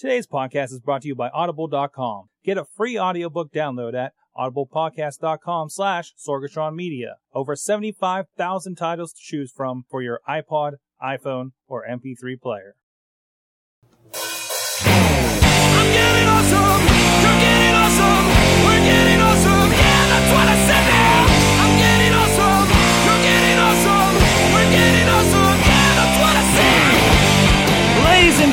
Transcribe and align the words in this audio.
Today's 0.00 0.28
podcast 0.28 0.70
is 0.70 0.78
brought 0.78 1.02
to 1.02 1.08
you 1.08 1.16
by 1.16 1.28
Audible.com. 1.30 2.28
Get 2.44 2.56
a 2.56 2.64
free 2.64 2.96
audiobook 2.96 3.52
download 3.52 3.94
at 3.94 4.12
audiblepodcast.com 4.36 5.70
slash 5.70 6.14
Sorgatron 6.16 6.76
Media. 6.76 7.16
Over 7.34 7.56
75,000 7.56 8.76
titles 8.76 9.12
to 9.14 9.20
choose 9.20 9.50
from 9.50 9.86
for 9.90 10.00
your 10.00 10.20
iPod, 10.28 10.74
iPhone, 11.02 11.50
or 11.66 11.84
MP3 11.84 12.40
player. 12.40 12.76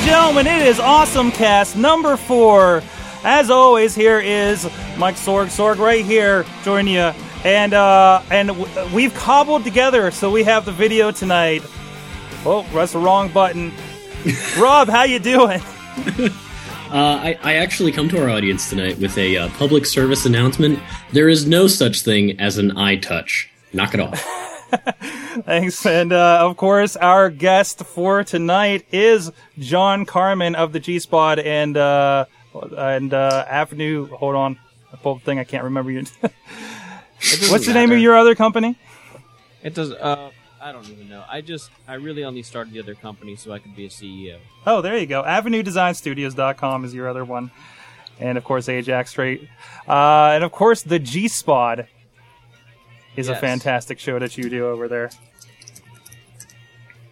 Gentlemen, 0.05 0.45
it 0.45 0.67
is 0.67 0.79
Awesome 0.79 1.31
Cast 1.31 1.75
number 1.75 2.15
four. 2.15 2.83
As 3.23 3.49
always, 3.49 3.95
here 3.95 4.19
is 4.19 4.63
Mike 4.97 5.15
Sorg. 5.15 5.47
Sorg 5.47 5.79
right 5.79 6.05
here, 6.05 6.45
join 6.63 6.85
you. 6.85 7.11
And 7.43 7.73
uh, 7.73 8.21
and 8.29 8.49
w- 8.49 8.67
we've 8.93 9.13
cobbled 9.15 9.63
together, 9.63 10.11
so 10.11 10.29
we 10.29 10.43
have 10.43 10.65
the 10.65 10.71
video 10.71 11.09
tonight. 11.09 11.63
Oh, 12.45 12.67
that's 12.71 12.93
the 12.93 12.99
wrong 12.99 13.29
button. 13.29 13.71
Rob, 14.59 14.89
how 14.89 15.03
you 15.03 15.17
doing? 15.17 15.61
Uh, 16.19 16.29
I, 16.91 17.39
I 17.41 17.53
actually 17.55 17.91
come 17.91 18.07
to 18.09 18.21
our 18.21 18.29
audience 18.29 18.69
tonight 18.69 18.99
with 18.99 19.17
a 19.17 19.37
uh, 19.37 19.49
public 19.57 19.87
service 19.87 20.25
announcement. 20.25 20.79
There 21.13 21.29
is 21.29 21.47
no 21.47 21.65
such 21.67 22.01
thing 22.01 22.39
as 22.39 22.59
an 22.59 22.77
eye 22.77 22.97
touch. 22.97 23.49
Knock 23.73 23.95
it 23.95 23.99
off. 23.99 24.23
Thanks. 25.45 25.85
And 25.85 26.13
uh, 26.13 26.39
of 26.41 26.57
course, 26.57 26.95
our 26.95 27.29
guest 27.29 27.83
for 27.85 28.23
tonight 28.23 28.85
is 28.91 29.31
John 29.59 30.05
Carmen 30.05 30.55
of 30.55 30.71
the 30.71 30.79
G 30.79 30.99
Spot 30.99 31.39
and 31.39 31.75
uh, 31.77 32.25
and 32.77 33.13
uh, 33.13 33.45
Avenue. 33.47 34.07
Hold 34.07 34.35
on, 34.35 34.59
I 34.93 34.97
pulled 34.97 35.21
the 35.21 35.25
thing. 35.25 35.39
I 35.39 35.43
can't 35.43 35.63
remember 35.63 35.91
you. 35.91 36.05
What's 37.49 37.65
the 37.65 37.73
name 37.73 37.91
of 37.91 37.99
your 37.99 38.15
other 38.15 38.35
company? 38.35 38.77
It 39.63 39.73
does. 39.73 39.91
Uh, 39.91 40.29
I 40.65 40.71
don't 40.71 40.89
even 40.89 41.09
know. 41.09 41.23
I 41.29 41.41
just, 41.41 41.69
I 41.87 41.93
really 41.93 42.23
only 42.23 42.41
started 42.41 42.73
the 42.73 42.79
other 42.79 42.95
company 42.95 43.35
so 43.35 43.51
I 43.51 43.59
could 43.59 43.75
be 43.75 43.85
a 43.85 43.89
CEO. 43.89 44.39
Oh, 44.65 44.81
there 44.81 44.97
you 44.97 45.05
go. 45.05 45.21
AvenueDesignStudios.com 45.21 46.85
is 46.85 46.91
your 46.91 47.07
other 47.07 47.23
one. 47.23 47.51
And 48.19 48.35
of 48.35 48.43
course, 48.43 48.67
Ajax 48.67 49.11
Straight. 49.11 49.47
Uh, 49.87 50.31
and 50.33 50.43
of 50.43 50.51
course, 50.51 50.81
the 50.81 50.97
G 50.97 51.27
Spot 51.27 51.85
is 53.15 53.29
a 53.29 53.35
fantastic 53.35 53.99
show 53.99 54.19
that 54.19 54.37
you 54.37 54.49
do 54.49 54.67
over 54.67 54.87
there. 54.87 55.09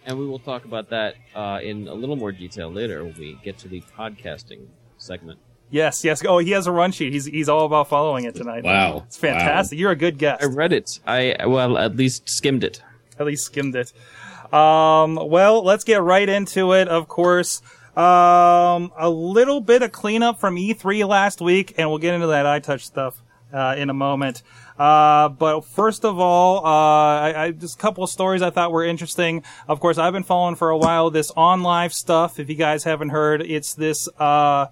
And 0.06 0.18
we 0.18 0.26
will 0.26 0.38
talk 0.38 0.64
about 0.64 0.90
that 0.90 1.14
uh, 1.34 1.60
in 1.62 1.88
a 1.88 1.94
little 1.94 2.16
more 2.16 2.30
detail 2.30 2.70
later 2.70 3.02
when 3.04 3.14
we 3.18 3.38
get 3.42 3.56
to 3.58 3.68
the 3.68 3.82
podcasting 3.96 4.66
segment. 4.98 5.38
Yes, 5.70 6.04
yes. 6.04 6.22
Oh, 6.24 6.38
he 6.38 6.50
has 6.50 6.66
a 6.66 6.72
run 6.72 6.92
sheet. 6.92 7.12
He's 7.12 7.24
he's 7.24 7.48
all 7.48 7.64
about 7.64 7.88
following 7.88 8.24
it 8.24 8.34
tonight. 8.34 8.64
Wow. 8.64 9.04
It's 9.06 9.16
fantastic. 9.16 9.78
You're 9.78 9.92
a 9.92 9.96
good 9.96 10.18
guest. 10.18 10.42
I 10.42 10.46
read 10.46 10.72
it. 10.72 11.00
I 11.06 11.36
well, 11.46 11.78
at 11.78 11.96
least 11.96 12.28
skimmed 12.28 12.64
it. 12.64 12.82
at 13.18 13.26
least 13.26 13.46
skimmed 13.46 13.74
it. 13.74 13.92
Um, 14.52 15.16
well, 15.16 15.64
let's 15.64 15.84
get 15.84 16.02
right 16.02 16.28
into 16.28 16.74
it. 16.74 16.86
Of 16.86 17.08
course, 17.08 17.62
um, 17.96 18.92
a 18.96 19.08
little 19.08 19.60
bit 19.60 19.82
of 19.82 19.90
cleanup 19.90 20.38
from 20.38 20.56
E3 20.56 21.08
last 21.08 21.40
week, 21.40 21.74
and 21.76 21.88
we'll 21.88 21.98
get 21.98 22.14
into 22.14 22.28
that 22.28 22.44
iTouch 22.44 22.82
stuff 22.82 23.20
uh, 23.52 23.74
in 23.76 23.90
a 23.90 23.94
moment. 23.94 24.42
Uh, 24.78 25.28
but 25.28 25.64
first 25.64 26.04
of 26.04 26.18
all, 26.18 26.64
uh, 26.66 26.68
I, 26.68 27.44
I, 27.44 27.50
just 27.52 27.76
a 27.76 27.78
couple 27.78 28.02
of 28.02 28.10
stories 28.10 28.42
I 28.42 28.50
thought 28.50 28.72
were 28.72 28.84
interesting. 28.84 29.44
Of 29.68 29.80
course, 29.80 29.98
I've 29.98 30.12
been 30.12 30.24
following 30.24 30.56
for 30.56 30.70
a 30.70 30.76
while 30.76 31.10
this 31.10 31.30
OnLive 31.32 31.92
stuff. 31.92 32.40
If 32.40 32.48
you 32.48 32.56
guys 32.56 32.84
haven't 32.84 33.10
heard, 33.10 33.42
it's 33.42 33.74
this 33.74 34.08
uh, 34.18 34.66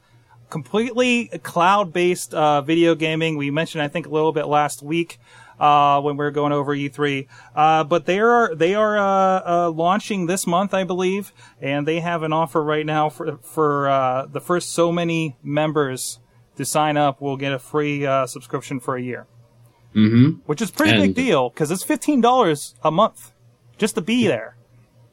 completely 0.50 1.28
cloud-based 1.42 2.34
uh, 2.34 2.62
video 2.62 2.94
gaming. 2.94 3.36
We 3.36 3.50
mentioned, 3.50 3.82
I 3.82 3.88
think, 3.88 4.06
a 4.06 4.10
little 4.10 4.32
bit 4.32 4.46
last 4.46 4.82
week 4.82 5.18
uh, 5.60 6.00
when 6.00 6.16
we 6.16 6.24
were 6.24 6.32
going 6.32 6.52
over 6.52 6.74
E3. 6.74 7.28
Uh, 7.54 7.84
but 7.84 8.06
they 8.06 8.18
are 8.18 8.54
they 8.56 8.74
are 8.74 9.70
launching 9.70 10.26
this 10.26 10.48
month, 10.48 10.74
I 10.74 10.82
believe, 10.82 11.32
and 11.60 11.86
they 11.86 12.00
have 12.00 12.24
an 12.24 12.32
offer 12.32 12.62
right 12.62 12.84
now 12.84 13.08
for 13.08 13.36
for 13.38 13.88
uh, 13.88 14.26
the 14.26 14.40
first 14.40 14.70
so 14.70 14.90
many 14.90 15.36
members 15.44 16.18
to 16.56 16.64
sign 16.64 16.96
up 16.96 17.20
will 17.20 17.36
get 17.36 17.52
a 17.52 17.58
free 17.58 18.06
uh, 18.06 18.26
subscription 18.26 18.80
for 18.80 18.96
a 18.96 19.02
year, 19.02 19.26
Mm-hmm. 19.94 20.40
which 20.46 20.62
is 20.62 20.70
a 20.70 20.72
pretty 20.72 20.98
big 20.98 21.14
deal 21.14 21.50
because 21.50 21.70
it's 21.70 21.82
fifteen 21.82 22.20
dollars 22.20 22.74
a 22.82 22.90
month 22.90 23.32
just 23.78 23.94
to 23.96 24.00
be 24.00 24.26
there. 24.26 24.56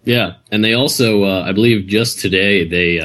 Yeah, 0.05 0.35
and 0.51 0.63
they 0.63 0.73
also, 0.73 1.23
uh, 1.23 1.43
I 1.45 1.51
believe, 1.51 1.87
just 1.87 2.19
today 2.19 2.65
they, 2.67 2.97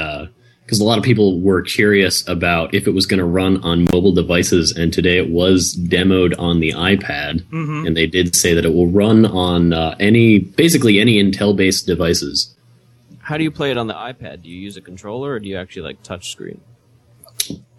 because 0.65 0.79
a 0.79 0.85
lot 0.85 0.97
of 0.99 1.05
people 1.05 1.41
were 1.41 1.61
curious 1.63 2.27
about 2.29 2.73
if 2.73 2.87
it 2.87 2.93
was 2.93 3.05
going 3.07 3.19
to 3.19 3.25
run 3.25 3.61
on 3.63 3.87
mobile 3.93 4.13
devices, 4.13 4.71
and 4.73 4.93
today 4.93 5.19
it 5.19 5.31
was 5.31 5.75
demoed 5.77 6.39
on 6.39 6.61
the 6.61 6.71
iPad, 6.73 7.43
Mm-hmm. 7.51 7.87
and 7.87 7.97
they 7.97 8.07
did 8.07 8.37
say 8.37 8.55
that 8.55 8.65
it 8.65 8.73
will 8.73 8.87
run 8.87 9.27
on 9.27 9.73
uh, 9.73 9.97
any, 9.99 10.39
basically 10.39 11.01
any 11.01 11.23
Intel-based 11.23 11.87
devices. 11.87 12.55
How 13.19 13.37
do 13.37 13.43
you 13.43 13.51
play 13.51 13.71
it 13.73 13.77
on 13.77 13.89
the 13.89 13.95
iPad? 13.95 14.43
Do 14.43 14.49
you 14.49 14.59
use 14.61 14.77
a 14.77 14.81
controller 14.81 15.33
or 15.33 15.41
do 15.41 15.49
you 15.49 15.57
actually 15.57 15.83
like 15.83 16.03
touch 16.03 16.31
screen? 16.31 16.61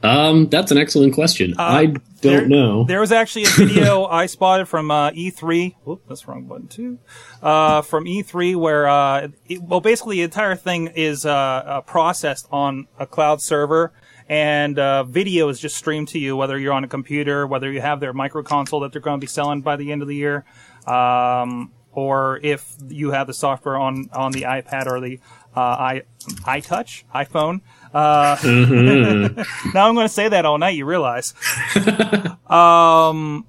Um, 0.03 0.49
that's 0.49 0.71
an 0.71 0.77
excellent 0.77 1.13
question. 1.16 1.55
I 1.57 1.85
don't 1.88 1.95
Uh, 1.97 1.99
There- 2.21 2.47
know. 2.47 2.83
There 2.83 2.99
was 2.99 3.11
actually 3.11 3.43
a 3.45 3.47
video 3.49 4.05
I 4.05 4.27
spotted 4.27 4.67
from 4.67 4.91
uh, 4.91 5.09
E3. 5.11 5.75
Whoop, 5.83 6.03
that's 6.07 6.27
wrong 6.27 6.43
button 6.45 6.67
too. 6.67 6.99
Uh, 7.41 7.81
from 7.81 8.05
E3 8.05 8.55
where, 8.55 8.88
uh, 8.88 9.29
it, 9.47 9.61
well, 9.63 9.81
basically 9.81 10.17
the 10.17 10.23
entire 10.23 10.55
thing 10.55 10.88
is 10.95 11.25
uh, 11.25 11.31
uh, 11.31 11.81
processed 11.81 12.47
on 12.51 12.88
a 12.99 13.07
cloud 13.07 13.41
server, 13.41 13.94
and 14.29 14.77
uh, 14.77 15.03
video 15.05 15.49
is 15.49 15.59
just 15.59 15.75
streamed 15.75 16.07
to 16.09 16.19
you, 16.19 16.35
whether 16.35 16.57
you're 16.59 16.73
on 16.73 16.83
a 16.83 16.88
computer, 16.88 17.47
whether 17.47 17.71
you 17.71 17.81
have 17.81 17.99
their 17.99 18.13
micro 18.13 18.44
console 18.44 18.79
that 18.81 18.91
they're 18.91 19.01
going 19.01 19.19
to 19.19 19.23
be 19.23 19.27
selling 19.27 19.61
by 19.61 19.75
the 19.75 19.91
end 19.91 20.01
of 20.03 20.07
the 20.07 20.15
year, 20.15 20.45
um, 20.88 21.71
or 21.91 22.39
if 22.44 22.73
you 22.89 23.11
have 23.11 23.25
the 23.27 23.33
software 23.33 23.77
on 23.77 24.09
on 24.13 24.31
the 24.33 24.44
iPad 24.44 24.85
or 24.88 24.99
the 24.99 25.19
uh, 25.55 25.59
i 25.59 26.01
iTouch 26.43 27.03
iPhone. 27.13 27.61
Uh, 27.93 28.35
now 29.73 29.88
I'm 29.88 29.95
going 29.95 30.05
to 30.05 30.13
say 30.13 30.27
that 30.29 30.45
all 30.45 30.57
night. 30.57 30.75
You 30.75 30.85
realize? 30.85 31.33
Um, 32.45 33.47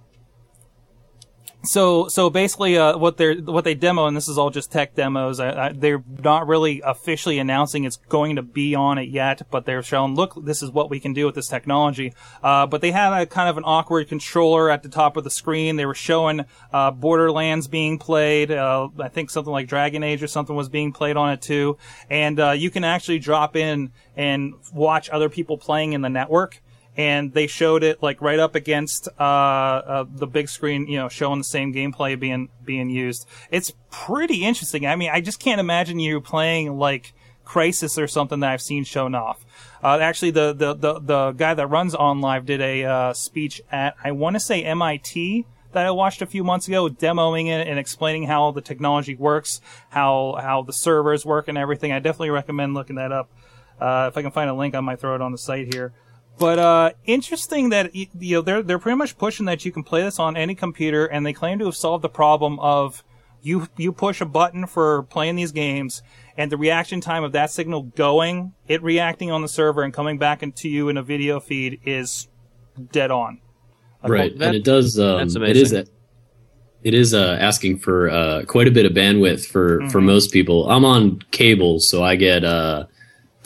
so 1.69 2.09
so 2.09 2.31
basically, 2.31 2.77
uh, 2.77 2.97
what 2.97 3.17
they're 3.17 3.35
what 3.35 3.65
they 3.65 3.75
demo, 3.75 4.07
and 4.07 4.17
this 4.17 4.29
is 4.29 4.39
all 4.39 4.51
just 4.51 4.73
tech 4.73 4.95
demos. 4.95 5.41
I, 5.41 5.67
I, 5.67 5.73
they're 5.73 6.03
not 6.23 6.47
really 6.47 6.83
officially 6.85 7.39
announcing 7.39 7.85
it's 7.85 7.97
going 7.97 8.37
to 8.37 8.43
be 8.43 8.75
on 8.75 8.99
it 8.99 9.09
yet, 9.09 9.43
but 9.51 9.65
they're 9.65 9.83
showing, 9.83 10.15
look, 10.15 10.45
this 10.45 10.63
is 10.63 10.71
what 10.71 10.91
we 10.91 11.01
can 11.01 11.13
do 11.13 11.27
with 11.27 11.35
this 11.35 11.49
technology. 11.49 12.15
Uh, 12.43 12.67
but 12.67 12.81
they 12.81 12.91
had 12.91 13.13
a 13.13 13.27
kind 13.27 13.49
of 13.49 13.57
an 13.57 13.65
awkward 13.65 14.09
controller 14.09 14.71
at 14.71 14.83
the 14.83 14.89
top 14.89 15.17
of 15.17 15.25
the 15.25 15.31
screen. 15.31 15.77
They 15.77 15.87
were 15.87 15.95
showing 15.95 16.45
uh, 16.73 16.91
Borderlands 16.91 17.69
being 17.69 17.99
played. 17.99 18.51
Uh, 18.51 18.89
I 18.99 19.09
think 19.09 19.31
something 19.31 19.53
like 19.53 19.69
Dragon 19.69 20.03
Age 20.03 20.23
or 20.23 20.29
something 20.29 20.57
was 20.57 20.69
being 20.69 20.93
played 20.93 21.17
on 21.17 21.31
it 21.33 21.43
too. 21.43 21.79
And 22.11 22.39
uh, 22.39 22.51
you 22.53 22.71
can 22.71 22.85
actually 22.85 23.19
drop 23.19 23.57
in 23.57 23.93
and 24.17 24.55
watch 24.73 25.11
other 25.11 25.29
people 25.29 25.59
playing 25.59 25.93
in 25.93 26.03
the 26.03 26.09
network 26.09 26.61
and 26.97 27.33
they 27.33 27.47
showed 27.47 27.83
it 27.83 28.03
like 28.03 28.23
right 28.23 28.39
up 28.39 28.55
against 28.55 29.09
uh, 29.19 29.23
uh, 29.23 30.05
the 30.09 30.27
big 30.27 30.49
screen, 30.49 30.87
you 30.87 30.97
know, 30.97 31.09
showing 31.09 31.39
the 31.39 31.45
same 31.45 31.73
gameplay 31.73 32.19
being 32.19 32.49
being 32.65 32.89
used. 32.89 33.27
It's 33.51 33.73
pretty 33.91 34.45
interesting. 34.45 34.87
I 34.87 34.97
mean, 34.97 35.11
I 35.13 35.21
just 35.21 35.39
can't 35.39 35.61
imagine 35.61 35.99
you 35.99 36.21
playing 36.21 36.79
like 36.79 37.13
Crysis 37.45 38.03
or 38.03 38.07
something 38.07 38.41
that 38.41 38.51
I've 38.51 38.63
seen 38.63 38.85
shown 38.85 39.15
off. 39.15 39.45
Uh, 39.83 39.99
actually, 40.01 40.31
the, 40.33 40.53
the 40.53 40.75
the 40.75 41.01
the 41.01 41.33
guy 41.33 41.55
that 41.55 41.67
runs 41.67 41.95
OnLive 41.95 42.47
did 42.47 42.61
a 42.61 42.85
uh, 42.85 43.13
speech 43.13 43.61
at 43.71 43.95
I 44.03 44.13
want 44.13 44.35
to 44.35 44.41
say 44.41 44.63
MIT 44.65 45.47
that 45.73 45.87
I 45.87 45.91
watched 45.91 46.23
a 46.23 46.27
few 46.27 46.43
months 46.43 46.67
ago, 46.67 46.89
demoing 46.89 47.49
it 47.49 47.69
and 47.69 47.79
explaining 47.79 48.25
how 48.25 48.51
the 48.51 48.63
technology 48.63 49.15
works, 49.15 49.61
how 49.91 50.39
how 50.41 50.63
the 50.63 50.73
servers 50.73 51.27
work, 51.27 51.49
and 51.49 51.59
everything. 51.59 51.93
I 51.93 51.99
definitely 51.99 52.31
recommend 52.31 52.75
looking 52.75 52.97
that 52.97 53.13
up. 53.13 53.31
Uh, 53.79 54.09
if 54.11 54.17
I 54.17 54.23
can 54.23 54.31
find 54.31 54.49
a 54.49 54.55
link, 54.55 54.75
I 54.75 54.81
might 54.81 54.99
throw 54.99 55.15
it 55.15 55.21
on 55.21 55.33
the 55.33 55.39
site 55.39 55.73
here. 55.73 55.93
But 56.39 56.59
uh, 56.59 56.91
interesting 57.05 57.71
that 57.71 57.95
you 57.95 58.09
know 58.37 58.43
they're 58.43 58.63
they're 58.63 58.79
pretty 58.79 58.97
much 58.97 59.17
pushing 59.17 59.47
that 59.47 59.65
you 59.65 59.73
can 59.73 59.83
play 59.83 60.03
this 60.03 60.19
on 60.19 60.37
any 60.37 60.55
computer, 60.55 61.07
and 61.07 61.25
they 61.25 61.33
claim 61.33 61.59
to 61.61 61.65
have 61.65 61.77
solved 61.77 62.05
the 62.05 62.11
problem 62.11 62.59
of 62.61 63.03
you 63.43 63.69
you 63.77 63.93
push 63.93 64.21
a 64.21 64.27
button 64.27 64.67
for 64.67 65.05
playing 65.05 65.37
these 65.37 65.53
games, 65.53 66.03
and 66.37 66.53
the 66.53 66.57
reaction 66.59 67.01
time 67.01 67.25
of 67.25 67.33
that 67.33 67.51
signal 67.51 67.83
going, 67.85 68.53
it 68.69 68.83
reacting 68.83 69.31
on 69.31 69.41
the 69.41 69.49
server 69.49 69.83
and 69.83 69.95
coming 69.95 70.19
back 70.19 70.43
into 70.43 70.69
you 70.69 70.89
in 70.91 70.97
a 70.99 71.03
video 71.03 71.41
feed 71.41 71.81
is 71.85 72.29
dead 72.93 73.11
on. 73.11 73.41
Like, 74.03 74.13
right, 74.13 74.39
that- 74.39 74.49
and 74.49 74.57
it 74.57 74.65
does. 74.65 74.99
Um, 74.99 75.19
that's 75.19 75.37
it 75.37 75.57
is. 75.57 75.73
amazing. 75.73 75.93
It 76.83 76.95
is 76.95 77.15
uh, 77.15 77.39
asking 77.41 77.79
for 77.79 78.09
uh, 78.11 78.43
quite 78.47 78.69
a 78.69 78.71
bit 78.71 78.85
of 78.87 78.93
bandwidth 78.93 79.47
for 79.47 79.89
for 79.89 80.01
most 80.01 80.33
people. 80.33 80.71
I'm 80.71 80.85
on 80.85 81.21
cable, 81.31 81.81
so 81.81 82.05
I 82.05 82.15
get 82.15 82.45
uh, 82.45 82.87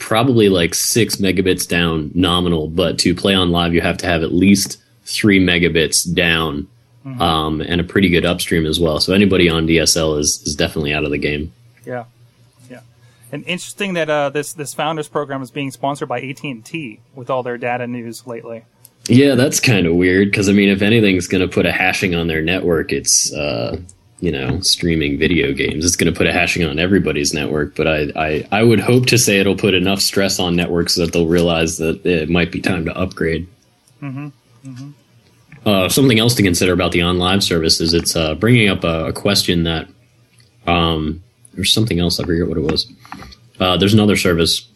probably 0.01 0.49
like 0.49 0.73
six 0.73 1.17
megabits 1.17 1.67
down 1.67 2.11
nominal. 2.13 2.67
But 2.67 2.97
to 2.99 3.15
play 3.15 3.33
OnLive, 3.33 3.73
you 3.73 3.81
have 3.81 3.97
to 3.99 4.07
have 4.07 4.23
at 4.23 4.33
least 4.33 4.81
three 5.05 5.39
megabits 5.39 6.11
down, 6.11 6.67
um, 7.19 7.61
and 7.61 7.79
a 7.79 7.83
pretty 7.83 8.09
good 8.09 8.25
upstream 8.25 8.65
as 8.65 8.79
well. 8.79 8.99
So 8.99 9.13
anybody 9.13 9.47
on 9.47 9.67
DSL 9.67 10.19
is 10.19 10.41
is 10.45 10.55
definitely 10.55 10.93
out 10.93 11.05
of 11.05 11.11
the 11.11 11.17
game. 11.17 11.53
Yeah, 11.85 12.05
yeah. 12.69 12.81
And 13.31 13.45
interesting 13.45 13.93
that 13.93 14.09
uh, 14.09 14.29
this 14.31 14.53
this 14.53 14.73
founders 14.73 15.07
program 15.07 15.41
is 15.41 15.51
being 15.51 15.71
sponsored 15.71 16.09
by 16.09 16.19
AT 16.19 16.43
and 16.43 16.65
T 16.65 16.99
with 17.15 17.29
all 17.29 17.43
their 17.43 17.57
data 17.57 17.87
news 17.87 18.25
lately. 18.25 18.65
Yeah, 19.07 19.35
that's 19.35 19.59
kind 19.59 19.87
of 19.87 19.95
weird 19.95 20.31
because 20.31 20.49
I 20.49 20.53
mean, 20.53 20.69
if 20.69 20.81
anything's 20.81 21.27
going 21.27 21.47
to 21.47 21.53
put 21.53 21.65
a 21.65 21.71
hashing 21.71 22.15
on 22.15 22.27
their 22.27 22.41
network, 22.41 22.91
it's 22.91 23.33
uh, 23.33 23.79
you 24.21 24.31
know 24.31 24.61
streaming 24.61 25.17
video 25.17 25.51
games. 25.51 25.83
It's 25.83 25.95
going 25.95 26.11
to 26.11 26.17
put 26.17 26.27
a 26.27 26.31
hashing 26.31 26.63
on 26.63 26.79
everybody's 26.79 27.33
network. 27.33 27.75
But 27.75 27.87
I, 27.87 28.11
I 28.15 28.47
I 28.51 28.63
would 28.63 28.79
hope 28.79 29.07
to 29.07 29.17
say 29.17 29.39
it'll 29.39 29.57
put 29.57 29.73
enough 29.73 29.99
stress 29.99 30.39
on 30.39 30.55
networks 30.55 30.95
that 30.95 31.11
they'll 31.11 31.27
realize 31.27 31.77
that 31.79 32.05
it 32.05 32.29
might 32.29 32.51
be 32.51 32.61
time 32.61 32.85
to 32.85 32.97
upgrade. 32.97 33.47
Mm-hmm. 34.01 34.29
Uh, 35.65 35.89
something 35.89 36.19
else 36.19 36.35
to 36.35 36.43
consider 36.43 36.73
about 36.73 36.91
the 36.91 36.99
OnLive 36.99 37.43
service 37.43 37.81
is 37.81 37.93
it's 37.93 38.15
uh, 38.15 38.33
bringing 38.35 38.69
up 38.69 38.83
a, 38.83 39.07
a 39.07 39.13
question 39.13 39.63
that 39.63 39.87
um, 40.65 41.21
there's 41.53 41.73
something 41.73 41.99
else 41.99 42.19
I 42.19 42.25
forget 42.25 42.47
what 42.47 42.57
it 42.57 42.61
was. 42.61 42.91
Uh, 43.59 43.77
there's 43.77 43.93
another 43.93 44.15
service 44.15 44.67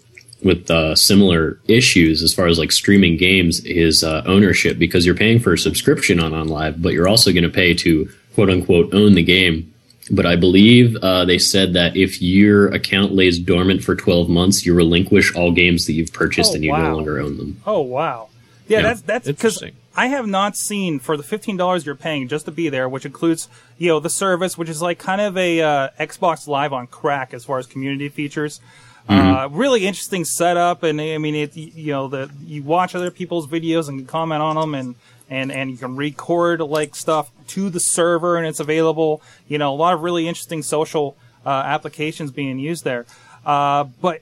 with 0.44 0.70
uh, 0.70 0.94
similar 0.96 1.60
issues 1.68 2.22
as 2.22 2.34
far 2.34 2.46
as 2.46 2.60
like 2.60 2.72
streaming 2.72 3.18
games 3.18 3.66
is 3.66 4.04
uh, 4.04 4.22
ownership 4.28 4.78
because 4.78 5.06
you're 5.06 5.16
paying 5.16 5.40
for 5.40 5.54
a 5.54 5.58
subscription 5.58 6.20
on 6.20 6.34
OnLive, 6.34 6.80
but 6.82 6.94
you're 6.94 7.08
also 7.08 7.32
going 7.32 7.44
to 7.44 7.50
pay 7.50 7.74
to 7.74 8.08
quote 8.36 8.50
unquote 8.50 8.94
own 8.94 9.16
the 9.16 9.24
game. 9.24 9.72
But 10.12 10.28
I 10.28 10.36
believe 10.36 10.96
uh, 10.98 11.26
they 11.26 11.40
said 11.40 11.74
that 11.74 11.98
if 11.98 12.22
your 12.22 12.68
account 12.68 13.14
lays 13.14 13.40
dormant 13.40 13.84
for 13.84 13.96
12 13.96 14.30
months, 14.30 14.64
you 14.64 14.76
relinquish 14.76 15.34
all 15.36 15.52
games 15.52 15.88
that 15.88 15.94
you've 15.94 16.14
purchased 16.14 16.52
Oh, 16.52 16.56
and 16.56 16.64
you 16.64 16.70
wow. 16.70 16.90
no 16.90 16.96
longer 16.98 17.20
own 17.20 17.38
them. 17.38 17.60
Oh 17.66 17.80
wow, 17.82 18.30
yeah, 18.68 18.78
Yeah, 18.78 18.84
that's 18.84 19.02
that's 19.02 19.28
because. 19.28 19.64
I 19.98 20.08
have 20.08 20.28
not 20.28 20.58
seen 20.58 21.00
for 21.00 21.16
the 21.16 21.24
fifteen 21.24 21.56
dollars 21.56 21.86
you're 21.86 21.96
paying 21.96 22.28
just 22.28 22.46
to 22.48 22.52
be 22.52 22.68
there, 22.68 22.90
which 22.90 23.06
includes 23.06 23.48
you 23.78 23.88
know 23.88 24.02
the 24.02 24.10
service, 24.10 24.58
which 24.58 24.68
is 24.68 24.82
like 24.82 25.00
kind 25.00 25.22
of 25.22 25.38
a 25.38 25.62
uh, 25.62 25.90
Xbox 25.98 26.48
Live 26.48 26.74
on 26.74 26.86
crack 26.88 27.34
as 27.34 27.46
far 27.46 27.60
as 27.60 27.66
community 27.66 28.10
features. 28.10 28.60
Uh, 29.08 29.48
really 29.52 29.86
interesting 29.86 30.26
setup, 30.26 30.84
and 30.84 31.00
I 31.00 31.18
mean, 31.18 31.36
it 31.36 31.56
you 31.56 31.94
know 31.94 32.10
the 32.10 32.30
you 32.44 32.62
watch 32.64 32.94
other 32.94 33.10
people's 33.10 33.48
videos 33.48 33.88
and 33.88 34.06
comment 34.06 34.42
on 34.42 34.56
them, 34.58 34.76
and 34.76 34.96
and 35.30 35.50
and 35.52 35.72
you 35.72 35.78
can 35.78 35.96
record 35.96 36.60
like 36.60 36.94
stuff 36.94 37.32
to 37.50 37.70
the 37.70 37.80
server, 37.80 38.38
and 38.38 38.48
it's 38.48 38.60
available. 38.60 39.22
You 39.48 39.58
know, 39.58 39.74
a 39.74 39.76
lot 39.76 39.94
of 39.94 40.02
really 40.02 40.28
interesting 40.28 40.64
social 40.64 41.16
uh, 41.46 41.50
applications 41.50 42.32
being 42.32 42.60
used 42.60 42.84
there. 42.84 43.06
Uh, 43.46 43.86
but 44.02 44.22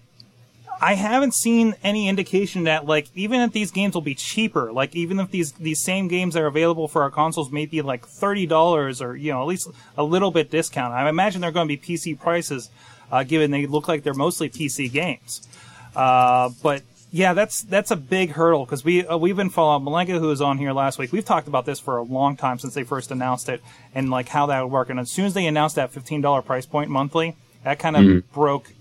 I 0.81 0.95
haven't 0.95 1.33
seen 1.33 1.75
any 1.81 2.09
indication 2.09 2.65
that 2.65 2.85
like 2.85 3.07
even 3.15 3.39
if 3.39 3.53
these 3.53 3.71
games 3.71 3.93
will 3.93 4.01
be 4.01 4.15
cheaper, 4.15 4.71
like 4.73 4.95
even 4.95 5.19
if 5.19 5.31
these 5.31 5.53
these 5.53 5.81
same 5.81 6.09
games 6.09 6.35
are 6.35 6.45
available 6.45 6.89
for 6.89 7.03
our 7.03 7.09
consoles 7.09 7.51
may 7.51 7.65
be 7.65 7.81
like 7.81 8.05
thirty 8.05 8.45
dollars 8.45 9.01
or 9.01 9.15
you 9.15 9.31
know 9.31 9.41
at 9.41 9.47
least 9.47 9.69
a 9.97 10.03
little 10.03 10.29
bit 10.29 10.51
discount. 10.51 10.93
I 10.93 11.07
imagine 11.07 11.39
they're 11.39 11.51
going 11.51 11.69
to 11.69 11.77
be 11.77 11.81
PC 11.81 12.19
prices, 12.19 12.69
uh, 13.11 13.23
given 13.23 13.51
they 13.51 13.65
look 13.65 13.87
like 13.87 14.03
they're 14.03 14.13
mostly 14.13 14.49
PC 14.49 14.91
games. 14.91 15.47
Uh, 15.95 16.49
but 16.61 16.81
yeah, 17.15 17.35
that's 17.35 17.61
that's 17.61 17.91
a 17.91 17.95
big 17.95 18.31
hurdle 18.31 18.65
because 18.65 18.83
we 18.83 19.05
uh, 19.05 19.15
we've 19.17 19.35
been 19.35 19.51
following 19.51 19.85
Malenka, 19.85 20.17
who 20.17 20.29
was 20.29 20.41
on 20.41 20.57
here 20.57 20.73
last 20.73 20.97
week. 20.97 21.11
We've 21.11 21.23
talked 21.23 21.47
about 21.47 21.63
this 21.63 21.79
for 21.79 21.97
a 21.97 22.01
long 22.01 22.35
time 22.35 22.57
since 22.57 22.73
they 22.73 22.83
first 22.83 23.11
announced 23.11 23.49
it 23.49 23.61
and 23.93 24.09
like 24.09 24.29
how 24.29 24.47
that 24.47 24.63
would 24.63 24.71
work. 24.71 24.89
And 24.89 24.99
as 24.99 25.11
soon 25.11 25.25
as 25.25 25.35
they 25.35 25.45
announced 25.45 25.75
that 25.75 25.91
fifteen 25.91 26.21
dollar 26.21 26.41
price 26.41 26.65
point 26.65 26.89
monthly, 26.89 27.35
that 27.63 27.77
kind 27.77 27.95
of 27.95 28.33
broke 28.33 28.73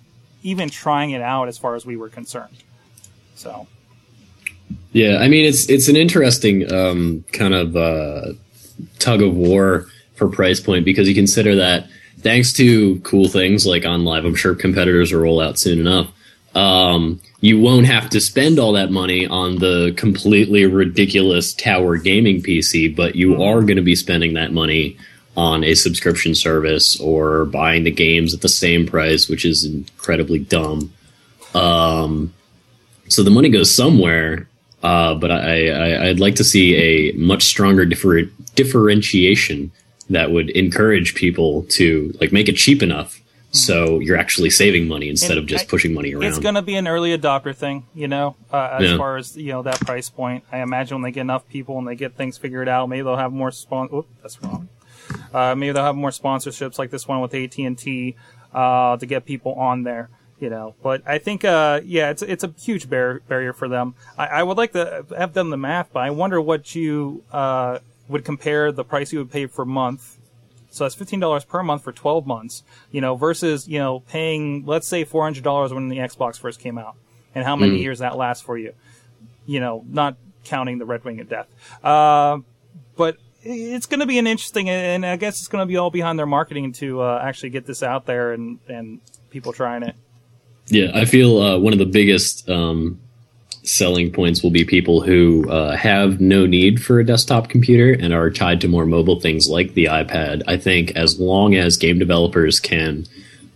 even 0.43 0.70
trying 0.70 1.11
it 1.11 1.20
out 1.20 1.46
as 1.46 1.58
far 1.58 1.75
as 1.75 1.84
we 1.84 1.94
were 1.94 2.08
concerned. 2.08 2.56
So 3.34 3.67
Yeah, 4.93 5.19
I 5.19 5.29
mean 5.29 5.44
it's 5.44 5.69
it's 5.69 5.88
an 5.88 5.96
interesting 5.96 6.73
um, 6.73 7.26
kind 7.32 7.52
of 7.52 7.76
uh, 7.76 8.32
tug 8.99 9.20
of 9.20 9.37
war 9.37 9.88
for 10.14 10.26
price 10.26 10.58
point 10.58 10.87
because 10.87 11.06
you 11.06 11.14
consider 11.14 11.56
that 11.56 11.87
thanks 12.20 12.55
to 12.55 12.99
cool 13.00 13.29
things 13.29 13.67
like 13.67 13.82
OnLive, 13.82 14.25
I'm 14.25 14.34
sure 14.34 14.55
competitors 14.55 15.12
will 15.12 15.20
roll 15.20 15.38
out 15.38 15.58
soon 15.58 15.81
enough. 15.81 16.11
Um, 16.55 17.20
you 17.42 17.58
won't 17.58 17.86
have 17.86 18.08
to 18.08 18.20
spend 18.20 18.60
all 18.60 18.72
that 18.72 18.92
money 18.92 19.26
on 19.26 19.58
the 19.58 19.92
completely 19.96 20.64
ridiculous 20.64 21.52
tower 21.52 21.96
gaming 21.96 22.40
PC, 22.40 22.94
but 22.94 23.16
you 23.16 23.42
are 23.42 23.62
going 23.62 23.76
to 23.76 23.82
be 23.82 23.96
spending 23.96 24.34
that 24.34 24.52
money 24.52 24.96
on 25.36 25.64
a 25.64 25.74
subscription 25.74 26.36
service 26.36 27.00
or 27.00 27.46
buying 27.46 27.82
the 27.82 27.90
games 27.90 28.32
at 28.32 28.42
the 28.42 28.48
same 28.48 28.86
price, 28.86 29.28
which 29.28 29.44
is 29.44 29.64
incredibly 29.64 30.38
dumb. 30.38 30.92
Um, 31.52 32.32
so 33.08 33.24
the 33.24 33.30
money 33.30 33.48
goes 33.48 33.74
somewhere, 33.74 34.48
uh, 34.84 35.16
but 35.16 35.32
I, 35.32 36.10
I'd 36.10 36.20
like 36.20 36.36
to 36.36 36.44
see 36.44 36.76
a 36.76 37.12
much 37.14 37.42
stronger 37.42 37.84
differ- 37.84 38.30
differentiation 38.54 39.72
that 40.10 40.30
would 40.30 40.50
encourage 40.50 41.16
people 41.16 41.64
to 41.70 42.14
like 42.20 42.30
make 42.30 42.48
it 42.48 42.56
cheap 42.56 42.84
enough 42.84 43.20
so 43.52 43.99
you're 44.00 44.16
actually 44.16 44.50
saving 44.50 44.88
money 44.88 45.08
instead 45.08 45.32
And 45.32 45.40
of 45.40 45.46
just 45.46 45.64
I- 45.64 45.69
pushing 45.69 45.94
money 45.94 46.12
around. 46.14 46.25
it's 46.25 46.38
going 46.38 46.54
to 46.56 46.62
be 46.62 46.75
an 46.75 46.88
early 46.88 47.16
adopter 47.16 47.54
thing, 47.54 47.84
you 47.94 48.08
know, 48.08 48.34
uh, 48.52 48.78
as 48.81 48.90
Yeah. 48.90 48.96
far 48.96 49.16
as 49.19 49.37
you 49.37 49.52
know 49.52 49.62
that 49.62 49.78
price 49.81 50.08
point. 50.10 50.43
I 50.50 50.58
imagine 50.62 50.96
when 50.96 51.02
they 51.04 51.12
get 51.12 51.20
enough 51.20 51.46
people 51.49 51.78
and 51.78 51.87
they 51.87 51.94
get 51.94 52.14
things 52.16 52.37
figured 52.38 52.69
out, 52.69 52.88
maybe 52.88 53.02
they'll 53.02 53.16
have 53.16 53.32
more 53.32 53.50
spon. 53.52 53.88
Oop, 53.94 54.06
that's 54.22 54.43
wrong. 54.43 54.69
Uh, 55.34 55.54
maybe 55.54 55.72
they'll 55.72 55.84
have 55.84 55.96
more 55.96 56.10
sponsorships 56.10 56.78
like 56.78 56.90
this 56.90 57.06
one 57.06 57.20
with 57.20 57.34
AT 57.34 57.58
and 57.64 57.76
T 57.78 58.16
uh, 58.54 58.96
to 58.96 59.06
get 59.06 59.25
people 59.25 59.52
on 59.55 59.82
there. 59.84 60.08
You 60.40 60.50
know, 60.50 60.75
but 60.82 61.02
I 61.06 61.19
think, 61.19 61.44
uh, 61.44 61.82
yeah, 61.84 62.10
it's 62.10 62.20
it's 62.22 62.43
a 62.43 62.52
huge 62.60 62.90
bar- 62.90 63.20
barrier 63.28 63.52
for 63.52 63.69
them. 63.69 63.94
I, 64.19 64.26
I 64.26 64.43
would 64.43 64.56
like 64.56 64.72
to 64.72 65.05
have 65.16 65.32
done 65.32 65.50
the 65.50 65.56
math, 65.56 65.90
but 65.93 66.00
I 66.00 66.10
wonder 66.10 66.40
what 66.40 66.75
you 66.75 67.22
uh, 67.32 67.78
would 68.08 68.25
compare 68.25 68.72
the 68.72 68.82
price 68.82 69.12
you 69.12 69.20
would 69.20 69.31
pay 69.31 69.46
per 69.46 69.64
month 69.64 70.16
so 70.72 70.84
that's 70.84 70.94
fifteen 70.94 71.20
dollars 71.20 71.44
per 71.44 71.62
month 71.62 71.84
for 71.84 71.92
twelve 71.92 72.26
months, 72.26 72.62
you 72.90 73.00
know, 73.00 73.14
versus 73.14 73.69
you 73.69 73.78
know 73.78 74.00
paying 74.00 74.64
let's 74.66 74.88
say 74.88 75.04
four 75.04 75.22
hundred 75.22 75.44
dollars 75.44 75.72
when 75.72 75.88
the 75.88 75.98
Xbox 75.98 76.38
first 76.38 76.60
came 76.60 76.78
out, 76.78 76.96
and 77.34 77.44
how 77.44 77.56
many 77.56 77.78
years 77.78 77.98
that 78.00 78.16
lasts 78.16 78.42
for 78.42 78.56
you, 78.56 78.72
you 79.46 79.60
know, 79.60 79.84
not 79.88 80.16
counting 80.44 80.78
the 80.78 80.86
Red 80.86 81.04
Ring 81.04 81.20
of 81.20 81.28
Death. 81.28 81.46
Uh, 81.84 82.38
but 82.96 83.19
it's 83.42 83.86
going 83.86 84.00
to 84.00 84.06
be 84.06 84.19
an 84.19 84.26
interesting, 84.26 84.70
and 84.70 85.04
I 85.04 85.16
guess 85.16 85.38
it's 85.38 85.48
going 85.48 85.62
to 85.62 85.66
be 85.66 85.76
all 85.76 85.90
behind 85.90 86.19
their 86.19 86.26
marketing 86.26 86.72
to 86.74 87.02
uh, 87.02 87.20
actually 87.22 87.50
get 87.50 87.66
this 87.66 87.82
out 87.82 88.06
there 88.06 88.32
and 88.32 88.58
and 88.69 89.00
people 89.30 89.52
trying 89.52 89.82
it. 89.82 89.94
Yeah, 90.69 90.92
I 90.94 91.04
feel 91.04 91.38
uh, 91.38 91.58
one 91.58 91.72
of 91.72 91.78
the 91.78 91.86
biggest 91.86 92.48
um, 92.48 93.00
selling 93.64 94.10
points 94.10 94.42
will 94.42 94.50
be 94.50 94.64
people 94.64 95.00
who 95.00 95.48
uh, 95.48 95.76
have 95.76 96.20
no 96.20 96.46
need 96.46 96.82
for 96.82 96.98
a 96.98 97.06
desktop 97.06 97.48
computer 97.48 97.92
and 97.92 98.12
are 98.12 98.30
tied 98.30 98.60
to 98.60 98.68
more 98.68 98.86
mobile 98.86 99.20
things 99.20 99.48
like 99.48 99.74
the 99.74 99.84
iPad. 99.84 100.42
I 100.48 100.56
think 100.56 100.96
as 100.96 101.20
long 101.20 101.54
as 101.54 101.76
game 101.76 101.98
developers 101.98 102.58
can 102.58 103.06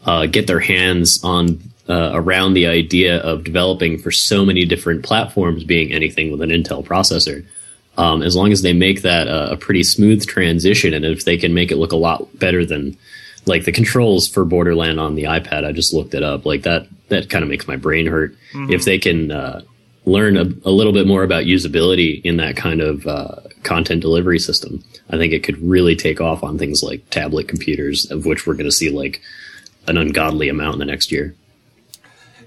uh, 0.04 0.26
get 0.26 0.46
their 0.46 0.60
hands 0.60 1.20
on 1.24 1.60
uh, 1.88 2.10
around 2.14 2.54
the 2.54 2.66
idea 2.66 3.18
of 3.18 3.44
developing 3.44 3.98
for 3.98 4.12
so 4.12 4.44
many 4.44 4.64
different 4.64 5.04
platforms, 5.04 5.64
being 5.64 5.92
anything 5.92 6.30
with 6.30 6.40
an 6.40 6.50
Intel 6.50 6.84
processor, 6.84 7.44
um, 7.96 8.22
as 8.22 8.36
long 8.36 8.52
as 8.52 8.62
they 8.62 8.72
make 8.72 9.02
that 9.02 9.26
uh, 9.26 9.48
a 9.52 9.56
pretty 9.56 9.82
smooth 9.82 10.24
transition, 10.26 10.94
and 10.94 11.04
if 11.04 11.24
they 11.24 11.36
can 11.36 11.54
make 11.54 11.72
it 11.72 11.76
look 11.76 11.92
a 11.92 11.96
lot 11.96 12.38
better 12.38 12.64
than 12.64 12.96
like 13.46 13.64
the 13.64 13.72
controls 13.72 14.28
for 14.28 14.44
Borderland 14.44 15.00
on 15.00 15.14
the 15.14 15.24
iPad, 15.24 15.64
I 15.64 15.72
just 15.72 15.94
looked 15.94 16.14
it 16.14 16.22
up. 16.22 16.44
Like 16.44 16.62
that, 16.62 16.88
that 17.08 17.30
kind 17.30 17.42
of 17.42 17.48
makes 17.48 17.68
my 17.68 17.76
brain 17.76 18.06
hurt. 18.06 18.36
If 18.70 18.84
they 18.84 18.98
can 18.98 19.30
uh, 19.30 19.62
learn 20.06 20.36
a, 20.36 20.44
a 20.64 20.70
little 20.70 20.92
bit 20.92 21.06
more 21.06 21.24
about 21.24 21.44
usability 21.44 22.22
in 22.24 22.36
that 22.38 22.56
kind 22.56 22.80
of 22.80 23.06
uh, 23.06 23.36
content 23.64 24.00
delivery 24.00 24.38
system, 24.38 24.82
I 25.10 25.18
think 25.18 25.32
it 25.32 25.42
could 25.42 25.60
really 25.60 25.96
take 25.96 26.20
off 26.20 26.42
on 26.42 26.58
things 26.58 26.82
like 26.82 27.10
tablet 27.10 27.48
computers, 27.48 28.10
of 28.10 28.24
which 28.24 28.46
we're 28.46 28.54
going 28.54 28.66
to 28.66 28.72
see 28.72 28.88
like 28.88 29.20
an 29.86 29.98
ungodly 29.98 30.48
amount 30.48 30.74
in 30.74 30.78
the 30.78 30.84
next 30.84 31.12
year. 31.12 31.34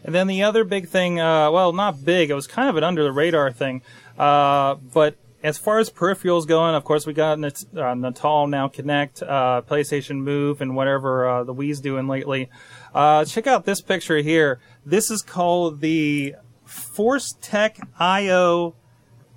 And 0.03 0.15
then 0.15 0.27
the 0.27 0.43
other 0.43 0.63
big 0.63 0.87
thing, 0.87 1.19
uh, 1.19 1.51
well, 1.51 1.73
not 1.73 2.03
big, 2.03 2.29
it 2.29 2.33
was 2.33 2.47
kind 2.47 2.69
of 2.69 2.77
an 2.77 2.83
under 2.83 3.03
the 3.03 3.11
radar 3.11 3.51
thing. 3.51 3.81
Uh, 4.17 4.75
but 4.75 5.15
as 5.43 5.57
far 5.57 5.79
as 5.79 5.89
peripherals 5.89 6.47
going, 6.47 6.75
of 6.75 6.85
course, 6.85 7.05
we 7.05 7.13
got 7.13 7.39
Nat- 7.39 7.63
uh, 7.75 7.93
Natal 7.93 8.47
now 8.47 8.69
Kinect, 8.69 9.21
uh, 9.21 9.61
PlayStation 9.61 10.17
Move, 10.17 10.61
and 10.61 10.75
whatever 10.75 11.27
uh, 11.27 11.43
the 11.43 11.53
Wii's 11.53 11.81
doing 11.81 12.07
lately. 12.07 12.49
Uh, 12.93 13.25
check 13.25 13.47
out 13.47 13.65
this 13.65 13.81
picture 13.81 14.17
here. 14.17 14.59
This 14.85 15.11
is 15.11 15.21
called 15.21 15.81
the 15.81 16.35
Force 16.69 17.35
Tech 17.41 17.79
IO. 17.99 18.75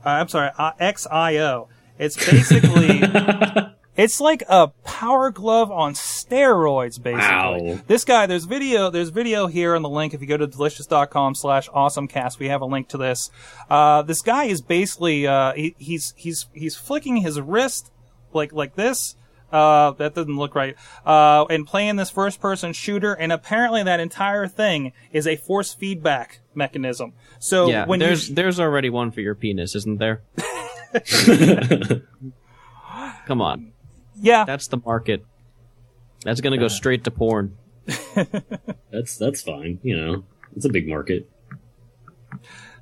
Uh, 0.04 0.08
I'm 0.08 0.28
sorry, 0.28 0.50
uh, 0.58 0.72
XIO. 0.80 1.68
It's 1.98 2.16
basically. 2.16 3.02
It's 3.94 4.22
like 4.22 4.42
a 4.48 4.68
power 4.84 5.30
glove 5.30 5.70
on 5.70 5.92
steroids, 5.92 7.00
basically. 7.00 7.72
Wow. 7.72 7.80
This 7.86 8.06
guy, 8.06 8.24
there's 8.24 8.46
video, 8.46 8.88
there's 8.88 9.10
video 9.10 9.48
here 9.48 9.76
on 9.76 9.82
the 9.82 9.88
link. 9.90 10.14
If 10.14 10.22
you 10.22 10.26
go 10.26 10.38
to 10.38 10.46
delicious.com 10.46 11.34
slash 11.34 11.68
awesomecast, 11.68 12.38
we 12.38 12.48
have 12.48 12.62
a 12.62 12.64
link 12.64 12.88
to 12.88 12.96
this. 12.96 13.30
Uh, 13.68 14.00
this 14.00 14.22
guy 14.22 14.44
is 14.44 14.62
basically, 14.62 15.26
uh, 15.26 15.52
he, 15.52 15.74
he's, 15.76 16.14
he's, 16.16 16.46
he's 16.54 16.74
flicking 16.74 17.18
his 17.18 17.38
wrist 17.38 17.92
like, 18.32 18.54
like 18.54 18.76
this. 18.76 19.14
Uh, 19.52 19.90
that 19.92 20.14
doesn't 20.14 20.36
look 20.36 20.54
right. 20.54 20.74
Uh, 21.04 21.44
and 21.50 21.66
playing 21.66 21.96
this 21.96 22.10
first 22.10 22.40
person 22.40 22.72
shooter. 22.72 23.12
And 23.12 23.30
apparently 23.30 23.82
that 23.82 24.00
entire 24.00 24.48
thing 24.48 24.92
is 25.12 25.26
a 25.26 25.36
force 25.36 25.74
feedback 25.74 26.40
mechanism. 26.54 27.12
So 27.38 27.68
yeah, 27.68 27.84
when 27.86 27.98
there's 27.98 28.30
you, 28.30 28.34
there's 28.34 28.58
already 28.58 28.88
one 28.90 29.10
for 29.10 29.20
your 29.20 29.34
penis, 29.34 29.74
isn't 29.74 29.98
there? 29.98 30.22
Come 33.26 33.40
on, 33.40 33.72
yeah, 34.20 34.44
that's 34.44 34.68
the 34.68 34.78
market. 34.78 35.24
That's 36.24 36.40
gonna 36.40 36.58
go 36.58 36.68
straight 36.68 37.04
to 37.04 37.10
porn. 37.10 37.56
that's 38.90 39.16
that's 39.16 39.42
fine. 39.42 39.80
You 39.82 39.96
know, 39.96 40.24
it's 40.56 40.64
a 40.64 40.68
big 40.68 40.88
market. 40.88 41.28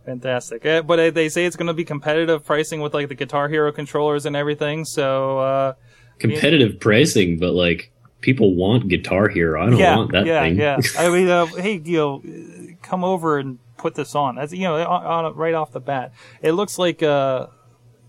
Fantastic. 0.04 0.64
Eh, 0.64 0.80
But 0.80 0.98
uh, 0.98 1.10
they 1.10 1.28
say 1.28 1.44
it's 1.46 1.56
going 1.56 1.66
to 1.66 1.74
be 1.74 1.84
competitive 1.84 2.44
pricing 2.44 2.80
with 2.80 2.94
like 2.94 3.08
the 3.08 3.14
Guitar 3.14 3.48
Hero 3.48 3.70
controllers 3.70 4.26
and 4.26 4.34
everything. 4.34 4.84
So 4.84 5.38
uh, 5.38 5.72
Competitive 6.20 6.78
pricing, 6.78 7.38
but 7.38 7.52
like 7.52 7.90
people 8.20 8.54
want 8.54 8.88
Guitar 8.88 9.28
Hero. 9.28 9.60
I 9.60 9.70
don't 9.70 9.78
yeah, 9.78 9.96
want 9.96 10.12
that 10.12 10.26
yeah, 10.26 10.42
thing. 10.42 10.58
yeah. 10.58 10.78
I 10.98 11.08
mean, 11.08 11.28
uh, 11.28 11.46
hey, 11.46 11.80
you 11.84 11.96
know, 11.96 12.22
uh, 12.24 12.74
come 12.82 13.04
over 13.04 13.38
and 13.38 13.58
put 13.76 13.94
this 13.94 14.14
on. 14.14 14.36
That's 14.36 14.52
you 14.52 14.64
know, 14.64 14.76
on, 14.76 15.26
on 15.26 15.34
right 15.34 15.54
off 15.54 15.72
the 15.72 15.80
bat, 15.80 16.12
it 16.42 16.52
looks 16.52 16.78
like 16.78 17.02
uh, 17.02 17.46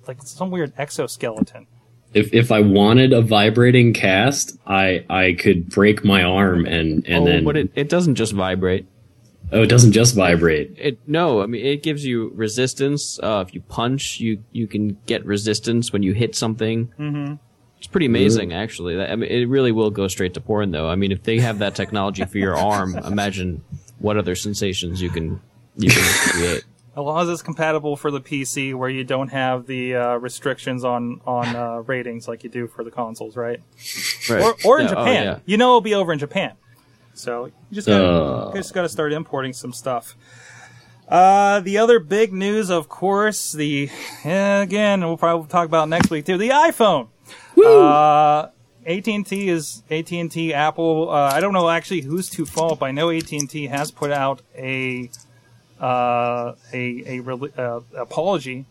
like 0.08 0.22
some 0.24 0.52
weird 0.52 0.74
exoskeleton. 0.78 1.68
if 2.14 2.34
if 2.34 2.52
I 2.52 2.62
wanted 2.62 3.14
a 3.14 3.22
vibrating 3.22 3.94
cast, 3.94 4.58
I 4.68 5.06
I 5.10 5.34
could 5.34 5.70
break 5.70 6.04
my 6.04 6.24
arm 6.24 6.66
and 6.66 7.06
and 7.08 7.24
oh, 7.24 7.26
then 7.26 7.44
but 7.46 7.58
it, 7.58 7.72
it 7.76 7.90
doesn't 7.90 8.16
just 8.16 8.34
vibrate. 8.34 8.86
oh, 9.52 9.64
it 9.64 9.68
doesn't 9.68 9.94
just 9.94 10.16
vibrate. 10.16 10.76
It 10.78 11.00
no, 11.08 11.42
I 11.42 11.46
mean 11.46 11.66
it 11.66 11.84
gives 11.84 12.06
you 12.06 12.32
resistance. 12.36 13.20
Uh, 13.22 13.44
if 13.48 13.54
you 13.54 13.62
punch, 13.62 14.20
you 14.20 14.44
you 14.52 14.68
can 14.68 14.98
get 15.06 15.26
resistance 15.26 15.94
when 15.94 16.04
you 16.04 16.14
hit 16.14 16.36
something. 16.36 16.92
Mm-hmm. 17.00 17.36
It's 17.82 17.88
pretty 17.88 18.06
amazing, 18.06 18.54
actually. 18.54 19.02
I 19.02 19.16
mean, 19.16 19.28
it 19.28 19.46
really 19.50 19.72
will 19.72 19.90
go 19.90 20.08
straight 20.08 20.36
to 20.36 20.40
porn, 20.40 20.70
though. 20.70 20.88
I 20.88 20.94
mean, 20.94 21.12
if 21.12 21.24
they 21.24 21.40
have 21.40 21.58
that 21.60 21.74
technology 21.74 22.24
for 22.26 22.38
your 22.38 22.56
arm, 22.56 22.96
imagine 23.06 23.64
what 23.98 24.18
other 24.18 24.36
sensations 24.36 25.02
you 25.02 25.10
can 25.10 25.42
you 25.78 25.90
can 25.90 26.30
create. 26.30 26.64
As 26.92 26.98
long 26.98 27.24
as 27.24 27.30
it's 27.30 27.42
compatible 27.42 27.96
for 27.96 28.12
the 28.12 28.22
PC, 28.22 28.76
where 28.76 28.88
you 28.88 29.04
don't 29.04 29.30
have 29.30 29.66
the 29.66 29.96
uh, 29.96 30.16
restrictions 30.18 30.84
on 30.84 31.22
on 31.26 31.56
uh, 31.56 31.78
ratings 31.78 32.28
like 32.28 32.44
you 32.44 32.52
do 32.52 32.68
for 32.68 32.84
the 32.84 32.92
consoles, 32.92 33.36
right? 33.36 33.60
Right. 34.30 34.44
Or, 34.44 34.56
or 34.64 34.80
in 34.80 34.86
Yeah, 34.86 34.92
oh, 34.92 34.96
Japan, 35.06 35.24
yeah. 35.24 35.40
you 35.48 35.58
know, 35.58 35.70
it'll 35.70 35.82
be 35.82 35.96
over 35.96 36.14
in 36.14 36.20
Japan. 36.20 36.54
So 37.16 37.46
you 37.46 37.52
just 37.72 37.88
gotta, 37.88 38.06
Uh. 38.06 38.52
you 38.54 38.60
just 38.60 38.76
got 38.76 38.84
to 38.84 38.90
start 38.90 39.12
importing 39.12 39.54
some 39.54 39.74
stuff. 39.74 40.16
Uh, 41.10 41.60
the 41.62 41.80
other 41.80 41.98
big 42.00 42.32
news, 42.32 42.70
of 42.70 42.90
course, 42.90 43.52
the 43.54 43.90
eh, 44.24 44.62
again 44.62 45.02
we'll 45.02 45.18
probably 45.18 45.48
talk 45.48 45.66
about 45.66 45.90
next 45.90 46.12
week 46.12 46.26
too. 46.26 46.38
The 46.38 46.50
iPhone. 46.50 47.08
Uh, 47.66 48.50
AT&T 48.86 49.50
is 49.50 49.84
AT&T, 49.92 50.54
Apple. 50.54 51.10
Uh, 51.10 51.32
I 51.34 51.40
don't 51.40 51.54
know 51.54 51.70
actually 51.70 52.02
who's 52.02 52.30
to 52.32 52.46
fault, 52.46 52.80
but 52.80 52.88
I 52.88 52.92
know 52.92 53.10
AT&T 53.10 53.68
has 53.68 53.92
put 53.92 54.12
out 54.12 54.42
a 54.56 55.10
uh, 55.80 56.54
a 56.74 57.04
a 57.08 57.20
rel- 57.22 57.50
uh, 57.58 57.82
apology, 57.96 58.66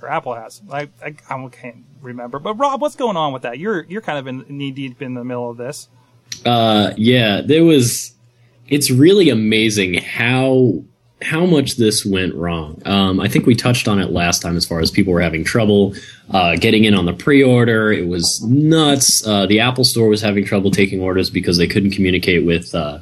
or 0.00 0.08
Apple 0.08 0.34
has. 0.34 0.60
I, 0.70 0.88
I 1.04 1.14
I 1.28 1.48
can't 1.48 1.84
remember. 2.00 2.38
But 2.38 2.54
Rob, 2.54 2.80
what's 2.80 2.96
going 2.96 3.16
on 3.16 3.32
with 3.32 3.42
that? 3.42 3.58
You're 3.58 3.84
you're 3.84 4.00
kind 4.00 4.18
of 4.18 4.26
in 4.26 4.44
knee 4.48 4.70
deep 4.70 5.00
in 5.02 5.14
the 5.14 5.24
middle 5.24 5.50
of 5.50 5.56
this. 5.56 5.88
Uh, 6.44 6.92
yeah, 6.96 7.40
there 7.40 7.64
was. 7.64 8.14
It's 8.68 8.90
really 8.90 9.28
amazing 9.28 9.94
how 9.94 10.82
how 11.22 11.46
much 11.46 11.76
this 11.76 12.04
went 12.04 12.34
wrong. 12.34 12.80
Um, 12.84 13.20
I 13.20 13.28
think 13.28 13.46
we 13.46 13.54
touched 13.54 13.88
on 13.88 13.98
it 13.98 14.10
last 14.10 14.42
time 14.42 14.56
as 14.56 14.66
far 14.66 14.80
as 14.80 14.90
people 14.90 15.12
were 15.12 15.20
having 15.20 15.44
trouble 15.44 15.94
uh, 16.30 16.56
getting 16.56 16.84
in 16.84 16.94
on 16.94 17.06
the 17.06 17.12
pre-order. 17.12 17.92
It 17.92 18.06
was 18.06 18.42
nuts. 18.42 19.26
Uh, 19.26 19.46
the 19.46 19.60
Apple 19.60 19.84
Store 19.84 20.08
was 20.08 20.20
having 20.20 20.44
trouble 20.44 20.70
taking 20.70 21.00
orders 21.00 21.30
because 21.30 21.58
they 21.58 21.66
couldn't 21.66 21.92
communicate 21.92 22.44
with 22.44 22.74
uh, 22.74 22.98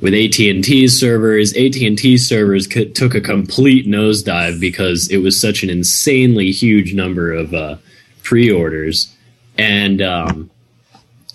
with 0.00 0.14
AT 0.14 0.38
and 0.40 0.64
T's 0.64 0.98
servers. 0.98 1.52
AT 1.56 1.76
and 1.76 1.96
T 1.96 2.18
servers 2.18 2.66
took 2.66 3.14
a 3.14 3.20
complete 3.20 3.86
nosedive 3.86 4.60
because 4.60 5.08
it 5.10 5.18
was 5.18 5.40
such 5.40 5.62
an 5.62 5.70
insanely 5.70 6.50
huge 6.50 6.94
number 6.94 7.32
of 7.32 7.54
uh, 7.54 7.76
pre-orders, 8.22 9.14
and 9.56 10.02
um, 10.02 10.50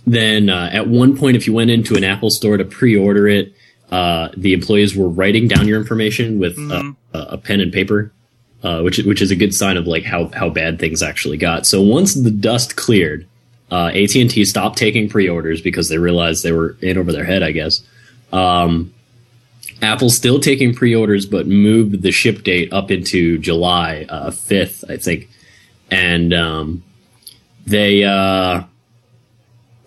then 0.06 0.50
uh, 0.50 0.70
at 0.72 0.88
one 0.88 1.18
point, 1.18 1.38
if 1.38 1.48
you 1.48 1.54
went 1.54 1.72
into 1.72 1.96
an 1.96 2.04
Apple 2.04 2.30
store 2.30 2.58
to 2.58 2.66
pre-order 2.66 3.28
it, 3.28 3.54
uh, 3.92 4.30
the 4.38 4.54
employees 4.54 4.96
were 4.96 5.10
writing 5.10 5.48
down 5.48 5.68
your 5.68 5.80
information 5.80 6.40
with 6.40 6.58
uh, 6.60 6.92
a, 7.14 7.20
a 7.20 7.38
pen 7.38 7.60
and 7.60 7.74
paper, 7.74 8.12
uh, 8.64 8.82
which 8.82 9.00
which 9.00 9.22
is 9.22 9.32
a 9.32 9.36
good 9.36 9.54
sign 9.54 9.78
of 9.78 9.88
like 9.88 10.04
how 10.04 10.28
how 10.28 10.50
bad 10.50 10.80
things 10.80 11.02
actually 11.02 11.38
got. 11.38 11.66
So 11.66 11.82
once 11.82 12.14
the 12.14 12.32
dust 12.32 12.76
cleared, 12.76 13.28
uh, 13.72 13.92
AT 13.94 14.16
and 14.16 14.30
T 14.30 14.46
stopped 14.46 14.78
taking 14.78 15.10
pre-orders 15.10 15.62
because 15.62 15.90
they 15.90 15.98
realized 15.98 16.44
they 16.44 16.52
were 16.52 16.78
in 16.82 16.98
over 16.98 17.12
their 17.12 17.26
head. 17.26 17.42
I 17.42 17.52
guess. 17.52 17.82
Um, 18.32 18.94
Apple's 19.82 20.16
still 20.16 20.40
taking 20.40 20.76
pre-orders, 20.76 21.26
but 21.26 21.48
moved 21.48 22.02
the 22.02 22.12
ship 22.12 22.44
date 22.44 22.72
up 22.74 22.92
into 22.92 23.38
July 23.38 24.06
uh, 24.10 24.30
fifth, 24.30 24.84
I 24.90 24.98
think, 24.98 25.30
and 25.90 26.34
um, 26.34 26.84
they. 27.66 28.04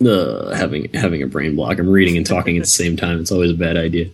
Uh, 0.06 0.54
having 0.54 0.92
having 0.92 1.22
a 1.22 1.26
brain 1.26 1.56
block. 1.56 1.78
I'm 1.78 1.88
reading 1.88 2.16
and 2.16 2.26
talking 2.26 2.56
at 2.56 2.64
the 2.64 2.68
same 2.68 2.96
time. 2.96 3.20
It's 3.20 3.32
always 3.32 3.50
a 3.50 3.54
bad 3.54 3.76
idea. 3.76 4.10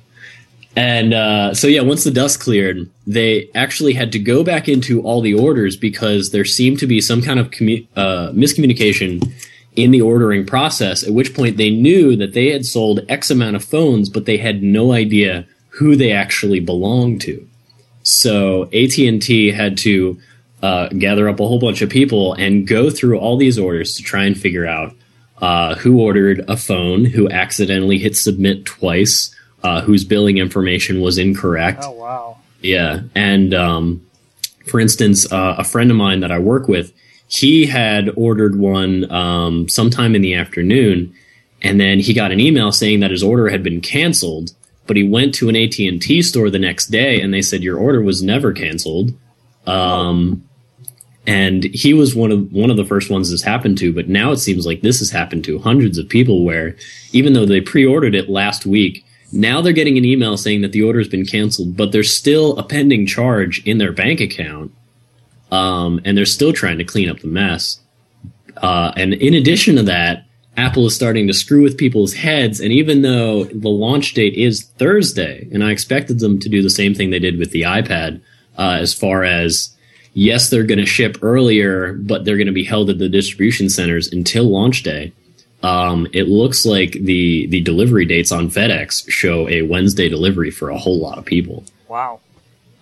And 0.76 1.12
uh, 1.12 1.54
so 1.54 1.66
yeah, 1.66 1.80
once 1.80 2.04
the 2.04 2.11
dust 2.11 2.40
cleared, 2.40 2.88
they 3.07 3.50
actually 3.54 3.95
had 3.95 4.12
to 4.12 4.18
go 4.18 4.45
back 4.45 4.68
into 4.68 5.02
all 5.02 5.21
the 5.21 5.35
orders 5.35 5.76
because 5.76 6.30
there 6.30 6.45
seemed 6.45 6.78
to 6.78 6.87
be 6.87 7.00
some 7.00 7.21
kind 7.21 7.40
of 7.40 7.50
commu- 7.50 7.87
uh, 7.97 8.30
miscommunication 8.30 9.33
in 9.75 9.90
the 9.90 10.00
ordering 10.00 10.47
process. 10.47 11.02
At 11.02 11.14
which 11.14 11.35
point 11.35 11.57
they 11.57 11.71
knew 11.71 12.14
that 12.16 12.33
they 12.33 12.52
had 12.52 12.64
sold 12.64 13.00
X 13.09 13.30
amount 13.30 13.57
of 13.57 13.64
phones, 13.64 14.09
but 14.09 14.25
they 14.25 14.37
had 14.37 14.62
no 14.62 14.92
idea 14.92 15.47
who 15.71 15.97
they 15.97 16.12
actually 16.12 16.61
belonged 16.61 17.21
to. 17.23 17.49
So 18.02 18.64
AT 18.73 18.99
and 18.99 19.21
T 19.21 19.50
had 19.50 19.76
to 19.78 20.21
uh, 20.62 20.88
gather 20.88 21.28
up 21.28 21.40
a 21.40 21.47
whole 21.47 21.61
bunch 21.61 21.83
of 21.83 21.90
people 21.90 22.35
and 22.35 22.66
go 22.66 22.90
through 22.90 23.18
all 23.18 23.37
these 23.37 23.59
orders 23.59 23.97
to 23.97 24.02
try 24.02 24.25
and 24.25 24.38
figure 24.38 24.66
out 24.66 24.95
uh, 25.40 25.75
who 25.76 26.00
ordered 26.00 26.45
a 26.49 26.57
phone, 26.57 27.04
who 27.04 27.28
accidentally 27.30 27.99
hit 27.99 28.16
submit 28.16 28.64
twice, 28.64 29.35
uh, 29.62 29.80
whose 29.83 30.04
billing 30.04 30.38
information 30.38 31.00
was 31.00 31.18
incorrect. 31.18 31.83
Oh 31.85 31.92
wow! 31.92 32.38
Yeah, 32.61 33.02
and 33.14 33.54
um, 33.54 34.07
for 34.66 34.80
instance, 34.80 35.30
uh, 35.33 35.57
a 35.59 35.64
friend 35.64 35.90
of 35.90 35.97
mine 35.97 36.21
that 36.21 36.33
I 36.33 36.38
work 36.38 36.68
with, 36.68 36.92
he 37.28 37.66
had 37.66 38.11
ordered 38.16 38.59
one 38.59 39.11
um, 39.11 39.68
sometime 39.68 40.14
in 40.14 40.23
the 40.23 40.35
afternoon, 40.35 41.14
and 41.62 41.80
then 41.80 42.00
he 42.00 42.14
got 42.14 42.33
an 42.33 42.40
email 42.40 42.73
saying 42.73 43.00
that 43.00 43.11
his 43.11 43.23
order 43.23 43.49
had 43.49 43.62
been 43.62 43.80
canceled. 43.80 44.52
But 44.87 44.97
he 44.97 45.07
went 45.07 45.35
to 45.35 45.50
an 45.50 45.57
AT 45.57 45.78
and 45.80 46.00
T 46.00 46.23
store 46.23 46.49
the 46.49 46.59
next 46.59 46.87
day, 46.87 47.21
and 47.21 47.33
they 47.33 47.42
said 47.42 47.62
your 47.62 47.76
order 47.76 48.00
was 48.00 48.23
never 48.23 48.52
canceled. 48.52 49.12
Um, 49.66 50.48
and 51.28 51.64
he 51.64 51.92
was 51.92 52.14
one 52.14 52.32
of 52.32 52.50
one 52.50 52.70
of 52.70 52.78
the 52.78 52.87
first 52.87 53.11
ones 53.11 53.30
this 53.30 53.42
happened 53.42 53.76
to. 53.78 53.92
But 53.92 54.08
now 54.08 54.32
it 54.32 54.38
seems 54.38 54.64
like 54.64 54.80
this 54.80 54.99
has 55.00 55.11
happened 55.11 55.44
to 55.44 55.58
hundreds 55.58 55.99
of 55.99 56.08
people. 56.08 56.42
Where 56.42 56.75
even 57.12 57.35
though 57.35 57.44
they 57.44 57.61
pre-ordered 57.61 58.14
it 58.14 58.30
last 58.30 58.64
week, 58.64 59.04
now 59.30 59.61
they're 59.61 59.75
getting 59.75 59.99
an 59.99 60.06
email 60.06 60.38
saying 60.38 60.62
that 60.62 60.73
the 60.73 60.82
order 60.82 60.99
has 60.99 61.08
been 61.08 61.26
canceled, 61.26 61.76
but 61.76 61.92
there's 61.92 62.12
still 62.12 62.56
a 62.56 62.62
pending 62.62 63.06
charge 63.06 63.62
in 63.66 63.76
their 63.76 63.92
bank 63.92 64.20
account, 64.20 64.73
um, 65.52 66.00
and 66.02 66.16
they're 66.16 66.25
still 66.25 66.54
trying 66.54 66.78
to 66.78 66.85
clean 66.85 67.11
up 67.11 67.20
the 67.20 67.28
mess. 67.28 67.78
Uh, 68.56 68.92
and 68.97 69.12
in 69.12 69.35
addition 69.35 69.76
to 69.76 69.82
that, 69.82 70.25
Apple 70.56 70.87
is 70.87 70.94
starting 70.94 71.26
to 71.26 71.35
screw 71.35 71.62
with 71.62 71.76
people's 71.76 72.14
heads. 72.14 72.58
And 72.58 72.73
even 72.73 73.02
though 73.02 73.44
the 73.44 73.68
launch 73.68 74.14
date 74.14 74.35
is 74.35 74.64
Thursday, 74.78 75.47
and 75.52 75.62
I 75.62 75.73
expected 75.73 76.20
them 76.20 76.40
to 76.40 76.49
do 76.49 76.62
the 76.62 76.70
same 76.70 76.94
thing 76.94 77.11
they 77.11 77.20
did 77.20 77.38
with 77.38 77.50
the 77.50 77.62
iPad, 77.62 78.23
uh, 78.56 78.78
as 78.80 78.92
far 78.94 79.23
as 79.23 79.76
yes, 80.18 80.50
they're 80.50 80.64
going 80.64 80.78
to 80.78 80.87
ship 80.87 81.16
earlier, 81.22 81.92
but 81.92 82.25
they're 82.25 82.37
going 82.37 82.48
to 82.48 82.52
be 82.52 82.64
held 82.64 82.90
at 82.90 82.98
the 82.98 83.08
distribution 83.08 83.70
centers 83.70 84.12
until 84.12 84.44
launch 84.44 84.82
day. 84.82 85.12
Um, 85.62 86.06
it 86.12 86.28
looks 86.28 86.64
like 86.64 86.92
the 86.92 87.46
the 87.46 87.60
delivery 87.60 88.04
dates 88.04 88.30
on 88.30 88.48
FedEx 88.48 89.10
show 89.10 89.48
a 89.48 89.62
Wednesday 89.62 90.08
delivery 90.08 90.50
for 90.50 90.70
a 90.70 90.78
whole 90.78 91.00
lot 91.00 91.18
of 91.18 91.25
people. 91.25 91.64
Wow. 91.88 92.20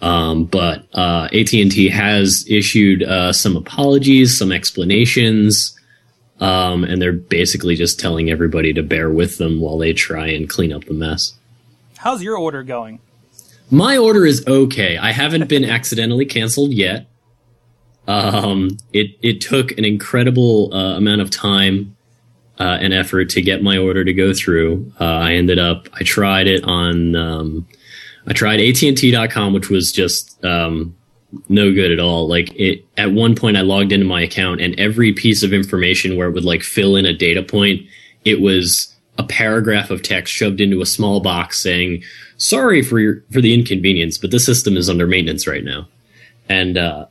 Um, 0.03 0.45
but 0.45 0.85
uh, 0.93 1.29
AT 1.33 1.55
and 1.55 1.73
T 1.73 1.89
has 1.89 2.45
issued 2.49 3.03
uh, 3.03 3.33
some 3.33 3.57
apologies, 3.57 4.37
some 4.37 4.53
explanations, 4.53 5.79
um, 6.39 6.85
and 6.85 7.01
they're 7.01 7.15
basically 7.15 7.77
just 7.77 7.99
telling 7.99 8.31
everybody 8.31 8.75
to 8.75 8.83
bear 8.83 9.11
with 9.11 9.39
them 9.39 9.61
while 9.61 9.79
they 9.79 9.95
try 9.95 10.29
and 10.29 10.51
clean 10.51 10.71
up 10.71 10.85
the 10.85 10.93
mess. 10.93 11.33
How's 11.97 12.23
your 12.23 12.37
order 12.37 12.63
going? 12.63 13.01
My 13.71 13.97
order 13.97 14.27
is 14.27 14.47
okay. 14.47 14.99
I 14.99 15.13
haven't 15.13 15.49
been 15.49 15.65
accidentally 15.77 16.27
canceled 16.27 16.73
yet. 16.73 17.07
Um, 18.09 18.79
it 18.93 19.17
it 19.23 19.41
took 19.41 19.73
an 19.73 19.85
incredible 19.85 20.73
uh, 20.73 20.97
amount 20.97 21.21
of 21.21 21.31
time 21.31 21.97
uh, 22.59 22.79
and 22.81 22.93
effort 22.93 23.31
to 23.31 23.43
get 23.43 23.63
my 23.63 23.77
order 23.77 24.05
to 24.05 24.13
go 24.13 24.33
through. 24.33 24.93
Uh, 25.01 25.05
I 25.05 25.35
ended 25.35 25.59
up 25.59 25.89
I 25.95 26.03
tried 26.03 26.47
it 26.47 26.65
on 26.65 27.17
um, 27.17 27.67
I 28.27 28.33
tried 28.33 28.61
AT&T.com, 28.61 29.53
which 29.53 29.71
was 29.71 29.93
just 29.93 30.45
um, 30.45 30.95
no 31.49 31.73
good 31.73 31.91
at 31.91 32.01
all. 32.01 32.29
Like 32.29 32.55
it 32.55 32.85
at 32.97 33.13
one 33.13 33.35
point 33.35 33.57
I 33.57 33.63
logged 33.63 33.93
into 33.93 34.07
my 34.07 34.23
account 34.23 34.61
and 34.61 34.79
every 34.79 35.13
piece 35.13 35.43
of 35.43 35.53
information 35.53 36.17
where 36.17 36.29
it 36.29 36.33
would 36.33 36.45
like 36.45 36.63
fill 36.63 36.97
in 36.97 37.07
a 37.07 37.13
data 37.13 37.43
point, 37.43 37.83
it 38.25 38.41
was 38.41 38.93
a 39.19 39.25
paragraph 39.25 39.91
of 39.91 40.03
text 40.03 40.33
shoved 40.33 40.61
into 40.61 40.81
a 40.81 40.87
small 40.87 41.21
box 41.21 41.61
saying, 41.61 42.03
"Sorry 42.37 42.83
for 42.83 42.99
your 42.99 43.23
for 43.31 43.41
the 43.41 43.55
inconvenience, 43.55 44.19
but 44.19 44.31
the 44.31 44.41
system 44.41 44.77
is 44.77 44.91
under 44.91 45.07
maintenance 45.07 45.47
right 45.47 45.65
now." 45.65 45.89
And 46.49 46.77
uh, 46.77 47.07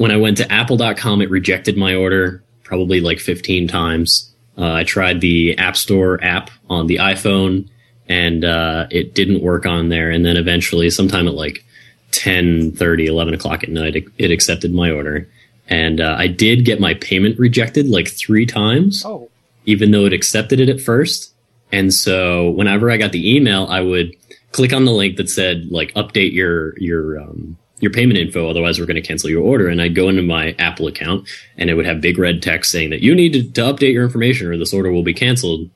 when 0.00 0.10
I 0.10 0.16
went 0.16 0.38
to 0.38 0.50
Apple.com, 0.50 1.20
it 1.20 1.28
rejected 1.28 1.76
my 1.76 1.94
order 1.94 2.42
probably 2.64 3.02
like 3.02 3.18
15 3.18 3.68
times. 3.68 4.32
Uh, 4.56 4.72
I 4.72 4.84
tried 4.84 5.20
the 5.20 5.58
App 5.58 5.76
Store 5.76 6.18
app 6.24 6.50
on 6.70 6.86
the 6.86 6.96
iPhone, 6.96 7.68
and 8.08 8.42
uh, 8.42 8.86
it 8.90 9.14
didn't 9.14 9.42
work 9.42 9.66
on 9.66 9.90
there. 9.90 10.10
And 10.10 10.24
then 10.24 10.38
eventually, 10.38 10.88
sometime 10.88 11.28
at 11.28 11.34
like 11.34 11.66
10, 12.12 12.78
11 12.80 13.34
o'clock 13.34 13.62
at 13.62 13.68
night, 13.68 13.94
it, 13.94 14.04
it 14.16 14.30
accepted 14.30 14.72
my 14.72 14.90
order. 14.90 15.28
And 15.68 16.00
uh, 16.00 16.14
I 16.18 16.28
did 16.28 16.64
get 16.64 16.80
my 16.80 16.94
payment 16.94 17.38
rejected 17.38 17.86
like 17.86 18.08
three 18.08 18.46
times, 18.46 19.04
Oh, 19.04 19.28
even 19.66 19.90
though 19.90 20.06
it 20.06 20.14
accepted 20.14 20.60
it 20.60 20.70
at 20.70 20.80
first. 20.80 21.34
And 21.72 21.92
so 21.92 22.48
whenever 22.52 22.90
I 22.90 22.96
got 22.96 23.12
the 23.12 23.36
email, 23.36 23.66
I 23.66 23.82
would 23.82 24.16
click 24.52 24.72
on 24.72 24.86
the 24.86 24.92
link 24.92 25.18
that 25.18 25.28
said 25.28 25.70
like 25.70 25.92
update 25.92 26.32
your 26.32 26.78
your 26.78 27.20
um, 27.20 27.58
your 27.80 27.90
payment 27.90 28.18
info, 28.18 28.48
otherwise 28.48 28.78
we're 28.78 28.86
going 28.86 29.00
to 29.00 29.06
cancel 29.06 29.30
your 29.30 29.42
order. 29.42 29.68
And 29.68 29.80
I'd 29.80 29.94
go 29.94 30.08
into 30.08 30.22
my 30.22 30.54
Apple 30.58 30.86
account, 30.86 31.28
and 31.56 31.70
it 31.70 31.74
would 31.74 31.86
have 31.86 32.00
big 32.00 32.18
red 32.18 32.42
text 32.42 32.70
saying 32.70 32.90
that 32.90 33.02
you 33.02 33.14
need 33.14 33.32
to, 33.32 33.42
to 33.52 33.60
update 33.62 33.92
your 33.92 34.04
information, 34.04 34.46
or 34.46 34.56
this 34.56 34.72
order 34.72 34.92
will 34.92 35.02
be 35.02 35.14
canceled. 35.14 35.70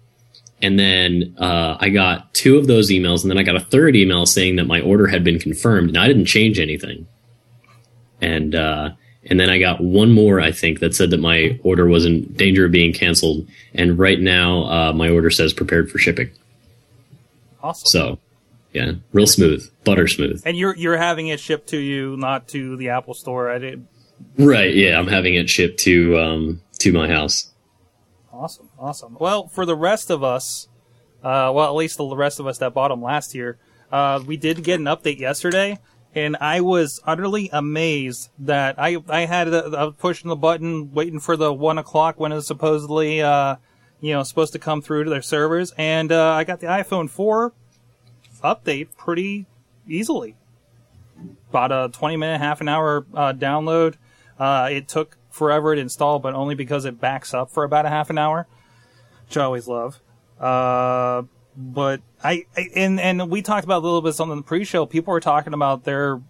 And 0.63 0.79
then 0.79 1.35
uh, 1.39 1.77
I 1.81 1.91
got 1.91 2.33
two 2.33 2.57
of 2.57 2.67
those 2.67 2.91
emails, 2.91 3.23
and 3.23 3.31
then 3.31 3.39
I 3.39 3.43
got 3.43 3.57
a 3.57 3.61
third 3.61 3.97
email 3.97 4.25
saying 4.25 4.57
that 4.57 4.67
my 4.67 4.81
order 4.81 5.09
had 5.09 5.25
been 5.25 5.39
confirmed, 5.39 5.89
and 5.89 5.99
I 5.99 6.07
didn't 6.07 6.27
change 6.27 6.59
anything. 6.59 7.07
And 8.21 8.55
uh, 8.55 8.91
and 9.27 9.41
then 9.41 9.49
I 9.49 9.59
got 9.59 9.81
one 9.81 10.13
more, 10.13 10.41
I 10.41 10.53
think, 10.53 10.81
that 10.81 10.95
said 10.95 11.11
that 11.11 11.21
my 11.21 11.59
order 11.63 11.87
was 11.87 12.05
in 12.05 12.25
danger 12.35 12.67
of 12.67 12.73
being 12.73 12.93
canceled. 12.93 13.49
And 13.75 13.99
right 13.99 14.21
now, 14.21 14.65
uh, 14.65 14.93
my 14.93 15.09
order 15.09 15.31
says 15.31 15.53
prepared 15.53 15.91
for 15.91 15.99
shipping. 15.99 16.31
awesome. 17.63 17.87
So, 17.87 18.19
yeah, 18.75 18.93
real 19.13 19.27
smooth, 19.27 19.71
butter 19.85 20.09
smooth. 20.09 20.43
and 20.45 20.57
you're 20.59 20.77
you're 20.77 20.97
having 20.97 21.29
it 21.29 21.39
shipped 21.39 21.69
to 21.69 21.79
you, 21.79 22.17
not 22.17 22.49
to 22.49 22.77
the 22.77 22.91
Apple 22.91 23.15
Store. 23.15 23.51
I 23.51 23.59
did. 23.59 23.87
Right? 24.37 24.75
Yeah, 24.75 24.99
I'm 24.99 25.07
having 25.07 25.35
it 25.35 25.49
shipped 25.49 25.79
to 25.81 26.19
um, 26.19 26.61
to 26.81 26.93
my 26.93 27.09
house. 27.09 27.53
Awesome, 28.33 28.69
awesome. 28.79 29.17
Well, 29.21 29.47
for 29.47 29.65
the 29.65 29.77
rest 29.77 30.11
of 30.11 30.25
us, 30.25 30.69
uh, 31.23 31.53
well, 31.55 31.69
at 31.69 31.77
least 31.77 31.99
the 31.99 32.17
rest 32.17 32.41
of 32.41 32.49
us 32.49 32.59
that 32.59 32.75
bought 32.75 32.89
them 32.89 33.01
last 33.01 33.33
year, 33.33 33.59
uh, 33.93 34.21
we 34.27 34.37
did 34.37 34.65
get 34.65 34.81
an 34.81 34.87
update 34.87 35.21
yesterday, 35.21 35.79
and 36.13 36.37
I 36.41 36.61
was 36.61 37.01
utterly 37.05 37.49
amazed 37.53 38.31
that 38.41 38.75
I 38.77 38.97
I 39.09 39.27
had 39.27 39.47
a, 39.47 39.67
I 39.79 39.85
was 39.85 39.95
pushing 39.97 40.31
the 40.31 40.37
button, 40.37 40.93
waiting 40.93 41.21
for 41.21 41.37
the 41.37 41.53
one 41.53 41.79
o'clock 41.79 42.19
when 42.19 42.33
it 42.33 42.37
was 42.37 42.47
supposedly, 42.49 43.23
uh, 43.23 43.55
you 44.01 44.15
know, 44.15 44.25
supposed 44.25 44.53
to 44.55 44.59
come 44.59 44.83
through 44.83 45.05
to 45.05 45.11
their 45.11 45.23
servers, 45.23 45.73
and 45.79 46.11
uh, 46.11 46.33
I 46.33 46.43
got 46.43 46.59
the 46.59 46.67
iPhone 46.67 47.09
four 47.09 47.53
update 48.45 48.89
pretty 48.97 49.47
easily. 49.89 50.37
About 51.49 51.73
a 51.73 51.89
twenty 51.93 52.17
minute, 52.17 52.39
half 52.39 52.61
an 52.61 52.69
hour 52.69 53.07
uh, 53.15 53.33
download. 53.33 53.95
Uh, 54.39 54.69
it 54.71 54.89
took 54.89 55.17
forever 55.31 55.75
to 55.75 55.81
install, 55.81 56.19
but 56.19 56.35
only 56.35 56.55
because 56.55 56.85
it 56.85 57.01
backs 57.01 57.33
up 57.33 57.51
for 57.51 57.65
about 57.65 57.87
a 57.87 57.89
half 57.89 58.11
an 58.11 58.19
hour, 58.19 58.47
which 59.27 59.37
I 59.37 59.45
always 59.45 59.67
love. 59.67 60.01
Uh, 60.41 61.23
but 61.57 62.03
I, 62.23 62.47
I 62.57 62.69
and 62.75 63.01
and 63.01 63.31
we 63.31 63.43
talked 63.43 63.65
about 63.65 63.79
a 63.83 63.85
little 63.87 64.03
bit 64.03 64.13
something 64.15 64.33
in 64.33 64.39
the 64.39 64.45
pre-show. 64.45 64.87
People 64.87 65.13
were 65.13 65.21
talking 65.21 65.55
about 65.55 65.85
their 65.85 66.21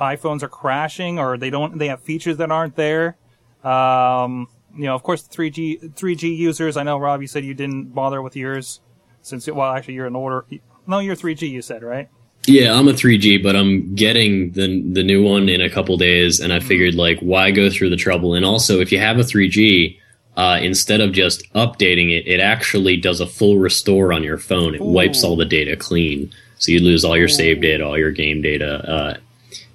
iPhones 0.00 0.42
are 0.42 0.48
crashing 0.48 1.18
or 1.18 1.36
they 1.36 1.50
don't 1.50 1.78
they 1.78 1.88
have 1.88 2.00
features 2.00 2.36
that 2.36 2.50
aren't 2.50 2.76
there. 2.76 3.16
Um, 3.64 4.48
you 4.74 4.84
know, 4.84 4.94
of 4.94 5.02
course, 5.02 5.22
the 5.22 5.36
3G 5.36 5.94
3G 5.94 6.36
users. 6.36 6.76
I 6.76 6.84
know 6.84 6.98
Rob, 6.98 7.20
you 7.20 7.26
said 7.26 7.44
you 7.44 7.54
didn't 7.54 7.94
bother 7.94 8.22
with 8.22 8.36
yours 8.36 8.80
since 9.22 9.48
well, 9.48 9.72
actually, 9.72 9.94
you're 9.94 10.06
in 10.06 10.14
order. 10.14 10.44
No, 10.88 10.98
you're 10.98 11.14
3G. 11.14 11.48
You 11.48 11.62
said 11.62 11.84
right. 11.84 12.08
Yeah, 12.46 12.72
I'm 12.72 12.88
a 12.88 12.92
3G, 12.92 13.42
but 13.42 13.54
I'm 13.54 13.94
getting 13.94 14.52
the 14.52 14.82
the 14.92 15.04
new 15.04 15.22
one 15.22 15.48
in 15.50 15.60
a 15.60 15.68
couple 15.68 15.96
days, 15.98 16.40
and 16.40 16.52
I 16.52 16.60
figured 16.60 16.94
like 16.94 17.20
why 17.20 17.50
go 17.50 17.68
through 17.68 17.90
the 17.90 17.96
trouble? 17.96 18.34
And 18.34 18.44
also, 18.44 18.80
if 18.80 18.90
you 18.90 18.98
have 18.98 19.18
a 19.18 19.22
3G, 19.22 19.98
uh, 20.36 20.58
instead 20.62 21.02
of 21.02 21.12
just 21.12 21.42
updating 21.52 22.16
it, 22.16 22.26
it 22.26 22.40
actually 22.40 22.96
does 22.96 23.20
a 23.20 23.26
full 23.26 23.58
restore 23.58 24.14
on 24.14 24.22
your 24.22 24.38
phone. 24.38 24.74
It 24.74 24.80
wipes 24.80 25.22
all 25.22 25.36
the 25.36 25.44
data 25.44 25.76
clean, 25.76 26.32
so 26.58 26.72
you 26.72 26.80
lose 26.80 27.04
all 27.04 27.18
your 27.18 27.28
save 27.28 27.60
data, 27.60 27.84
all 27.84 27.98
your 27.98 28.12
game 28.12 28.40
data. 28.40 28.90
Uh, 28.90 29.16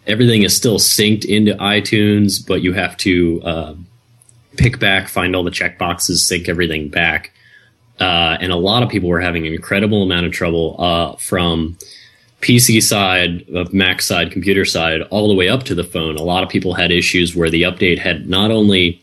everything 0.07 0.41
is 0.41 0.57
still 0.57 0.79
synced 0.79 1.25
into 1.25 1.53
iTunes, 1.55 2.45
but 2.45 2.63
you 2.63 2.73
have 2.73 2.97
to 2.97 3.41
uh, 3.43 3.75
pick 4.57 4.79
back, 4.79 5.09
find 5.09 5.35
all 5.35 5.43
the 5.43 5.51
checkboxes, 5.51 6.19
sync 6.19 6.49
everything 6.49 6.89
back. 6.89 7.32
Uh, 7.99 8.37
and 8.41 8.51
a 8.51 8.55
lot 8.55 8.83
of 8.83 8.89
people 8.89 9.09
were 9.09 9.21
having 9.21 9.45
an 9.45 9.53
incredible 9.53 10.03
amount 10.03 10.25
of 10.25 10.31
trouble 10.31 10.75
uh, 10.79 11.15
from 11.17 11.77
PC 12.41 12.83
side, 12.83 13.47
of 13.55 13.73
Mac 13.73 14.01
side, 14.01 14.31
computer 14.31 14.65
side, 14.65 15.01
all 15.03 15.27
the 15.27 15.35
way 15.35 15.47
up 15.47 15.63
to 15.63 15.75
the 15.75 15.83
phone. 15.83 16.17
A 16.17 16.23
lot 16.23 16.43
of 16.43 16.49
people 16.49 16.73
had 16.73 16.91
issues 16.91 17.35
where 17.35 17.49
the 17.49 17.63
update 17.63 17.99
had 17.99 18.27
not 18.27 18.51
only 18.51 19.01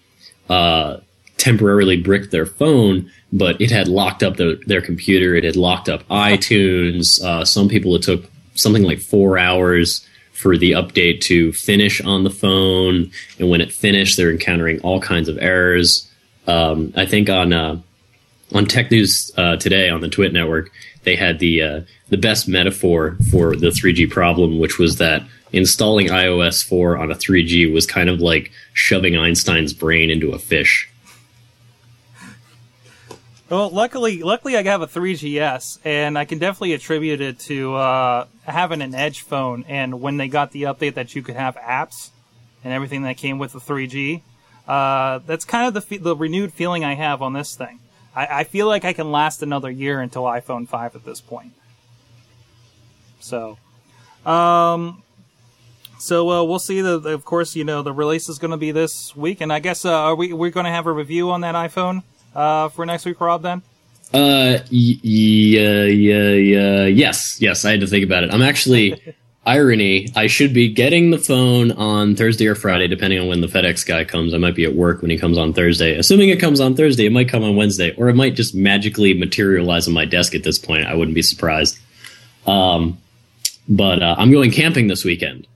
uh, 0.48 0.98
temporarily 1.38 1.96
bricked 1.96 2.31
their 2.31 2.44
phone, 2.44 3.11
but 3.33 3.59
it 3.61 3.70
had 3.70 3.88
locked 3.88 4.22
up 4.22 4.37
their, 4.37 4.57
their 4.66 4.83
computer. 4.83 5.35
It 5.35 5.44
had 5.44 5.57
locked 5.57 5.88
up 5.88 6.07
iTunes. 6.09 7.20
Uh, 7.22 7.44
some 7.44 7.68
people 7.68 7.94
it 7.96 8.03
took 8.03 8.24
something 8.55 8.83
like 8.83 9.00
four 9.00 9.38
hours 9.38 10.07
for 10.33 10.57
the 10.57 10.72
update 10.72 11.20
to 11.22 11.53
finish 11.53 12.00
on 12.00 12.24
the 12.24 12.31
phone, 12.31 13.11
and 13.38 13.48
when 13.50 13.61
it 13.61 13.72
finished, 13.72 14.16
they're 14.16 14.31
encountering 14.31 14.81
all 14.81 15.00
kinds 15.00 15.29
of 15.29 15.38
errors. 15.38 16.11
Um, 16.46 16.92
I 16.96 17.07
think 17.07 17.29
on 17.29 17.53
uh, 17.53 17.81
on 18.54 18.66
Tech 18.66 18.90
News 18.90 19.30
uh, 19.36 19.56
today 19.56 19.88
on 19.88 20.00
the 20.00 20.08
Twit 20.08 20.32
network, 20.32 20.70
they 21.04 21.16
had 21.16 21.38
the 21.38 21.62
uh, 21.62 21.80
the 22.08 22.18
best 22.18 22.48
metaphor 22.48 23.16
for 23.30 23.56
the 23.56 23.68
3G 23.68 24.10
problem, 24.10 24.58
which 24.58 24.78
was 24.78 24.98
that 24.98 25.22
installing 25.52 26.08
iOS 26.08 26.64
4 26.64 26.96
on 26.98 27.10
a 27.10 27.14
3G 27.14 27.72
was 27.72 27.86
kind 27.86 28.08
of 28.08 28.20
like 28.20 28.50
shoving 28.72 29.16
Einstein's 29.16 29.72
brain 29.72 30.10
into 30.10 30.32
a 30.32 30.38
fish. 30.38 30.88
Well, 33.48 33.68
luckily, 33.68 34.22
luckily 34.22 34.56
I 34.56 34.62
have 34.62 34.80
a 34.80 34.86
3GS, 34.86 35.80
and 35.84 36.16
I 36.16 36.24
can 36.24 36.38
definitely 36.38 36.72
attribute 36.72 37.20
it 37.20 37.40
to 37.40 37.74
uh, 37.74 38.26
having 38.44 38.80
an 38.80 38.94
Edge 38.94 39.22
phone. 39.22 39.64
And 39.66 40.00
when 40.00 40.18
they 40.18 40.28
got 40.28 40.52
the 40.52 40.62
update 40.64 40.94
that 40.94 41.16
you 41.16 41.22
could 41.22 41.34
have 41.34 41.56
apps 41.56 42.10
and 42.62 42.72
everything 42.72 43.02
that 43.02 43.16
came 43.16 43.38
with 43.38 43.52
the 43.52 43.58
3G, 43.58 44.22
uh, 44.68 45.18
that's 45.26 45.44
kind 45.44 45.66
of 45.66 45.88
the 45.88 45.98
the 45.98 46.14
renewed 46.14 46.52
feeling 46.52 46.84
I 46.84 46.94
have 46.94 47.22
on 47.22 47.32
this 47.32 47.56
thing. 47.56 47.80
I, 48.14 48.40
I 48.40 48.44
feel 48.44 48.66
like 48.66 48.85
I 48.85 48.92
can 48.92 49.12
last 49.12 49.42
another 49.42 49.70
year 49.70 50.01
until 50.01 50.23
iPhone 50.25 50.66
5 50.68 50.96
at 50.96 51.05
this 51.05 51.20
point. 51.20 51.53
So, 53.20 53.59
um, 54.27 55.03
so 55.99 56.31
uh, 56.31 56.44
we'll 56.44 56.59
see. 56.59 56.81
The, 56.81 56.99
the- 56.99 57.11
of 57.11 57.25
course, 57.25 57.55
you 57.55 57.64
know 57.64 57.83
the 57.83 57.92
release 57.92 58.29
is 58.29 58.38
going 58.38 58.51
to 58.53 58.57
be 58.57 58.73
this 58.73 59.14
week, 59.14 59.40
and 59.40 59.53
I 59.53 59.59
guess 59.61 59.85
uh, 59.85 59.92
are 59.92 60.14
we 60.14 60.33
we're 60.33 60.51
going 60.51 60.64
to 60.64 60.70
have 60.73 60.87
a 60.87 60.92
review 60.92 61.31
on 61.31 61.42
that 61.42 61.55
iPhone 61.55 62.03
uh, 62.35 62.68
for 62.70 62.87
next 62.87 63.05
week, 63.05 63.20
Rob? 63.20 63.42
Then. 63.42 63.62
Uh, 64.12 64.59
y- 64.73 64.99
yeah, 65.03 65.85
yeah, 65.85 66.31
yeah. 66.31 66.87
Yes, 66.87 67.40
yes. 67.40 67.64
I 67.64 67.73
had 67.73 67.81
to 67.81 67.87
think 67.87 68.05
about 68.05 68.25
it. 68.25 68.33
I'm 68.33 68.42
actually 68.42 69.01
irony. 69.46 70.09
I 70.14 70.26
should 70.26 70.53
be 70.53 70.72
getting 70.72 71.11
the 71.11 71.18
phone 71.18 71.72
on 71.72 72.14
Thursday 72.14 72.46
or 72.46 72.55
Friday, 72.55 72.88
depending 72.88 73.20
on 73.20 73.29
when 73.29 73.40
the 73.40 73.46
FedEx 73.46 73.87
guy 73.87 74.05
comes. 74.05 74.35
I 74.35 74.38
might 74.38 74.55
be 74.55 74.64
at 74.64 74.74
work 74.74 75.03
when 75.03 75.11
he 75.11 75.18
comes 75.18 75.38
on 75.38 75.53
Thursday. 75.53 75.96
Assuming 75.96 76.29
it 76.29 76.40
comes 76.40 76.61
on 76.61 76.76
Thursday, 76.76 77.07
it 77.07 77.12
might 77.12 77.29
come 77.29 77.42
on 77.42 77.57
Wednesday, 77.57 77.94
or 77.96 78.09
it 78.09 78.16
might 78.16 78.37
just 78.37 78.55
magically 78.55 79.14
materialize 79.14 79.88
on 79.88 79.94
my 79.94 80.05
desk 80.05 80.35
at 80.35 80.42
this 80.42 80.59
point. 80.59 80.87
I 80.87 80.94
wouldn't 80.94 81.14
be 81.14 81.22
surprised. 81.22 81.79
Um, 82.46 82.98
but 83.68 84.03
uh, 84.03 84.16
I'm 84.18 84.33
going 84.33 84.50
camping 84.50 84.88
this 84.88 85.05
weekend, 85.05 85.46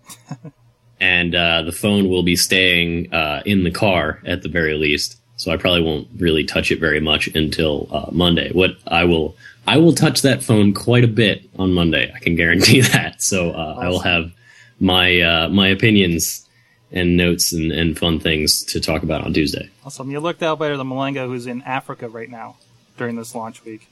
and 1.00 1.34
uh, 1.34 1.62
the 1.62 1.72
phone 1.72 2.08
will 2.08 2.22
be 2.22 2.36
staying 2.36 3.12
uh, 3.12 3.42
in 3.44 3.64
the 3.64 3.70
car 3.70 4.20
at 4.24 4.42
the 4.42 4.48
very 4.48 4.74
least. 4.74 5.18
So 5.36 5.50
I 5.50 5.56
probably 5.56 5.82
won't 5.82 6.08
really 6.16 6.44
touch 6.44 6.70
it 6.70 6.78
very 6.78 7.00
much 7.00 7.26
until 7.34 7.88
uh, 7.90 8.06
Monday. 8.12 8.52
What 8.52 8.76
I 8.86 9.04
will, 9.04 9.36
I 9.66 9.78
will 9.78 9.92
touch 9.94 10.22
that 10.22 10.42
phone 10.42 10.74
quite 10.74 11.04
a 11.04 11.08
bit 11.08 11.48
on 11.58 11.72
Monday. 11.72 12.12
I 12.14 12.18
can 12.18 12.34
guarantee 12.36 12.80
that. 12.92 13.22
So 13.22 13.50
uh, 13.52 13.76
I 13.78 13.88
will 13.88 14.00
have 14.00 14.32
my 14.80 15.20
uh, 15.20 15.48
my 15.48 15.68
opinions 15.68 16.48
and 16.92 17.16
notes 17.16 17.52
and, 17.52 17.72
and 17.72 17.98
fun 17.98 18.20
things 18.20 18.62
to 18.64 18.80
talk 18.80 19.02
about 19.02 19.24
on 19.24 19.32
Tuesday. 19.32 19.68
Awesome. 19.84 20.10
You 20.10 20.20
looked 20.20 20.42
out 20.42 20.58
better 20.58 20.76
than 20.76 20.86
Malenga, 20.88 21.26
who's 21.26 21.46
in 21.46 21.62
Africa 21.62 22.08
right 22.08 22.30
now 22.30 22.56
during 22.96 23.16
this 23.16 23.34
launch 23.34 23.64
week. 23.64 23.88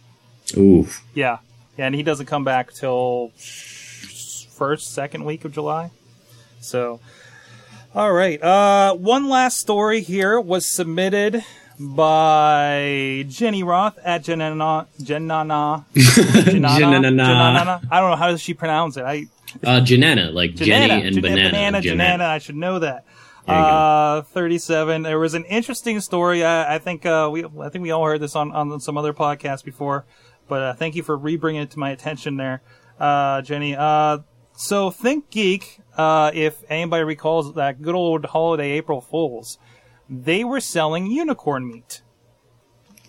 Ooh, 0.56 0.86
Yeah. 1.14 1.38
Yeah, 1.78 1.86
and 1.86 1.94
he 1.94 2.02
doesn't 2.02 2.26
come 2.26 2.44
back 2.44 2.74
till 2.74 3.32
first, 3.36 4.92
second 4.92 5.24
week 5.24 5.46
of 5.46 5.52
July. 5.52 5.90
So, 6.60 7.00
all 7.94 8.12
right. 8.12 8.40
Uh, 8.42 8.94
one 8.94 9.28
last 9.28 9.56
story 9.56 10.02
here 10.02 10.38
was 10.38 10.66
submitted 10.66 11.42
by 11.78 13.24
Jenny 13.28 13.62
Roth 13.62 13.98
at 14.04 14.24
Jenana 14.24 14.86
Jenana 15.00 15.84
Jenana 15.94 17.10
Jenana. 17.14 17.82
I 17.90 18.00
don't 18.00 18.10
know 18.10 18.16
how 18.16 18.30
does 18.30 18.40
she 18.40 18.54
pronounce 18.54 18.96
it. 18.96 19.04
I 19.04 19.26
uh, 19.62 19.80
Janana, 19.80 20.32
like 20.32 20.54
Jenny 20.54 20.90
and 21.06 21.14
Jan- 21.14 21.22
banana. 21.22 21.50
banana, 21.50 21.80
Janana. 21.80 21.96
Janana. 22.18 22.20
I 22.20 22.38
should 22.38 22.56
know 22.56 22.78
that. 22.78 23.04
Uh, 23.46 24.22
37. 24.22 25.02
There 25.02 25.18
was 25.18 25.34
an 25.34 25.44
interesting 25.44 26.00
story. 26.00 26.44
I, 26.44 26.76
I 26.76 26.78
think, 26.78 27.04
uh, 27.04 27.28
we, 27.30 27.44
I 27.44 27.68
think 27.68 27.82
we 27.82 27.90
all 27.90 28.04
heard 28.04 28.20
this 28.20 28.36
on, 28.36 28.52
on 28.52 28.78
some 28.80 28.96
other 28.96 29.12
podcasts 29.12 29.64
before, 29.64 30.04
but, 30.48 30.62
uh, 30.62 30.72
thank 30.74 30.94
you 30.94 31.02
for 31.02 31.16
re-bringing 31.16 31.62
it 31.62 31.70
to 31.72 31.78
my 31.78 31.90
attention 31.90 32.36
there, 32.36 32.62
uh, 33.00 33.42
Jenny. 33.42 33.74
Uh, 33.76 34.18
so 34.54 34.90
Think 34.90 35.30
Geek, 35.30 35.80
uh, 35.96 36.30
if 36.32 36.62
anybody 36.68 37.04
recalls 37.04 37.54
that 37.54 37.82
good 37.82 37.94
old 37.94 38.26
holiday 38.26 38.70
April 38.72 39.00
Fools, 39.00 39.58
they 40.12 40.44
were 40.44 40.60
selling 40.60 41.06
unicorn 41.06 41.66
meat. 41.66 42.02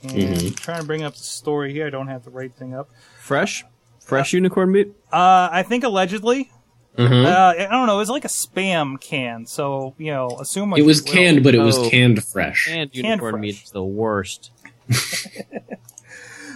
And 0.02 0.12
Mm-hmm. 0.12 0.48
I'm 0.48 0.54
trying 0.54 0.82
to 0.82 0.86
bring 0.88 1.04
up 1.04 1.14
the 1.16 1.24
story 1.24 1.72
here. 1.74 1.88
I 1.88 1.90
don't 1.90 2.08
have 2.08 2.24
the 2.24 2.30
right 2.30 2.54
thing 2.54 2.74
up. 2.74 2.90
Fresh? 3.20 3.64
Fresh 4.02 4.34
unicorn 4.34 4.72
meat. 4.72 4.90
Uh, 5.12 5.50
I 5.52 5.64
think 5.64 5.84
allegedly. 5.84 6.52
Mhm. 6.98 7.26
Uh, 7.26 7.54
I 7.58 7.68
don't 7.72 7.88
know. 7.88 7.96
It 7.96 8.00
was 8.00 8.10
like 8.10 8.26
a 8.26 8.28
spam 8.28 9.00
can, 9.02 9.46
so 9.48 9.96
you 9.98 10.12
know, 10.12 10.28
assume 10.40 10.74
It 10.76 10.84
was 10.86 11.00
you 11.00 11.06
will. 11.06 11.12
canned, 11.14 11.44
but 11.44 11.56
it 11.56 11.60
was 11.60 11.78
Oh. 11.78 11.90
canned 11.90 12.24
fresh. 12.24 12.68
And 12.70 12.92
Canned 12.92 12.96
unicorn 13.06 13.34
fresh. 13.36 13.42
meat 13.42 13.64
is 13.64 13.72
the 13.72 13.84
worst. 13.84 14.52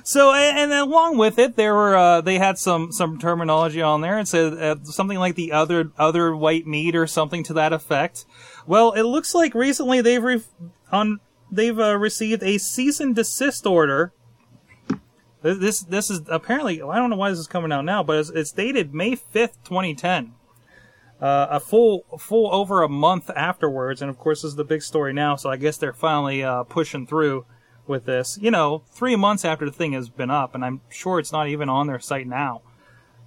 So, 0.04 0.34
and, 0.34 0.58
and 0.58 0.72
then 0.72 0.84
along 0.84 1.18
with 1.18 1.38
it, 1.38 1.58
there 1.58 1.74
were 1.74 1.98
uh, 1.98 2.22
they 2.22 2.38
had 2.38 2.58
some 2.58 2.94
some 2.94 3.20
terminology 3.20 3.82
on 3.82 4.00
there. 4.00 4.18
It 4.20 4.30
said 4.30 4.54
uh, 4.54 4.76
something 4.84 5.18
like 5.20 5.36
the 5.36 5.52
other 5.52 5.92
other 5.98 6.34
white 6.34 6.66
meat 6.66 6.96
or 6.96 7.08
something 7.08 7.44
to 7.44 7.54
that 7.56 7.74
effect. 7.74 8.24
Well, 8.67 8.91
it 8.91 9.03
looks 9.03 9.34
like 9.34 9.56
recently 9.56 10.01
they've 10.01 10.21
re- 10.21 10.43
on 10.91 11.21
they've 11.49 11.80
uh, 11.80 11.97
received 11.97 12.43
a 12.43 12.58
cease 12.58 12.99
and 12.99 13.15
desist 13.15 13.65
order. 13.65 14.12
This 15.41 15.82
this, 15.82 16.10
is 16.10 16.21
apparently 16.27 16.82
I 16.82 16.97
don't 16.97 17.10
know 17.10 17.15
why 17.15 17.30
this 17.30 17.39
is 17.39 17.47
coming 17.47 17.71
out 17.71 17.86
now, 17.86 18.03
but 18.03 18.19
it's, 18.19 18.30
it's 18.30 18.51
dated 18.51 18.93
May 18.93 19.15
fifth, 19.15 19.63
twenty 19.63 19.95
ten. 19.95 20.34
Uh, 21.21 21.47
a 21.49 21.60
full 21.60 22.06
full 22.19 22.53
over 22.53 22.84
a 22.84 22.89
month 22.89 23.30
afterwards, 23.30 24.01
and 24.01 24.10
of 24.10 24.19
course 24.19 24.41
this 24.41 24.49
is 24.49 24.56
the 24.56 24.65
big 24.65 24.82
story 24.82 25.13
now. 25.13 25.38
So 25.38 25.49
I 25.49 25.56
guess 25.56 25.77
they're 25.77 25.93
finally 25.93 26.43
uh, 26.43 26.63
pushing 26.63 27.08
through 27.08 27.45
with 27.88 28.06
this. 28.06 28.38
You 28.41 28.51
know, 28.51 28.84
three 28.91 29.15
months 29.15 29.45
after 29.45 29.65
the 29.65 29.71
thing 29.71 29.93
has 29.93 30.10
been 30.10 30.30
up, 30.30 30.53
and 30.53 30.65
I'm 30.65 30.82
sure 30.89 31.19
it's 31.19 31.32
not 31.32 31.47
even 31.47 31.69
on 31.69 31.88
their 31.88 31.99
site 31.99 32.27
now. 32.27 32.62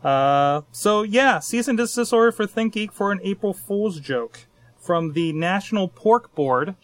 Uh, 0.04 0.62
so 0.70 1.02
yeah, 1.02 1.38
cease 1.38 1.66
and 1.66 1.78
desist 1.78 2.12
order 2.12 2.30
for 2.30 2.46
ThinkGeek 2.46 2.92
for 2.92 3.10
an 3.10 3.20
April 3.22 3.54
Fool's 3.54 3.98
joke 4.00 4.46
from 4.80 5.12
the 5.12 5.32
National 5.32 5.88
Pork 5.88 6.34
Board, 6.34 6.74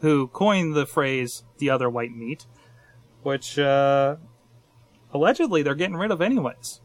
who 0.00 0.26
coined 0.28 0.74
the 0.74 0.86
phrase 0.86 1.44
"the 1.58 1.70
other 1.70 1.88
white 1.88 2.14
meat," 2.14 2.46
which 3.22 3.58
uh, 3.58 4.16
allegedly 5.14 5.62
they're 5.62 5.74
getting 5.74 5.96
rid 5.96 6.10
of 6.10 6.20
anyways. 6.20 6.80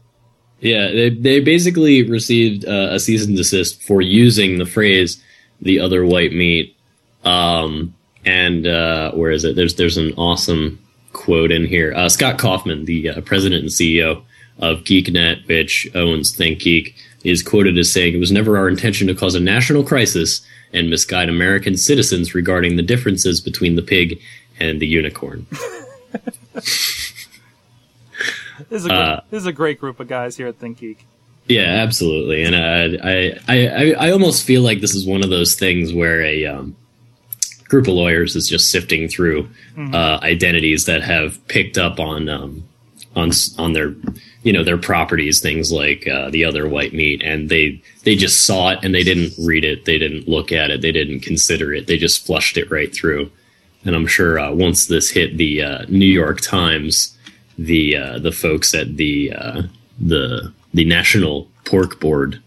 Yeah, 0.60 0.90
they 0.90 1.10
they 1.10 1.40
basically 1.40 2.08
received 2.08 2.64
uh, 2.64 2.88
a 2.92 3.00
cease 3.00 3.26
and 3.26 3.36
desist 3.36 3.82
for 3.82 4.00
using 4.00 4.58
the 4.58 4.66
phrase 4.66 5.22
"the 5.60 5.80
other 5.80 6.04
white 6.04 6.32
meat." 6.32 6.76
Um, 7.24 7.94
and 8.24 8.66
uh, 8.66 9.12
where 9.12 9.30
is 9.30 9.44
it? 9.44 9.56
There's 9.56 9.74
there's 9.74 9.98
an 9.98 10.12
awesome 10.14 10.84
quote 11.12 11.50
in 11.50 11.66
here. 11.66 11.92
Uh, 11.94 12.08
Scott 12.08 12.38
Kauffman, 12.38 12.84
the 12.84 13.10
uh, 13.10 13.20
president 13.22 13.62
and 13.62 13.70
CEO 13.70 14.22
of 14.58 14.78
GeekNet, 14.80 15.46
which 15.46 15.88
owns 15.94 16.36
ThinkGeek, 16.36 16.94
is 17.24 17.42
quoted 17.42 17.76
as 17.78 17.92
saying, 17.92 18.14
"It 18.14 18.20
was 18.20 18.32
never 18.32 18.56
our 18.56 18.68
intention 18.68 19.06
to 19.08 19.14
cause 19.14 19.34
a 19.34 19.40
national 19.40 19.84
crisis 19.84 20.40
and 20.72 20.90
misguide 20.90 21.28
American 21.28 21.76
citizens 21.76 22.34
regarding 22.34 22.76
the 22.76 22.82
differences 22.82 23.40
between 23.40 23.76
the 23.76 23.82
pig 23.82 24.20
and 24.60 24.80
the 24.80 24.86
unicorn." 24.86 25.46
This 28.68 28.82
is 28.82 28.86
a 28.86 28.88
great, 28.88 28.98
Uh, 28.98 29.20
this 29.30 29.40
is 29.40 29.46
a 29.46 29.52
great 29.52 29.78
group 29.80 30.00
of 30.00 30.08
guys 30.08 30.36
here 30.36 30.48
at 30.48 30.58
ThinkGeek. 30.58 30.98
Yeah, 31.46 31.62
absolutely. 31.62 32.42
And 32.42 32.54
uh, 32.54 33.02
I, 33.06 33.38
I, 33.46 33.66
I, 33.68 34.08
I 34.08 34.10
almost 34.10 34.44
feel 34.44 34.62
like 34.62 34.80
this 34.80 34.94
is 34.94 35.06
one 35.06 35.22
of 35.24 35.30
those 35.30 35.54
things 35.54 35.92
where 35.94 36.20
a 36.22 36.44
um, 36.44 36.76
group 37.68 37.86
of 37.86 37.94
lawyers 37.94 38.36
is 38.36 38.48
just 38.48 38.70
sifting 38.70 39.08
through 39.08 39.48
uh, 39.92 40.18
identities 40.22 40.84
that 40.86 41.02
have 41.02 41.46
picked 41.48 41.78
up 41.78 42.00
on 42.00 42.28
um, 42.28 42.64
on 43.14 43.30
on 43.56 43.72
their 43.72 43.94
you 44.42 44.52
know 44.52 44.62
their 44.62 44.78
properties, 44.78 45.40
things 45.40 45.72
like 45.72 46.06
uh, 46.06 46.30
the 46.30 46.44
other 46.44 46.68
white 46.68 46.92
meat, 46.92 47.22
and 47.22 47.48
they 47.48 47.82
they 48.04 48.14
just 48.14 48.46
saw 48.46 48.70
it 48.70 48.78
and 48.82 48.94
they 48.94 49.02
didn't 49.02 49.32
read 49.38 49.64
it, 49.64 49.84
they 49.84 49.98
didn't 49.98 50.28
look 50.28 50.52
at 50.52 50.70
it, 50.70 50.80
they 50.80 50.92
didn't 50.92 51.20
consider 51.20 51.74
it, 51.74 51.86
they 51.86 51.98
just 51.98 52.24
flushed 52.24 52.56
it 52.56 52.70
right 52.70 52.94
through. 52.94 53.30
And 53.84 53.94
I'm 53.94 54.06
sure 54.06 54.38
uh, 54.38 54.52
once 54.52 54.86
this 54.86 55.10
hit 55.10 55.36
the 55.36 55.62
uh, 55.62 55.84
New 55.88 56.06
York 56.06 56.40
Times, 56.40 57.16
the 57.58 57.96
uh, 57.96 58.18
the 58.18 58.32
folks 58.32 58.74
at 58.74 58.96
the 58.96 59.32
uh, 59.32 59.62
the 59.98 60.52
the 60.72 60.84
National 60.84 61.48
Pork 61.64 62.00
Board. 62.00 62.40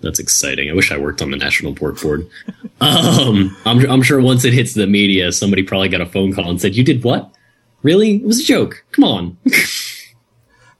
That's 0.00 0.18
exciting. 0.18 0.70
I 0.70 0.74
wish 0.74 0.92
I 0.92 0.98
worked 0.98 1.22
on 1.22 1.30
the 1.30 1.36
National 1.38 1.74
Pork 1.74 2.00
Board. 2.00 2.28
um, 2.80 3.56
I'm, 3.64 3.90
I'm 3.90 4.02
sure 4.02 4.20
once 4.20 4.44
it 4.44 4.52
hits 4.52 4.74
the 4.74 4.86
media, 4.86 5.32
somebody 5.32 5.62
probably 5.62 5.88
got 5.88 6.02
a 6.02 6.06
phone 6.06 6.32
call 6.32 6.50
and 6.50 6.60
said, 6.60 6.76
"You 6.76 6.84
did 6.84 7.02
what? 7.02 7.34
Really? 7.82 8.16
It 8.16 8.24
was 8.24 8.40
a 8.40 8.44
joke. 8.44 8.84
Come 8.92 9.04
on." 9.04 9.36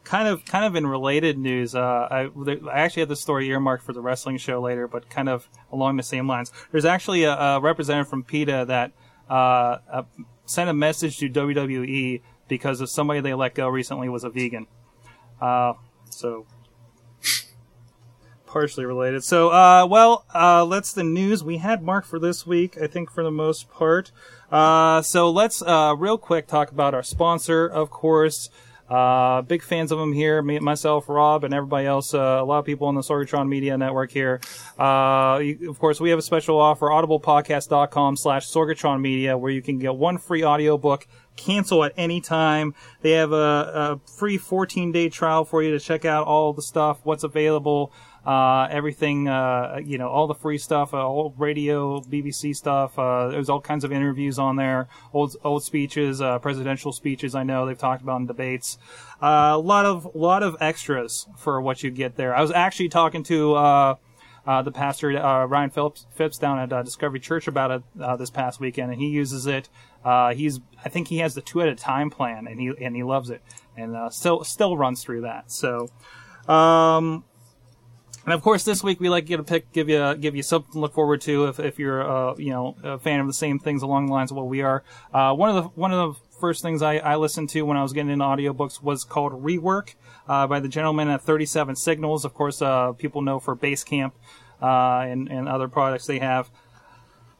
kind 0.05 0.29
of 0.29 0.45
kind 0.45 0.65
of 0.65 0.77
in 0.77 0.87
related 0.87 1.39
news, 1.39 1.75
uh, 1.75 1.81
I, 2.11 2.31
I 2.71 2.79
actually 2.81 3.01
had 3.01 3.09
the 3.09 3.17
story 3.17 3.49
earmarked 3.49 3.83
for 3.83 3.93
the 3.93 4.01
wrestling 4.01 4.37
show 4.37 4.61
later, 4.61 4.87
but 4.87 5.09
kind 5.09 5.29
of 5.29 5.49
along 5.73 5.97
the 5.97 6.03
same 6.03 6.29
lines. 6.29 6.53
There's 6.71 6.85
actually 6.85 7.25
a, 7.25 7.33
a 7.33 7.61
representative 7.61 8.09
from 8.09 8.23
PETA 8.23 8.67
that 8.69 8.93
uh, 9.29 9.79
uh, 9.91 10.03
sent 10.45 10.69
a 10.69 10.75
message 10.75 11.17
to 11.19 11.29
WWE 11.29 12.21
because 12.47 12.81
of 12.81 12.91
somebody 12.91 13.21
they 13.21 13.35
let 13.35 13.55
go 13.55 13.67
recently 13.69 14.09
was 14.09 14.25
a 14.25 14.31
vegan. 14.31 14.67
Uh, 15.41 15.73
so 16.11 16.47
partially 18.47 18.85
related. 18.85 19.25
So, 19.25 19.49
uh, 19.49 19.87
well, 19.87 20.27
uh, 20.35 20.67
that's 20.67 20.93
the 20.93 21.05
news 21.05 21.43
we 21.43 21.57
had 21.57 21.83
marked 21.83 22.07
for 22.07 22.19
this 22.19 22.47
week. 22.47 22.77
I 22.81 22.87
think 22.87 23.11
for 23.11 23.25
the 23.25 23.31
most 23.31 23.71
part. 23.71 24.13
So 24.51 25.31
let's 25.31 25.63
real 25.63 26.19
quick 26.19 26.47
talk 26.47 26.71
about 26.71 26.93
our 26.95 27.03
sponsor, 27.03 27.67
of 27.67 27.91
course. 27.91 28.51
Uh, 28.95 29.43
big 29.43 29.61
fans 29.61 29.91
of 29.91 29.99
them 29.99 30.13
here, 30.13 30.41
me, 30.41 30.61
myself, 30.61 31.09
Rob, 31.09 31.43
and 31.43 31.53
everybody 31.53 31.85
else. 31.85 32.15
Uh, 32.15 32.39
a 32.41 32.45
lot 32.45 32.61
of 32.61 32.65
people 32.65 32.87
on 32.87 32.95
the 32.95 33.01
Sorgatron 33.01 33.49
Media 33.49 33.77
Network 33.77 34.13
here. 34.13 34.41
Uh, 34.79 35.41
you, 35.43 35.69
of 35.69 35.81
course, 35.81 36.01
we 36.01 36.11
have 36.11 36.19
a 36.21 36.23
special 36.23 36.61
offer: 36.61 36.87
audiblepodcast.com 36.87 38.17
slash 38.17 38.49
Sorgatron 38.49 39.01
Media, 39.01 39.37
where 39.37 39.51
you 39.51 39.63
can 39.63 39.81
get 39.81 39.97
one 39.97 40.17
free 40.17 40.45
audiobook, 40.45 41.09
cancel 41.35 41.83
at 41.83 41.93
any 41.97 42.21
time. 42.21 42.73
They 43.01 43.13
have 43.13 43.33
a, 43.33 43.35
a 43.37 44.01
free 44.09 44.39
14 44.39 44.93
day 44.93 45.09
trial 45.09 45.45
for 45.45 45.61
you 45.61 45.73
to 45.73 45.81
check 45.81 46.05
out 46.05 46.29
all 46.29 46.53
the 46.53 46.63
stuff, 46.63 47.01
what's 47.03 47.25
available, 47.25 47.93
uh, 48.27 48.67
everything, 48.71 49.29
uh, 49.29 49.81
you 49.85 49.99
know, 49.99 50.09
all 50.09 50.27
the 50.27 50.35
free 50.35 50.59
stuff, 50.59 50.95
uh, 50.95 51.07
old 51.07 51.35
radio, 51.39 52.01
BBC 52.01 52.57
stuff. 52.57 52.99
Uh, 52.99 53.29
there's 53.29 53.49
all 53.49 53.61
kinds 53.61 53.85
of 53.85 53.93
interviews 53.93 54.39
on 54.39 54.57
there, 54.57 54.89
old 55.13 55.37
old 55.45 55.63
speeches, 55.63 56.21
uh, 56.21 56.39
presidential 56.39 56.93
speeches. 56.93 57.35
I 57.35 57.43
know 57.43 57.67
they've 57.67 57.77
talked 57.77 58.03
about 58.03 58.21
in 58.21 58.27
debates. 58.27 58.79
Uh, 59.23 59.53
a 59.55 59.59
lot 59.59 59.85
of 59.85 60.15
lot 60.15 60.43
of 60.43 60.57
extras 60.61 61.27
for 61.37 61.61
what 61.61 61.83
you 61.83 61.91
get 61.91 62.17
there. 62.17 62.35
I 62.35 62.41
was 62.41 62.51
actually 62.51 62.89
talking 62.89 63.23
to. 63.25 63.55
Uh, 63.55 63.95
uh, 64.47 64.61
the 64.61 64.71
pastor 64.71 65.17
uh, 65.17 65.47
Ryan 65.47 65.71
Phillips, 65.71 66.07
Phipps 66.11 66.37
down 66.37 66.59
at 66.59 66.85
Discovery 66.85 67.19
Church 67.19 67.49
about 67.49 67.71
it 67.71 67.83
uh, 67.99 68.15
this 68.17 68.29
past 68.29 68.61
weekend, 68.61 68.93
and 68.93 69.01
he 69.01 69.09
uses 69.09 69.47
it. 69.47 69.71
Uh, 70.05 70.35
he's 70.35 70.61
I 70.85 70.91
think 70.91 71.09
he 71.09 71.19
has 71.21 71.35
the 71.35 71.41
two 71.41 71.63
at 71.63 71.69
a 71.69 71.75
time 71.75 72.11
plan, 72.11 72.47
and 72.47 72.61
he 72.61 72.71
and 72.79 72.95
he 72.95 73.03
loves 73.03 73.31
it, 73.31 73.41
and 73.75 73.97
still 74.13 74.45
still 74.45 74.77
runs 74.77 75.03
through 75.03 75.23
that. 75.23 75.51
So, 75.51 75.89
um, 76.47 77.25
and 78.25 78.33
of 78.33 78.43
course, 78.43 78.65
this 78.65 78.83
week 78.83 79.01
we 79.01 79.09
like 79.09 79.25
to 79.25 79.29
get 79.29 79.41
a 79.41 79.45
pick, 79.45 79.71
give 79.73 79.89
you 79.89 80.15
give 80.15 80.35
you 80.35 80.43
something 80.43 80.73
to 80.73 80.79
look 80.79 80.95
forward 80.95 81.21
to 81.23 81.47
if, 81.47 81.61
if 81.61 81.79
you're 81.79 82.03
uh, 82.03 82.35
you 82.37 82.51
know 82.51 82.77
a 82.83 82.99
fan 82.99 83.21
of 83.21 83.27
the 83.27 83.35
same 83.35 83.59
things 83.59 83.83
along 83.83 84.07
the 84.07 84.13
lines 84.13 84.31
of 84.31 84.37
what 84.37 84.47
we 84.47 84.63
are. 84.63 84.83
Uh, 85.13 85.35
one 85.35 85.55
of 85.55 85.57
the 85.57 85.69
one 85.71 85.93
of 85.93 86.15
the 86.15 86.21
first 86.41 86.63
things 86.63 86.83
I, 86.83 86.97
I 86.99 87.17
listened 87.17 87.51
to 87.51 87.63
when 87.63 87.77
I 87.77 87.83
was 87.83 87.93
getting 87.93 88.11
into 88.11 88.25
audiobooks 88.25 88.83
was 88.83 89.05
called 89.05 89.33
Rework 89.45 89.95
uh, 90.27 90.47
by 90.47 90.61
the 90.61 90.69
gentleman 90.69 91.09
at 91.09 91.23
37 91.23 91.77
Signals. 91.77 92.25
Of 92.25 92.35
course, 92.35 92.63
uh, 92.63 92.93
people 92.93 93.21
know 93.21 93.39
for 93.41 93.55
Basecamp 93.55 94.13
uh, 94.63 95.01
and 95.07 95.29
and 95.29 95.49
other 95.49 95.69
products 95.69 96.07
they 96.07 96.19
have. 96.19 96.51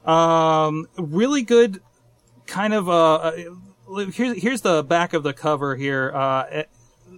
Um, 0.05 0.87
really 0.99 1.43
good, 1.43 1.81
kind 2.47 2.75
of 2.75 2.91
uh, 2.91 3.15
uh, 3.15 3.33
here's 4.13 4.43
here's 4.43 4.61
the 4.61 4.83
back 4.83 5.15
of 5.15 5.23
the 5.23 5.33
cover 5.33 5.77
here. 5.77 6.13
Uh, 6.15 6.65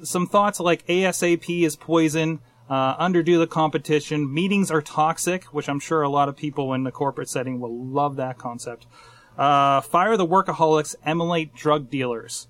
some 0.02 0.26
thoughts 0.26 0.60
like 0.60 0.86
ASAP 0.86 1.64
is 1.64 1.74
poison. 1.74 2.40
Uh, 2.68 2.96
underdo 2.96 3.38
the 3.38 3.46
competition. 3.46 4.32
Meetings 4.32 4.70
are 4.70 4.82
toxic, 4.82 5.44
which 5.44 5.68
I'm 5.68 5.78
sure 5.78 6.02
a 6.02 6.08
lot 6.08 6.28
of 6.28 6.36
people 6.36 6.72
in 6.72 6.82
the 6.82 6.90
corporate 6.90 7.28
setting 7.28 7.60
will 7.60 7.86
love 7.86 8.16
that 8.16 8.38
concept. 8.38 8.86
Uh, 9.38 9.80
fire 9.80 10.16
the 10.16 10.26
workaholics, 10.26 10.96
emulate 11.04 11.54
drug 11.54 11.90
dealers. 11.90 12.48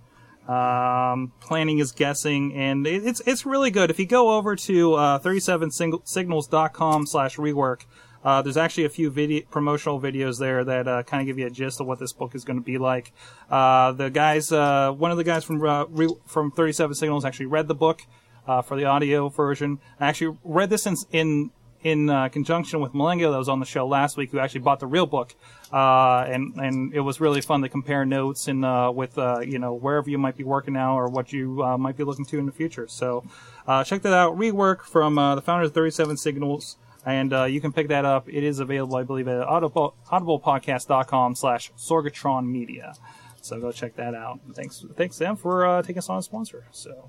Um, 0.48 1.32
planning 1.40 1.80
is 1.80 1.90
guessing, 1.90 2.54
and 2.54 2.86
it, 2.86 3.04
it's 3.04 3.20
it's 3.26 3.44
really 3.44 3.70
good. 3.70 3.90
If 3.90 3.98
you 3.98 4.06
go 4.06 4.36
over 4.36 4.54
to 4.54 4.94
uh, 4.94 5.18
37signals.com 5.18 7.06
slash 7.06 7.36
rework, 7.36 7.82
uh, 8.24 8.42
there's 8.42 8.56
actually 8.56 8.84
a 8.84 8.88
few 8.88 9.10
video, 9.10 9.44
promotional 9.50 10.00
videos 10.00 10.38
there 10.38 10.64
that 10.64 10.86
uh, 10.86 11.02
kind 11.02 11.20
of 11.20 11.26
give 11.26 11.38
you 11.38 11.46
a 11.46 11.50
gist 11.50 11.80
of 11.80 11.86
what 11.88 11.98
this 11.98 12.12
book 12.12 12.34
is 12.34 12.44
going 12.44 12.58
to 12.58 12.64
be 12.64 12.78
like. 12.78 13.12
Uh, 13.50 13.90
the 13.92 14.08
guys, 14.08 14.52
uh, 14.52 14.92
one 14.92 15.10
of 15.10 15.16
the 15.16 15.24
guys 15.24 15.42
from 15.44 15.62
uh, 15.64 15.84
re- 15.86 16.16
from 16.26 16.52
37 16.52 16.94
Signals 16.94 17.24
actually 17.24 17.46
read 17.46 17.66
the 17.66 17.74
book 17.74 18.02
uh, 18.46 18.62
for 18.62 18.76
the 18.76 18.84
audio 18.84 19.28
version. 19.28 19.78
I 20.00 20.08
actually 20.08 20.36
read 20.44 20.70
this 20.70 20.86
in 20.86 20.96
in, 21.12 21.50
in 21.82 22.10
uh, 22.10 22.28
conjunction 22.28 22.80
with 22.80 22.92
Malengo 22.92 23.30
that 23.30 23.38
was 23.38 23.48
on 23.48 23.60
the 23.60 23.66
show 23.66 23.86
last 23.86 24.16
week, 24.16 24.30
who 24.30 24.38
actually 24.38 24.60
bought 24.60 24.80
the 24.80 24.86
real 24.86 25.06
book, 25.06 25.34
uh, 25.72 26.24
and 26.28 26.54
and 26.56 26.94
it 26.94 27.00
was 27.00 27.20
really 27.20 27.40
fun 27.40 27.62
to 27.62 27.68
compare 27.68 28.04
notes 28.04 28.48
and 28.48 28.64
uh, 28.64 28.90
with 28.94 29.18
uh, 29.18 29.40
you 29.40 29.58
know 29.58 29.74
wherever 29.74 30.08
you 30.08 30.18
might 30.18 30.36
be 30.36 30.44
working 30.44 30.74
now 30.74 30.98
or 30.98 31.08
what 31.08 31.32
you 31.32 31.62
uh, 31.62 31.76
might 31.78 31.96
be 31.96 32.04
looking 32.04 32.24
to 32.26 32.38
in 32.38 32.46
the 32.46 32.52
future. 32.52 32.86
So 32.88 33.24
check 33.84 34.02
that 34.02 34.12
out. 34.12 34.36
Rework 34.36 34.82
from 34.82 35.16
the 35.16 35.42
founders 35.42 35.68
of 35.68 35.74
37 35.74 36.16
Signals. 36.16 36.76
And 37.04 37.30
you 37.52 37.60
can 37.60 37.72
pick 37.72 37.86
that 37.86 38.04
up. 38.04 38.28
It 38.28 38.42
is 38.42 38.58
available, 38.58 38.96
I 38.96 39.04
believe, 39.04 39.28
at 39.28 39.40
audible, 39.40 39.94
audiblepodcast.com 40.10 41.36
slash 41.36 41.70
Sorgatron 41.78 42.46
Media. 42.48 42.94
So 43.42 43.60
go 43.60 43.70
check 43.70 43.94
that 43.94 44.12
out. 44.16 44.40
Thanks, 44.54 44.84
thanks 44.96 45.16
them 45.16 45.36
for 45.36 45.82
taking 45.82 45.98
us 45.98 46.08
on 46.08 46.18
as 46.18 46.24
a 46.24 46.26
sponsor. 46.26 46.64
So, 46.72 47.08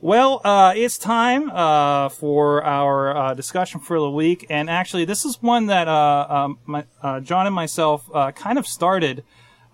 well, 0.00 0.40
uh, 0.44 0.72
it's 0.74 0.96
time 0.96 1.50
uh, 1.50 2.08
for 2.08 2.64
our 2.64 3.16
uh, 3.16 3.34
discussion 3.34 3.80
for 3.80 3.98
the 3.98 4.10
week, 4.10 4.46
and 4.48 4.70
actually, 4.70 5.04
this 5.04 5.24
is 5.24 5.40
one 5.42 5.66
that 5.66 5.88
uh, 5.88 6.26
um, 6.28 6.58
my, 6.64 6.84
uh, 7.02 7.20
John 7.20 7.46
and 7.46 7.54
myself 7.54 8.04
uh, 8.14 8.32
kind 8.32 8.58
of 8.58 8.66
started 8.66 9.24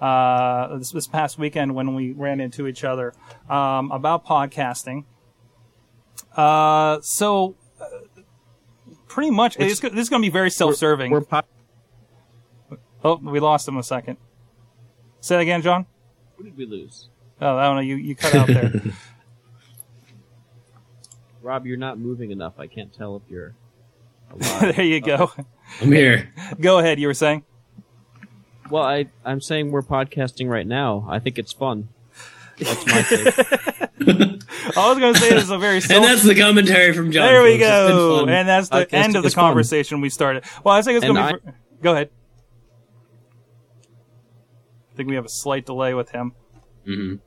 uh, 0.00 0.76
this, 0.78 0.90
this 0.90 1.06
past 1.06 1.38
weekend 1.38 1.74
when 1.74 1.94
we 1.94 2.12
ran 2.12 2.40
into 2.40 2.66
each 2.66 2.82
other 2.84 3.14
um, 3.48 3.92
about 3.92 4.26
podcasting. 4.26 5.04
Uh, 6.36 7.00
so, 7.02 7.54
uh, 7.80 8.20
pretty 9.06 9.30
much, 9.30 9.56
it's, 9.58 9.80
go- 9.80 9.88
this 9.90 10.00
is 10.00 10.08
going 10.08 10.22
to 10.22 10.26
be 10.26 10.32
very 10.32 10.50
self-serving. 10.50 11.10
We're 11.12 11.20
po- 11.22 11.42
oh, 13.04 13.16
we 13.16 13.38
lost 13.38 13.68
him 13.68 13.76
a 13.76 13.82
second. 13.82 14.16
Say 15.20 15.36
that 15.36 15.42
again, 15.42 15.62
John. 15.62 15.86
Who 16.36 16.44
did 16.44 16.56
we 16.56 16.66
lose? 16.66 17.08
Oh, 17.40 17.56
I 17.56 17.64
don't 17.64 17.76
know. 17.76 17.82
You 17.82 17.96
you 17.96 18.14
cut 18.16 18.34
out 18.34 18.46
there. 18.46 18.72
Rob, 21.46 21.64
you're 21.64 21.76
not 21.76 21.96
moving 21.96 22.32
enough. 22.32 22.54
I 22.58 22.66
can't 22.66 22.92
tell 22.92 23.14
if 23.16 23.22
you're 23.30 23.54
alive. 24.30 24.74
there 24.74 24.84
you 24.84 25.00
go. 25.00 25.30
I'm 25.80 25.92
here. 25.92 26.32
Go 26.60 26.78
ahead. 26.80 26.98
You 26.98 27.06
were 27.06 27.14
saying. 27.14 27.44
well, 28.68 28.82
I, 28.82 29.06
I'm 29.24 29.40
saying 29.40 29.70
we're 29.70 29.82
podcasting 29.82 30.48
right 30.48 30.66
now. 30.66 31.06
I 31.08 31.20
think 31.20 31.38
it's 31.38 31.52
fun. 31.52 31.88
That's 32.58 32.84
my 32.86 33.02
take. 33.02 33.38
I 34.76 34.88
was 34.88 34.98
going 34.98 35.14
to 35.14 35.20
say 35.20 35.30
this 35.30 35.44
is 35.44 35.50
a 35.50 35.58
very 35.58 35.76
And 35.90 36.02
that's 36.02 36.24
the 36.24 36.34
commentary 36.34 36.92
from 36.92 37.12
John. 37.12 37.26
there 37.26 37.42
we 37.44 37.58
folks. 37.58 37.60
Go. 37.60 38.26
And 38.26 38.48
that's 38.48 38.68
the 38.68 38.84
Podcasting 38.86 38.92
end 38.94 39.16
of 39.16 39.22
the 39.22 39.28
is 39.28 39.34
fun. 39.34 39.44
conversation 39.44 40.00
we 40.00 40.08
started. 40.10 40.42
Well, 40.64 40.74
I 40.74 40.82
think 40.82 40.96
it's 40.96 41.06
going 41.06 41.14
to 41.16 41.38
be. 41.44 41.50
ver- 41.50 41.56
Go 41.82 41.92
ahead. 41.92 42.10
I 44.92 44.96
think 44.96 45.08
we 45.10 45.14
have 45.14 45.26
a 45.26 45.28
slight 45.30 45.64
delay 45.66 45.94
with 45.94 46.10
him. 46.10 46.32
Mhm. 46.88 47.20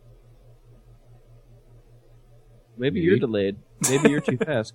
Maybe 2.80 3.02
you're 3.02 3.20
delayed. 3.20 3.58
Maybe 3.89 4.10
you're 4.10 4.22
too 4.22 4.38
fast. 4.46 4.74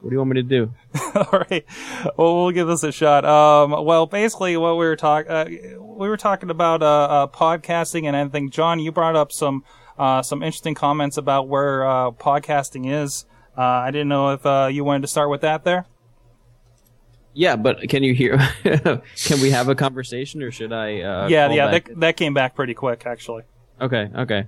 What 0.00 0.10
do 0.10 0.14
you 0.14 0.18
want 0.18 0.30
me 0.30 0.42
to 0.42 0.42
do? 0.42 0.72
All 1.14 1.44
right. 1.50 1.64
Well, 2.16 2.36
we'll 2.36 2.50
give 2.52 2.66
this 2.66 2.82
a 2.84 2.92
shot. 2.92 3.24
Um, 3.24 3.84
well, 3.84 4.06
basically, 4.06 4.56
what 4.56 4.76
we 4.76 4.84
were 4.84 4.96
talking, 4.96 5.30
uh, 5.30 5.46
we 5.78 6.08
were 6.08 6.16
talking 6.16 6.50
about 6.50 6.82
uh, 6.82 6.86
uh, 6.86 7.26
podcasting, 7.26 8.04
and 8.06 8.16
I 8.16 8.26
think 8.28 8.52
John, 8.52 8.80
you 8.80 8.92
brought 8.92 9.16
up 9.16 9.32
some 9.32 9.64
uh, 9.98 10.22
some 10.22 10.42
interesting 10.42 10.74
comments 10.74 11.18
about 11.18 11.48
where 11.48 11.86
uh, 11.86 12.10
podcasting 12.12 12.90
is. 12.90 13.26
Uh, 13.56 13.62
I 13.62 13.90
didn't 13.90 14.08
know 14.08 14.30
if 14.30 14.46
uh, 14.46 14.68
you 14.72 14.84
wanted 14.84 15.02
to 15.02 15.08
start 15.08 15.28
with 15.28 15.42
that 15.42 15.64
there. 15.64 15.86
Yeah, 17.34 17.56
but 17.56 17.86
can 17.88 18.02
you 18.02 18.14
hear? 18.14 18.38
can 18.62 19.40
we 19.40 19.50
have 19.50 19.68
a 19.68 19.74
conversation, 19.74 20.42
or 20.42 20.50
should 20.50 20.72
I? 20.72 21.00
Uh, 21.00 21.28
yeah, 21.28 21.50
yeah, 21.50 21.70
that, 21.70 22.00
that 22.00 22.16
came 22.16 22.32
back 22.32 22.54
pretty 22.54 22.74
quick, 22.74 23.04
actually. 23.06 23.42
Okay, 23.80 24.08
okay. 24.16 24.46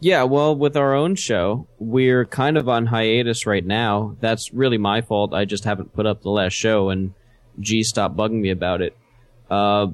Yeah, 0.00 0.22
well, 0.24 0.54
with 0.54 0.76
our 0.76 0.94
own 0.94 1.16
show, 1.16 1.66
we're 1.78 2.24
kind 2.24 2.56
of 2.56 2.68
on 2.68 2.86
hiatus 2.86 3.46
right 3.46 3.64
now. 3.64 4.16
That's 4.20 4.52
really 4.52 4.78
my 4.78 5.00
fault. 5.00 5.34
I 5.34 5.44
just 5.44 5.64
haven't 5.64 5.92
put 5.92 6.06
up 6.06 6.22
the 6.22 6.30
last 6.30 6.52
show, 6.52 6.88
and 6.90 7.14
G 7.58 7.82
stopped 7.82 8.16
bugging 8.16 8.40
me 8.40 8.50
about 8.50 8.80
it. 8.80 8.96
Uh, 9.50 9.88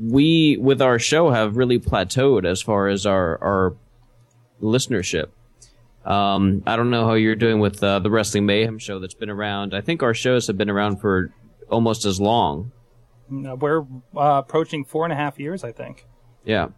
we, 0.00 0.56
with 0.56 0.80
our 0.80 0.98
show, 0.98 1.30
have 1.30 1.56
really 1.58 1.78
plateaued 1.78 2.46
as 2.46 2.62
far 2.62 2.88
as 2.88 3.04
our, 3.04 3.38
our 3.42 3.76
listenership. 4.62 5.28
Um, 6.04 6.62
I 6.66 6.76
don't 6.76 6.88
know 6.88 7.04
how 7.04 7.12
you're 7.12 7.36
doing 7.36 7.60
with 7.60 7.82
uh, 7.82 7.98
the 7.98 8.10
Wrestling 8.10 8.46
Mayhem 8.46 8.78
show 8.78 9.00
that's 9.00 9.12
been 9.12 9.28
around. 9.28 9.74
I 9.74 9.82
think 9.82 10.02
our 10.02 10.14
shows 10.14 10.46
have 10.46 10.56
been 10.56 10.70
around 10.70 10.96
for 10.96 11.30
almost 11.68 12.06
as 12.06 12.18
long. 12.18 12.72
Uh, 13.30 13.54
We're 13.54 13.82
uh, 14.16 14.42
approaching 14.44 14.84
four 14.86 15.04
and 15.04 15.12
a 15.12 15.16
half 15.16 15.38
years, 15.38 15.62
I 15.62 15.72
think. 15.72 16.06
Yeah. 16.44 16.68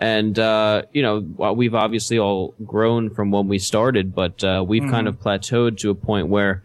And, 0.00 0.38
uh, 0.38 0.82
you 0.92 1.02
know, 1.02 1.52
we've 1.52 1.74
obviously 1.74 2.18
all 2.18 2.54
grown 2.64 3.10
from 3.10 3.30
when 3.30 3.48
we 3.48 3.58
started, 3.58 4.14
but, 4.14 4.42
uh, 4.42 4.64
we've 4.66 4.90
kind 4.90 5.06
of 5.06 5.20
plateaued 5.20 5.76
to 5.80 5.90
a 5.90 5.94
point 5.94 6.28
where 6.28 6.62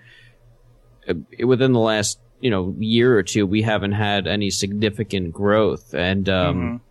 uh, 1.10 1.16
within 1.46 1.74
the 1.74 1.80
last, 1.80 2.18
you 2.40 2.50
know, 2.50 2.74
year 2.80 3.18
or 3.18 3.24
two, 3.24 3.46
we 3.46 3.62
haven't 3.62 3.92
had 3.92 4.26
any 4.26 4.50
significant 4.50 5.34
growth. 5.34 5.94
And, 5.94 6.30
um, 6.30 6.82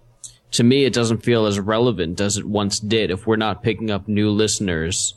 to 0.50 0.62
me, 0.62 0.84
it 0.84 0.92
doesn't 0.92 1.22
feel 1.22 1.46
as 1.46 1.58
relevant 1.58 2.20
as 2.20 2.36
it 2.36 2.44
once 2.44 2.78
did. 2.78 3.10
If 3.10 3.26
we're 3.26 3.36
not 3.36 3.62
picking 3.62 3.90
up 3.90 4.06
new 4.06 4.28
listeners, 4.30 5.14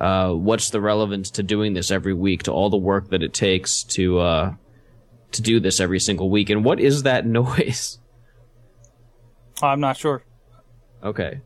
uh, 0.00 0.30
what's 0.30 0.70
the 0.70 0.80
relevance 0.80 1.32
to 1.32 1.42
doing 1.42 1.74
this 1.74 1.90
every 1.90 2.14
week, 2.14 2.44
to 2.44 2.52
all 2.52 2.70
the 2.70 2.76
work 2.76 3.10
that 3.10 3.24
it 3.24 3.34
takes 3.34 3.82
to, 3.82 4.20
uh, 4.20 4.54
to 5.32 5.42
do 5.42 5.58
this 5.58 5.80
every 5.80 5.98
single 5.98 6.30
week? 6.30 6.50
And 6.50 6.64
what 6.64 6.78
is 6.78 7.02
that 7.02 7.26
noise? 7.40 7.98
I'm 9.60 9.80
not 9.80 9.96
sure. 9.96 10.22
Okay. 11.02 11.40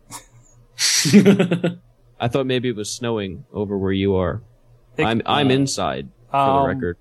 I 2.21 2.29
thought 2.29 2.47
maybe 2.47 2.69
it 2.69 2.77
was 2.77 2.91
snowing 2.91 3.45
over 3.53 3.77
where 3.77 3.93
you 3.93 4.15
are. 4.17 4.43
It- 4.97 5.05
I'm 5.05 5.23
I'm 5.27 5.51
inside 5.51 6.09
for 6.31 6.37
Um, 6.37 6.63
the 6.63 6.69
record. 6.69 6.99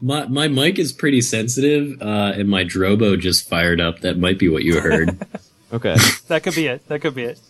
My 0.00 0.26
my 0.26 0.48
mic 0.48 0.78
is 0.78 0.92
pretty 0.92 1.20
sensitive, 1.20 2.00
uh, 2.02 2.32
and 2.34 2.48
my 2.48 2.64
Drobo 2.64 3.18
just 3.18 3.48
fired 3.48 3.80
up. 3.80 4.00
That 4.00 4.18
might 4.18 4.38
be 4.38 4.48
what 4.48 4.62
you 4.62 4.80
heard. 4.80 5.18
Okay. 5.72 5.96
that 6.28 6.42
could 6.42 6.54
be 6.54 6.66
it. 6.66 6.86
That 6.88 7.00
could 7.00 7.14
be 7.14 7.22
it. 7.22 7.40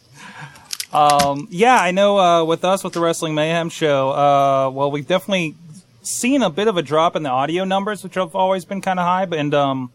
Um, 0.92 1.48
yeah, 1.50 1.74
I 1.82 1.90
know. 1.90 2.16
Uh, 2.20 2.44
with 2.44 2.64
us, 2.64 2.84
with 2.84 2.92
the 2.92 3.00
Wrestling 3.00 3.34
Mayhem 3.34 3.68
show, 3.68 4.10
uh, 4.12 4.70
well, 4.70 4.92
we've 4.92 5.08
definitely 5.08 5.56
seen 6.02 6.40
a 6.42 6.48
bit 6.48 6.68
of 6.68 6.76
a 6.76 6.82
drop 6.82 7.16
in 7.16 7.24
the 7.24 7.30
audio 7.30 7.64
numbers, 7.64 8.04
which 8.04 8.14
have 8.14 8.36
always 8.36 8.64
been 8.64 8.80
kind 8.80 9.00
of 9.00 9.06
high, 9.06 9.26
but 9.26 9.40
and 9.40 9.52
um, 9.54 9.90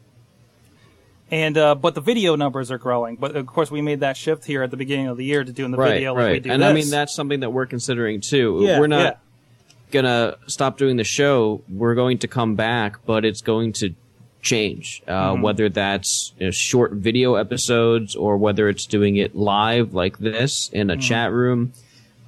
and 1.32 1.58
uh, 1.58 1.76
but 1.76 1.96
the 1.96 2.02
video 2.02 2.36
numbers 2.36 2.72
are 2.72 2.78
growing. 2.78 3.16
But 3.16 3.36
of 3.36 3.46
course, 3.48 3.70
we 3.70 3.82
made 3.82 4.00
that 4.02 4.16
shift 4.18 4.46
here 4.46 4.64
at 4.64 4.72
the 4.72 4.78
beginning 4.78 5.08
of 5.08 5.18
the 5.18 5.26
year 5.26 5.44
to 5.44 5.52
doing 5.52 5.72
the 5.72 5.78
right, 5.78 5.94
video 5.94 6.14
like 6.14 6.20
we 6.26 6.32
right. 6.32 6.44
do 6.44 6.52
And 6.52 6.62
this. 6.62 6.70
I 6.70 6.74
mean 6.74 6.90
that's 6.90 7.14
something 7.16 7.42
that 7.42 7.52
we're 7.52 7.66
considering 7.66 8.22
too. 8.22 8.60
Yeah, 8.62 8.80
we're 8.80 8.88
not 8.88 9.00
yeah. 9.04 9.14
gonna 9.92 10.38
stop 10.48 10.78
doing 10.78 10.98
the 10.98 11.04
show. 11.04 11.62
We're 11.70 11.96
going 11.96 12.20
to 12.20 12.28
come 12.28 12.56
back, 12.56 13.06
but 13.06 13.26
it's 13.26 13.42
going 13.42 13.74
to 13.74 13.94
change. 14.42 15.04
Uh, 15.08 15.34
Mm-hmm. 15.34 15.42
Whether 15.42 15.70
that's 15.70 16.34
you 16.40 16.46
know, 16.46 16.52
short 16.52 16.94
video 16.94 17.36
episodes 17.36 18.16
or 18.16 18.38
whether 18.38 18.70
it's 18.70 18.86
doing 18.86 19.18
it 19.18 19.36
live 19.36 19.94
like 19.94 20.20
this 20.20 20.70
in 20.72 20.90
a 20.90 20.94
Mm-hmm. 20.94 21.02
chat 21.02 21.32
room. 21.34 21.74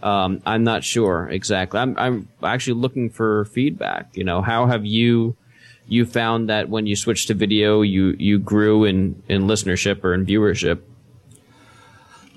Um, 0.02 0.42
I'm 0.46 0.64
not 0.64 0.84
sure 0.84 1.28
exactly. 1.30 1.80
I'm 1.80 1.98
I'm 1.98 2.28
actually 2.42 2.80
looking 2.82 3.10
for 3.10 3.46
feedback. 3.46 4.10
You 4.14 4.24
know, 4.24 4.42
how 4.42 4.66
have 4.68 4.86
you 4.86 5.36
you 5.90 6.06
found 6.06 6.48
that 6.50 6.70
when 6.70 6.86
you 6.88 6.96
switched 6.96 7.28
to 7.28 7.34
video, 7.34 7.82
you 7.82 8.16
you 8.20 8.40
grew 8.40 8.84
in 8.86 9.22
in 9.28 9.44
listenership 9.44 10.04
or 10.04 10.14
in 10.14 10.26
viewership? 10.26 10.80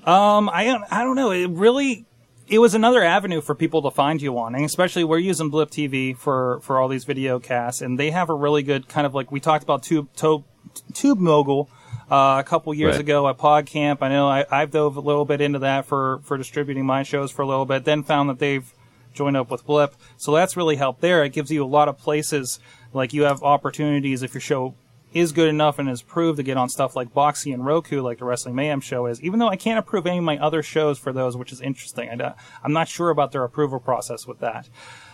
Um, 0.05 0.49
I 0.51 0.65
don't- 0.65 0.83
I 0.91 1.03
don't 1.03 1.15
know. 1.15 1.31
It 1.31 1.49
really 1.49 2.05
it 2.45 2.59
was 2.59 2.75
another 2.75 3.01
avenue 3.01 3.39
for 3.39 3.55
people 3.55 3.81
to 3.83 3.89
find 3.89 4.21
you 4.21 4.37
on, 4.37 4.53
and 4.53 4.65
especially 4.65 5.05
we're 5.05 5.17
using 5.17 5.49
Blip 5.49 5.71
TV 5.71 6.13
for 6.15 6.59
for 6.61 6.77
all 6.79 6.89
these 6.89 7.05
video 7.05 7.39
casts, 7.39 7.81
and 7.81 7.97
they 7.97 8.11
have 8.11 8.29
a 8.29 8.33
really 8.33 8.63
good 8.63 8.89
kind 8.89 9.07
of 9.07 9.15
like 9.15 9.31
we 9.31 9.39
talked 9.39 9.63
about 9.63 9.81
Tube 9.83 10.09
to, 10.17 10.43
TubeMogul. 10.91 11.67
Uh, 12.11 12.37
a 12.37 12.43
couple 12.43 12.71
years 12.73 12.95
Right. 12.95 12.99
ago 12.99 13.27
at 13.29 13.37
PodCamp, 13.37 13.99
I 14.01 14.09
know 14.09 14.27
I, 14.27 14.45
I've 14.51 14.69
dove 14.71 14.97
a 14.97 14.99
little 14.99 15.23
bit 15.25 15.39
into 15.41 15.59
that 15.59 15.85
for, 15.85 16.19
for 16.23 16.37
distributing 16.37 16.85
my 16.85 17.01
shows 17.01 17.31
for 17.31 17.41
a 17.41 17.47
little 17.47 17.65
bit. 17.65 17.85
Then 17.85 18.03
found 18.03 18.29
that 18.29 18.37
they've 18.39 18.71
joined 19.13 19.37
up 19.37 19.49
with 19.49 19.65
Blip, 19.65 19.95
so 20.17 20.33
that's 20.33 20.55
really 20.57 20.75
helped 20.75 20.99
there. 21.01 21.23
It 21.23 21.29
gives 21.29 21.49
you 21.49 21.63
a 21.63 21.65
lot 21.65 21.87
of 21.87 21.97
places 21.97 22.59
like 22.93 23.13
you 23.13 23.23
have 23.23 23.43
opportunities 23.43 24.23
if 24.23 24.33
your 24.33 24.41
show 24.41 24.75
is 25.13 25.31
good 25.31 25.47
enough 25.47 25.77
and 25.77 25.87
is 25.89 26.01
proved 26.01 26.37
to 26.37 26.43
get 26.43 26.57
on 26.57 26.67
stuff 26.69 26.95
like 26.95 27.13
Boxee 27.13 27.53
and 27.53 27.63
Roku, 27.63 28.01
like 28.01 28.17
the 28.17 28.25
Wrestling 28.25 28.55
Mayhem 28.55 28.81
show 28.81 29.05
is. 29.05 29.21
Even 29.21 29.37
though 29.39 29.47
I 29.47 29.55
can't 29.57 29.77
approve 29.77 30.07
any 30.07 30.17
of 30.17 30.23
my 30.23 30.39
other 30.39 30.63
shows 30.63 30.97
for 30.97 31.13
those, 31.13 31.37
which 31.37 31.51
is 31.51 31.61
interesting. 31.61 32.09
I, 32.09 32.15
don't- 32.15 32.35
I'm 32.63 32.73
not 32.73 32.87
sure 32.87 33.11
about 33.11 33.31
their 33.31 33.43
approval 33.43 33.79
process 33.79 34.25
with 34.25 34.39
that. 34.39 34.69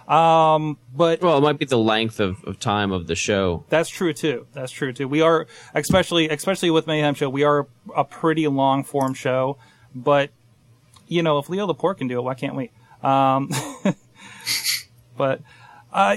Um, 0.10 0.78
but 0.96 1.22
Well, 1.22 1.38
it 1.38 1.42
might 1.42 1.60
be 1.60 1.66
the 1.66 1.78
length 1.78 2.22
of, 2.22 2.42
of 2.46 2.60
time 2.60 2.92
of 2.94 3.08
the 3.08 3.16
show. 3.16 3.66
that's 3.70 3.90
true 3.90 4.14
too. 4.14 4.48
That's 4.54 4.72
true 4.72 4.94
too. 4.94 5.08
We 5.08 5.20
are, 5.22 5.48
especially 5.76 6.30
especially 6.30 6.72
with 6.72 6.88
Mayhem 6.88 7.14
Show, 7.14 7.30
we 7.30 7.44
are 7.44 7.68
a 7.96 8.06
pretty 8.06 8.48
long 8.48 8.84
form 8.86 9.14
show. 9.14 9.58
But 9.94 10.30
you 11.08 11.22
know, 11.24 11.40
if 11.40 11.50
Leo 11.50 11.66
Laporte 11.68 11.98
can 11.98 12.08
do 12.08 12.18
it, 12.20 12.22
why 12.22 12.36
can't 12.36 12.56
we? 12.56 12.72
Um, 13.04 13.52
but 15.18 15.42
uh, 15.92 16.16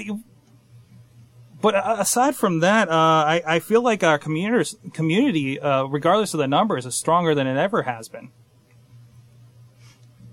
but 1.63 1.75
uh, 1.75 1.95
aside 1.99 2.35
from 2.35 2.59
that, 2.59 2.89
uh, 2.89 2.91
I, 2.91 3.41
I 3.47 3.59
feel 3.59 3.81
like 3.81 4.03
our 4.03 4.19
community 4.19 4.77
community, 4.91 5.57
uh, 5.61 5.85
regardless 5.85 6.33
of 6.33 6.39
the 6.39 6.47
numbers, 6.47 6.85
is 6.85 6.93
stronger 6.93 7.33
than 7.33 7.47
it 7.47 7.55
ever 7.55 7.83
has 7.83 8.09
been. 8.09 8.31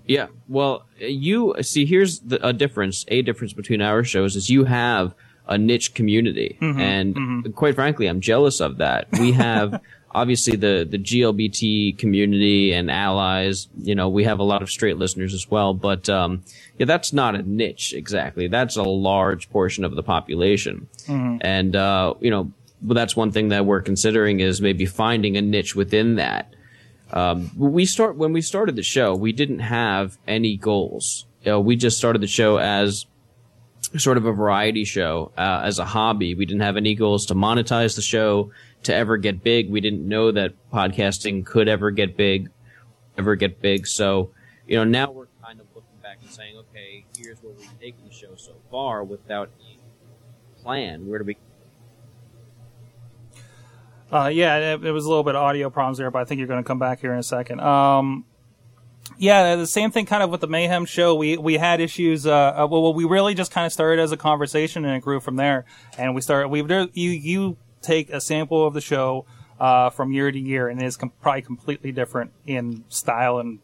Yeah. 0.05 0.27
Well, 0.49 0.85
you 0.99 1.55
see, 1.61 1.85
here's 1.85 2.19
the, 2.19 2.45
a 2.45 2.51
difference. 2.51 3.05
A 3.07 3.21
difference 3.21 3.53
between 3.53 3.81
our 3.81 4.03
shows 4.03 4.35
is 4.35 4.49
you 4.49 4.65
have 4.65 5.15
a 5.47 5.57
niche 5.57 5.93
community, 5.93 6.57
and 6.59 7.55
quite 7.55 7.75
frankly, 7.75 8.07
I'm 8.07 8.19
jealous 8.19 8.59
of 8.59 8.79
that. 8.79 9.07
We 9.13 9.31
have 9.31 9.81
obviously 10.13 10.55
the 10.55 10.87
the 10.89 10.97
GLBT 10.97 11.97
community 11.97 12.73
and 12.73 12.89
allies. 12.91 13.67
You 13.81 13.95
know, 13.95 14.09
we 14.09 14.23
have 14.25 14.39
a 14.39 14.43
lot 14.43 14.61
of 14.61 14.69
straight 14.69 14.97
listeners 14.97 15.33
as 15.33 15.49
well, 15.49 15.73
but 15.73 16.09
um, 16.09 16.43
yeah, 16.77 16.85
that's 16.85 17.13
not 17.13 17.35
a 17.35 17.41
niche 17.41 17.93
exactly. 17.93 18.47
That's 18.47 18.75
a 18.75 18.83
large 18.83 19.49
portion 19.49 19.83
of 19.83 19.95
the 19.95 20.03
population, 20.03 20.87
and 21.41 21.75
uh, 21.75 22.13
you 22.19 22.29
know. 22.29 22.51
but 22.81 22.95
that's 22.95 23.15
one 23.15 23.31
thing 23.31 23.49
that 23.49 23.65
we're 23.65 23.81
considering 23.81 24.39
is 24.39 24.61
maybe 24.61 24.85
finding 24.85 25.37
a 25.37 25.41
niche 25.41 25.75
within 25.75 26.15
that. 26.15 26.53
Um, 27.13 27.51
we 27.57 27.85
start 27.85 28.15
when 28.15 28.33
we 28.33 28.41
started 28.41 28.75
the 28.75 28.83
show, 28.83 29.15
we 29.15 29.31
didn't 29.33 29.59
have 29.59 30.17
any 30.27 30.57
goals. 30.57 31.25
You 31.43 31.51
know, 31.51 31.59
we 31.59 31.75
just 31.75 31.97
started 31.97 32.21
the 32.21 32.27
show 32.27 32.57
as 32.57 33.05
sort 33.97 34.17
of 34.17 34.25
a 34.25 34.31
variety 34.31 34.85
show 34.85 35.31
uh, 35.37 35.61
as 35.63 35.79
a 35.79 35.85
hobby. 35.85 36.35
We 36.35 36.45
didn't 36.45 36.61
have 36.61 36.77
any 36.77 36.95
goals 36.95 37.25
to 37.27 37.35
monetize 37.35 37.95
the 37.95 38.01
show, 38.01 38.51
to 38.83 38.93
ever 38.93 39.17
get 39.17 39.43
big. 39.43 39.69
We 39.69 39.81
didn't 39.81 40.07
know 40.07 40.31
that 40.31 40.53
podcasting 40.71 41.45
could 41.45 41.67
ever 41.67 41.91
get 41.91 42.17
big, 42.17 42.49
ever 43.17 43.35
get 43.35 43.61
big. 43.61 43.87
So, 43.87 44.31
you 44.67 44.77
know, 44.77 44.83
now 44.83 45.11
we're 45.11 45.27
kind 45.43 45.59
of 45.59 45.67
looking 45.75 45.97
back 46.01 46.17
and 46.21 46.31
saying, 46.31 46.57
okay, 46.57 47.05
here's 47.17 47.39
where 47.39 47.53
we've 47.53 47.79
taken 47.79 48.05
the 48.07 48.13
show 48.13 48.35
so 48.35 48.53
far 48.69 49.03
without 49.03 49.49
a 49.59 50.61
plan. 50.63 51.07
Where 51.07 51.19
do 51.19 51.25
we? 51.25 51.37
Uh, 54.11 54.27
yeah, 54.27 54.73
it, 54.73 54.83
it 54.83 54.91
was 54.91 55.05
a 55.05 55.07
little 55.07 55.23
bit 55.23 55.35
of 55.35 55.41
audio 55.41 55.69
problems 55.69 55.97
there, 55.97 56.11
but 56.11 56.19
I 56.19 56.25
think 56.25 56.39
you're 56.39 56.47
going 56.47 56.61
to 56.61 56.67
come 56.67 56.79
back 56.79 56.99
here 56.99 57.13
in 57.13 57.19
a 57.19 57.23
second. 57.23 57.61
Um, 57.61 58.25
yeah, 59.17 59.55
the 59.55 59.67
same 59.67 59.91
thing 59.91 60.05
kind 60.05 60.21
of 60.23 60.31
with 60.31 60.41
the 60.41 60.47
Mayhem 60.47 60.85
show. 60.85 61.15
We 61.15 61.37
we 61.37 61.55
had 61.55 61.79
issues. 61.79 62.25
Uh, 62.25 62.33
uh, 62.33 62.67
well, 62.69 62.93
we 62.93 63.05
really 63.05 63.35
just 63.35 63.51
kind 63.51 63.65
of 63.65 63.71
started 63.71 64.01
as 64.01 64.11
a 64.11 64.17
conversation 64.17 64.83
and 64.83 64.97
it 64.97 65.01
grew 65.01 65.19
from 65.19 65.35
there. 65.35 65.65
And 65.97 66.15
we 66.15 66.21
started. 66.21 66.49
we've, 66.49 66.69
you 66.69 67.11
you 67.11 67.57
take 67.81 68.09
a 68.09 68.21
sample 68.21 68.65
of 68.65 68.73
the 68.73 68.81
show 68.81 69.25
uh, 69.59 69.89
from 69.89 70.11
year 70.11 70.31
to 70.31 70.39
year, 70.39 70.67
and 70.67 70.81
it 70.81 70.85
is 70.85 70.97
com- 70.97 71.11
probably 71.21 71.41
completely 71.43 71.91
different 71.91 72.31
in 72.47 72.83
style 72.89 73.37
and 73.39 73.59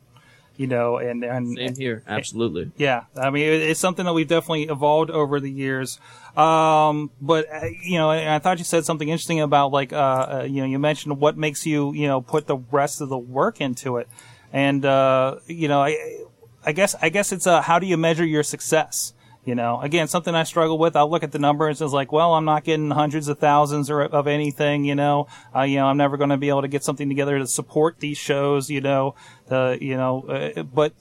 you 0.55 0.65
know 0.67 0.97
and 0.97 1.23
and, 1.23 1.55
Same 1.55 1.75
here, 1.75 2.03
absolutely. 2.07 2.71
yeah, 2.77 3.03
I 3.15 3.29
mean, 3.29 3.43
it- 3.43 3.61
it's 3.61 3.79
something 3.79 4.05
that 4.05 4.13
we've 4.13 4.27
definitely 4.27 4.63
evolved 4.63 5.11
over 5.11 5.39
the 5.39 5.51
years. 5.51 5.99
Um, 6.35 7.09
but 7.21 7.45
uh, 7.51 7.65
you 7.83 7.97
know, 7.97 8.11
and 8.11 8.29
I 8.29 8.39
thought 8.39 8.57
you 8.59 8.63
said 8.63 8.85
something 8.85 9.07
interesting 9.09 9.39
about 9.39 9.71
like, 9.71 9.91
uh, 9.93 9.95
uh, 9.95 10.47
you 10.47 10.61
know, 10.61 10.67
you 10.67 10.77
mentioned 10.79 11.19
what 11.19 11.37
makes 11.37 11.65
you, 11.65 11.93
you 11.93 12.07
know, 12.07 12.21
put 12.21 12.45
the 12.47 12.57
rest 12.71 13.01
of 13.01 13.09
the 13.09 13.17
work 13.17 13.59
into 13.61 13.97
it, 13.97 14.07
and 14.53 14.85
uh, 14.85 15.35
you 15.47 15.67
know, 15.67 15.81
I, 15.81 16.21
I 16.65 16.71
guess, 16.73 16.95
I 17.01 17.09
guess 17.09 17.31
it's 17.31 17.47
uh, 17.47 17.61
how 17.61 17.79
do 17.79 17.87
you 17.87 17.97
measure 17.97 18.25
your 18.25 18.43
success? 18.43 19.13
You 19.47 19.55
know, 19.55 19.79
again, 19.79 20.09
something 20.09 20.35
I 20.35 20.43
struggle 20.43 20.77
with. 20.77 20.97
I'll 20.97 21.09
look 21.09 21.23
at 21.23 21.31
the 21.31 21.39
numbers 21.39 21.79
and 21.79 21.87
it's 21.87 21.93
like, 21.93 22.11
well, 22.11 22.33
I'm 22.33 22.43
not 22.43 22.65
getting 22.65 22.91
hundreds 22.91 23.29
of 23.29 23.39
thousands 23.39 23.89
or 23.89 24.01
of 24.01 24.27
anything. 24.27 24.83
You 24.83 24.95
know, 24.95 25.27
uh, 25.55 25.61
you 25.61 25.77
know, 25.77 25.85
I'm 25.85 25.95
never 25.95 26.17
going 26.17 26.31
to 26.31 26.37
be 26.37 26.49
able 26.49 26.63
to 26.63 26.67
get 26.67 26.83
something 26.83 27.07
together 27.07 27.39
to 27.39 27.47
support 27.47 28.01
these 28.01 28.17
shows. 28.17 28.69
You 28.69 28.81
know, 28.81 29.15
you 29.49 29.95
know, 29.95 30.25
uh, 30.27 30.63
but 30.63 30.91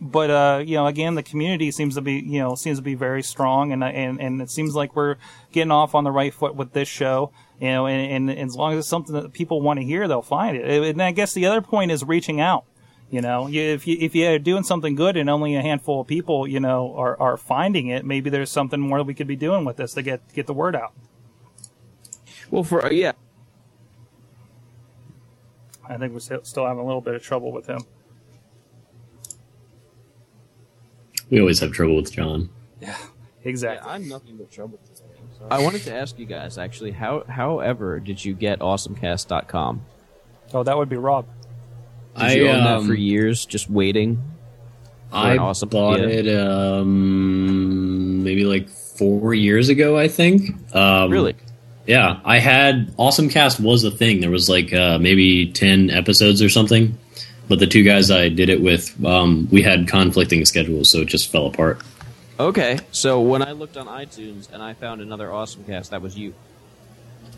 but 0.00 0.30
uh, 0.30 0.62
you 0.66 0.74
know, 0.74 0.88
again, 0.88 1.14
the 1.14 1.22
community 1.22 1.70
seems 1.70 1.94
to 1.94 2.00
be 2.00 2.14
you 2.14 2.40
know 2.40 2.56
seems 2.56 2.78
to 2.78 2.82
be 2.82 2.96
very 2.96 3.22
strong, 3.22 3.70
and 3.70 3.84
and 3.84 4.20
and 4.20 4.42
it 4.42 4.50
seems 4.50 4.74
like 4.74 4.96
we're 4.96 5.14
getting 5.52 5.70
off 5.70 5.94
on 5.94 6.02
the 6.02 6.10
right 6.10 6.34
foot 6.34 6.56
with 6.56 6.72
this 6.72 6.88
show. 6.88 7.30
You 7.60 7.68
know, 7.68 7.86
and, 7.86 8.28
and 8.30 8.38
as 8.38 8.56
long 8.56 8.72
as 8.72 8.80
it's 8.80 8.88
something 8.88 9.14
that 9.14 9.32
people 9.32 9.62
want 9.62 9.78
to 9.78 9.86
hear, 9.86 10.08
they'll 10.08 10.22
find 10.22 10.56
it. 10.56 10.88
And 10.88 11.00
I 11.00 11.12
guess 11.12 11.34
the 11.34 11.46
other 11.46 11.62
point 11.62 11.92
is 11.92 12.02
reaching 12.02 12.40
out. 12.40 12.64
You 13.10 13.20
know, 13.20 13.46
you, 13.46 13.62
if 13.62 13.86
you 13.86 13.96
if 14.00 14.14
you're 14.16 14.38
doing 14.38 14.64
something 14.64 14.96
good 14.96 15.16
and 15.16 15.30
only 15.30 15.54
a 15.54 15.62
handful 15.62 16.00
of 16.00 16.08
people, 16.08 16.46
you 16.46 16.58
know, 16.58 16.92
are 16.96 17.18
are 17.20 17.36
finding 17.36 17.86
it, 17.88 18.04
maybe 18.04 18.30
there's 18.30 18.50
something 18.50 18.80
more 18.80 19.02
we 19.04 19.14
could 19.14 19.28
be 19.28 19.36
doing 19.36 19.64
with 19.64 19.76
this 19.76 19.94
to 19.94 20.02
get 20.02 20.20
get 20.34 20.46
the 20.46 20.54
word 20.54 20.74
out. 20.74 20.92
Well, 22.50 22.64
for 22.64 22.84
uh, 22.84 22.90
yeah, 22.90 23.12
I 25.88 25.98
think 25.98 26.12
we're 26.12 26.20
still 26.20 26.42
still 26.42 26.66
having 26.66 26.82
a 26.82 26.86
little 26.86 27.00
bit 27.00 27.14
of 27.14 27.22
trouble 27.22 27.52
with 27.52 27.66
him. 27.66 27.82
We 31.30 31.40
always 31.40 31.60
have 31.60 31.72
trouble 31.72 31.96
with 31.96 32.12
John. 32.12 32.50
Yeah, 32.80 32.96
exactly. 33.44 33.88
I'm 33.88 34.08
nothing 34.08 34.36
but 34.36 34.50
trouble 34.50 34.78
today. 34.84 35.06
I 35.50 35.62
wanted 35.62 35.82
to 35.82 35.94
ask 35.94 36.18
you 36.18 36.26
guys 36.26 36.58
actually, 36.58 36.92
how 36.92 37.24
however 37.28 38.00
did 38.00 38.24
you 38.24 38.34
get 38.34 38.60
awesomecast.com? 38.60 39.84
Oh, 40.54 40.62
that 40.62 40.76
would 40.76 40.88
be 40.88 40.96
Rob. 40.96 41.26
Did 42.18 42.38
you 42.38 42.48
own 42.48 42.64
that 42.64 42.76
um, 42.78 42.86
for 42.86 42.94
years, 42.94 43.44
just 43.46 43.70
waiting? 43.70 44.22
I 45.12 45.36
awesome 45.36 45.68
bought 45.68 46.00
it 46.00 46.28
um, 46.28 48.22
maybe 48.24 48.44
like 48.44 48.68
four 48.68 49.34
years 49.34 49.68
ago, 49.68 49.96
I 49.96 50.08
think. 50.08 50.74
Um, 50.74 51.10
Really? 51.10 51.34
Yeah, 51.86 52.18
I 52.24 52.38
had 52.38 52.92
Awesome 52.96 53.28
Cast 53.28 53.60
was 53.60 53.84
a 53.84 53.92
thing. 53.92 54.20
There 54.20 54.30
was 54.30 54.48
like 54.48 54.72
uh, 54.72 54.98
maybe 54.98 55.52
ten 55.52 55.88
episodes 55.90 56.42
or 56.42 56.48
something, 56.48 56.98
but 57.48 57.60
the 57.60 57.66
two 57.66 57.84
guys 57.84 58.10
I 58.10 58.28
did 58.28 58.48
it 58.48 58.60
with, 58.60 58.92
um, 59.04 59.48
we 59.52 59.62
had 59.62 59.86
conflicting 59.86 60.44
schedules, 60.44 60.90
so 60.90 61.02
it 61.02 61.04
just 61.06 61.30
fell 61.30 61.46
apart. 61.46 61.80
Okay, 62.40 62.78
so 62.90 63.20
when 63.20 63.40
I 63.40 63.52
looked 63.52 63.76
on 63.76 63.86
iTunes 63.86 64.52
and 64.52 64.62
I 64.62 64.74
found 64.74 65.00
another 65.00 65.32
awesome 65.32 65.62
cast, 65.64 65.92
that 65.92 66.02
was 66.02 66.18
you. 66.18 66.34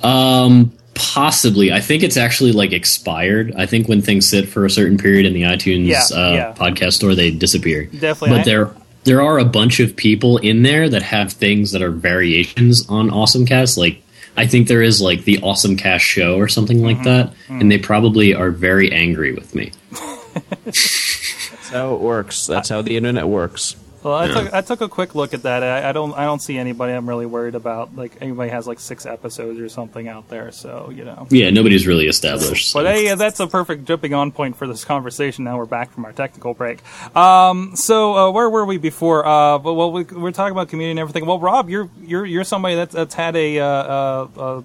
Um, 0.03 0.73
possibly. 0.99 1.73
I 1.73 1.81
think 1.81 2.03
it's 2.03 2.17
actually 2.17 2.53
like 2.53 2.73
expired. 2.73 3.55
I 3.57 3.67
think 3.67 3.89
when 3.89 4.03
things 4.03 4.29
sit 4.29 4.49
for 4.49 4.65
a 4.67 4.71
certain 4.71 4.99
period 4.99 5.25
in 5.27 5.33
the 5.33 5.43
iTunes 5.43 5.87
Yeah, 5.87 6.03
uh, 6.17 6.33
yeah. 6.33 6.55
podcast 6.55 6.95
store, 6.95 7.15
they 7.15 7.31
disappear. 7.31 7.85
Definitely. 7.87 8.31
But 8.31 8.41
I- 8.41 8.45
there 8.45 8.71
there 9.05 9.23
are 9.23 9.39
a 9.39 9.45
bunch 9.45 9.81
of 9.81 9.97
people 9.97 10.37
in 10.39 10.63
there 10.63 10.89
that 10.89 11.03
have 11.03 11.33
things 11.33 11.71
that 11.73 11.81
are 11.83 11.91
variations 11.91 12.87
on 12.91 13.09
Awesome 13.11 13.47
Cast. 13.47 13.79
Like 13.79 14.03
I 14.37 14.47
think 14.47 14.69
there 14.69 14.83
is 14.83 15.01
like 15.01 15.25
the 15.25 15.41
Awesome 15.43 15.77
Cast 15.77 16.05
show 16.05 16.37
or 16.37 16.49
something 16.49 16.83
like 16.83 16.99
Mm-hmm. 16.99 17.05
that, 17.05 17.33
and 17.61 17.71
they 17.73 17.79
probably 17.79 18.35
are 18.35 18.51
very 18.51 18.93
angry 18.93 19.33
with 19.33 19.55
me. 19.55 19.73
That's 20.65 21.71
how 21.71 21.95
it 21.95 22.01
works. 22.01 22.47
That's 22.47 22.69
how 22.69 22.83
the 22.83 22.97
internet 22.97 23.27
works. 23.29 23.77
Well, 24.03 24.15
I 24.15 24.29
took 24.29 24.55
I 24.55 24.61
took 24.61 24.81
a 24.81 24.89
quick 24.89 25.15
look 25.17 25.35
at 25.35 25.43
that. 25.43 25.63
I, 25.65 25.89
I 25.89 25.93
don't 25.93 26.13
I 26.15 26.25
don't 26.25 26.41
see 26.41 26.57
anybody 26.57 26.93
I'm 26.93 27.09
really 27.09 27.27
worried 27.27 27.55
about. 27.57 27.97
Like 27.97 28.13
anybody 28.21 28.51
has 28.51 28.67
like 28.67 28.79
six 28.79 29.05
episodes 29.07 29.59
or 29.59 29.69
something 29.69 30.07
out 30.07 30.29
there. 30.29 30.53
So 30.53 30.91
you 30.95 31.05
know. 31.05 31.27
Yeah, 31.31 31.51
nobody's 31.51 31.87
really 31.87 32.07
established. 32.07 32.71
so- 32.71 32.83
But 32.83 32.95
hey, 32.95 33.13
that's 33.17 33.41
a 33.41 33.47
perfect 33.49 33.87
jumping 33.87 34.15
on 34.15 34.31
point 34.31 34.57
for 34.57 34.67
this 34.69 34.85
conversation. 34.85 35.45
Now 35.45 35.59
we're 35.59 35.67
back 35.67 35.91
from 35.91 36.05
our 36.05 36.13
technical 36.13 36.55
break. 36.55 36.79
Um, 37.17 37.75
so 37.75 38.15
uh, 38.17 38.31
where 38.31 38.49
were 38.49 38.65
we 38.65 38.79
before? 38.79 39.27
Uh, 39.27 39.59
but 39.59 39.75
well, 39.75 39.91
we, 39.91 40.05
we're 40.05 40.31
talking 40.33 40.53
about 40.53 40.69
community 40.69 40.93
and 40.93 41.01
everything. 41.01 41.27
Well, 41.27 41.41
Rob, 41.41 41.69
you're 41.69 41.91
you're 42.01 42.25
you're 42.25 42.45
somebody 42.45 42.77
that's, 42.77 42.95
that's 42.95 43.15
had 43.15 43.35
a, 43.35 43.59
uh, 43.59 43.65
uh, 43.67 44.29
uh, 44.37 44.63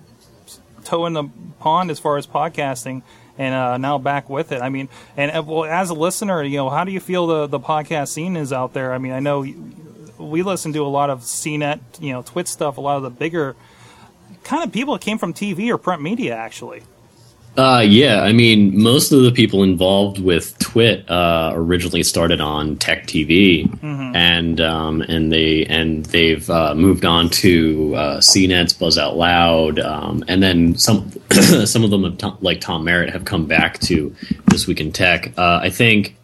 toe 0.83 1.05
in 1.07 1.13
the 1.13 1.23
pond 1.59 1.89
as 1.89 1.99
far 1.99 2.17
as 2.17 2.27
podcasting, 2.27 3.01
and 3.37 3.53
uh, 3.53 3.77
now 3.77 3.97
back 3.97 4.29
with 4.29 4.51
it. 4.51 4.61
I 4.61 4.69
mean, 4.69 4.89
and 5.17 5.31
uh, 5.31 5.43
well, 5.43 5.65
as 5.65 5.89
a 5.89 5.93
listener, 5.93 6.43
you 6.43 6.57
know, 6.57 6.69
how 6.69 6.83
do 6.83 6.91
you 6.91 6.99
feel 6.99 7.27
the 7.27 7.47
the 7.47 7.59
podcast 7.59 8.09
scene 8.09 8.35
is 8.35 8.53
out 8.53 8.73
there? 8.73 8.93
I 8.93 8.97
mean, 8.97 9.13
I 9.13 9.19
know 9.19 9.45
we 10.17 10.43
listen 10.43 10.73
to 10.73 10.85
a 10.85 10.87
lot 10.87 11.09
of 11.09 11.21
CNET, 11.21 11.79
you 11.99 12.13
know, 12.13 12.21
Twit 12.21 12.47
stuff, 12.47 12.77
a 12.77 12.81
lot 12.81 12.97
of 12.97 13.03
the 13.03 13.09
bigger 13.09 13.55
kind 14.43 14.63
of 14.63 14.71
people 14.71 14.93
that 14.93 15.01
came 15.01 15.17
from 15.17 15.33
TV 15.33 15.69
or 15.69 15.77
print 15.77 16.01
media, 16.01 16.35
actually. 16.35 16.83
Uh, 17.55 17.85
yeah, 17.85 18.21
I 18.23 18.33
mean, 18.33 18.81
most 18.81 19.11
of 19.11 19.21
the 19.21 19.31
people 19.31 19.61
involved 19.61 20.17
with 20.17 20.57
Twit 20.57 21.07
uh, 21.07 21.51
originally 21.53 22.01
started 22.01 22.41
on 22.41 22.77
Tech 22.77 23.05
TV, 23.05 23.69
and 24.15 24.59
um, 24.59 25.01
and 25.03 25.31
they 25.31 25.63
and 25.65 26.03
they've 26.05 26.49
uh, 26.49 26.73
moved 26.73 27.05
on 27.05 27.29
to 27.29 27.93
uh, 27.95 28.19
CNET's 28.21 28.73
Buzz 28.73 28.97
Out 28.97 29.17
Loud, 29.17 29.79
um, 29.79 30.23
and 30.27 30.41
then 30.41 30.79
some 30.79 31.11
some 31.65 31.83
of 31.83 31.91
them 31.91 32.17
like 32.41 32.59
Tom 32.59 32.85
Merritt 32.85 33.11
have 33.11 33.25
come 33.25 33.45
back 33.45 33.77
to 33.81 34.15
This 34.47 34.65
Week 34.65 34.81
in 34.81 34.91
Tech. 34.91 35.37
Uh, 35.37 35.59
I 35.61 35.69
think 35.69 36.15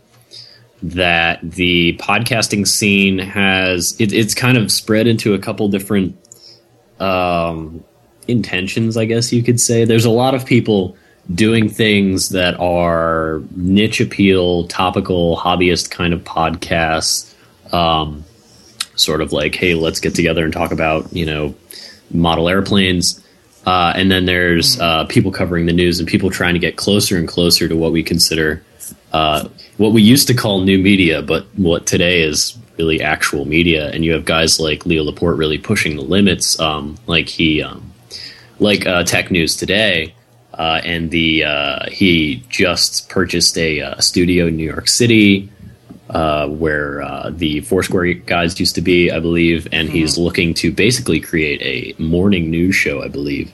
that 0.81 1.39
the 1.43 1.95
podcasting 1.97 2.65
scene 2.65 3.19
has 3.19 3.95
it, 3.99 4.11
it's 4.13 4.33
kind 4.33 4.57
of 4.57 4.71
spread 4.71 5.05
into 5.05 5.35
a 5.35 5.39
couple 5.39 5.69
different 5.69 6.17
um, 6.99 7.83
intentions, 8.27 8.97
I 8.97 9.05
guess 9.05 9.31
you 9.31 9.43
could 9.43 9.59
say. 9.59 9.85
There's 9.85 10.05
a 10.05 10.09
lot 10.09 10.33
of 10.33 10.43
people 10.43 10.97
doing 11.33 11.69
things 11.69 12.29
that 12.29 12.59
are 12.59 13.41
niche 13.55 14.01
appeal, 14.01 14.67
topical, 14.67 15.37
hobbyist 15.37 15.91
kind 15.91 16.13
of 16.13 16.23
podcasts. 16.23 17.33
Um, 17.73 18.25
sort 18.95 19.21
of 19.21 19.31
like, 19.31 19.55
hey, 19.55 19.75
let's 19.75 19.99
get 19.99 20.13
together 20.13 20.43
and 20.43 20.51
talk 20.51 20.71
about, 20.71 21.13
you 21.13 21.25
know, 21.25 21.55
model 22.11 22.49
airplanes. 22.49 23.23
Uh, 23.65 23.93
and 23.95 24.11
then 24.11 24.25
there's 24.25 24.79
uh, 24.79 25.05
people 25.05 25.31
covering 25.31 25.65
the 25.65 25.73
news 25.73 25.99
and 25.99 26.07
people 26.07 26.29
trying 26.29 26.53
to 26.53 26.59
get 26.59 26.75
closer 26.75 27.17
and 27.17 27.27
closer 27.27 27.67
to 27.67 27.77
what 27.77 27.91
we 27.91 28.03
consider 28.03 28.63
uh, 29.11 29.47
what 29.77 29.91
we 29.93 30.01
used 30.01 30.27
to 30.27 30.34
call 30.34 30.61
new 30.61 30.77
media, 30.77 31.21
but 31.21 31.45
what 31.55 31.86
today 31.86 32.21
is 32.21 32.57
really 32.77 33.01
actual 33.01 33.45
media. 33.45 33.89
And 33.91 34.05
you 34.05 34.13
have 34.13 34.25
guys 34.25 34.59
like 34.59 34.86
Leo 34.86 35.03
Laporte 35.03 35.38
really 35.38 35.57
pushing 35.57 35.95
the 35.95 36.01
limits, 36.01 36.59
um, 36.59 36.97
like 37.07 37.27
he, 37.27 37.61
um, 37.61 37.91
like 38.59 38.86
uh, 38.86 39.03
Tech 39.03 39.32
News 39.32 39.55
today. 39.55 40.13
Uh, 40.60 40.82
and 40.84 41.10
the 41.10 41.45
uh, 41.45 41.89
he 41.89 42.43
just 42.49 43.07
purchased 43.07 43.57
a 43.57 43.82
uh, 43.82 43.99
studio 44.01 44.47
in 44.47 44.57
New 44.57 44.70
York 44.70 44.89
City 44.89 45.49
uh, 46.10 46.49
where 46.49 47.01
uh, 47.01 47.30
the 47.30 47.62
Foursquare 47.62 48.14
guys 48.14 48.60
used 48.60 48.76
to 48.76 48.82
be, 48.82 49.10
I 49.10 49.20
believe, 49.20 49.70
and 49.72 49.88
he's 49.88 50.18
looking 50.18 50.53
to 50.55 50.70
basically 50.70 51.22
create 51.22 51.62
a 51.62 52.01
morning 52.01 52.51
news 52.51 52.76
show, 52.76 53.01
I 53.01 53.07
believe, 53.07 53.53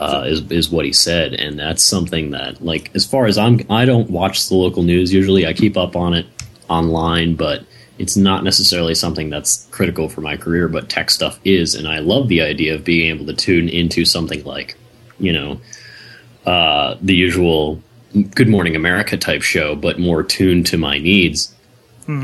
uh, 0.00 0.24
is 0.26 0.50
is 0.50 0.70
what 0.70 0.86
he 0.86 0.94
said, 0.94 1.34
and 1.34 1.58
that's 1.58 1.84
something 1.84 2.30
that, 2.30 2.64
like, 2.64 2.90
as 2.94 3.04
far 3.04 3.26
as 3.26 3.36
I'm, 3.36 3.60
I 3.68 3.84
don't 3.84 4.08
watch 4.08 4.48
the 4.48 4.54
local 4.54 4.82
news 4.82 5.12
usually. 5.12 5.46
I 5.46 5.52
keep 5.52 5.76
up 5.76 5.94
on 5.94 6.14
it 6.14 6.24
online, 6.70 7.34
but 7.34 7.66
it's 7.98 8.16
not 8.16 8.44
necessarily 8.44 8.94
something 8.94 9.28
that's 9.28 9.66
critical 9.72 10.08
for 10.08 10.22
my 10.22 10.38
career. 10.38 10.68
But 10.68 10.88
tech 10.88 11.10
stuff 11.10 11.38
is, 11.44 11.74
and 11.74 11.86
I 11.86 11.98
love 11.98 12.28
the 12.28 12.40
idea 12.40 12.74
of 12.74 12.82
being 12.82 13.14
able 13.14 13.26
to 13.26 13.34
tune 13.34 13.68
into 13.68 14.06
something 14.06 14.42
like 14.44 14.74
you 15.18 15.32
know, 15.32 15.60
uh, 16.46 16.96
the 17.02 17.14
usual 17.14 17.82
Good 18.34 18.48
Morning 18.48 18.76
America 18.76 19.16
type 19.16 19.42
show, 19.42 19.74
but 19.74 19.98
more 19.98 20.22
tuned 20.22 20.66
to 20.66 20.78
my 20.78 20.98
needs. 20.98 21.52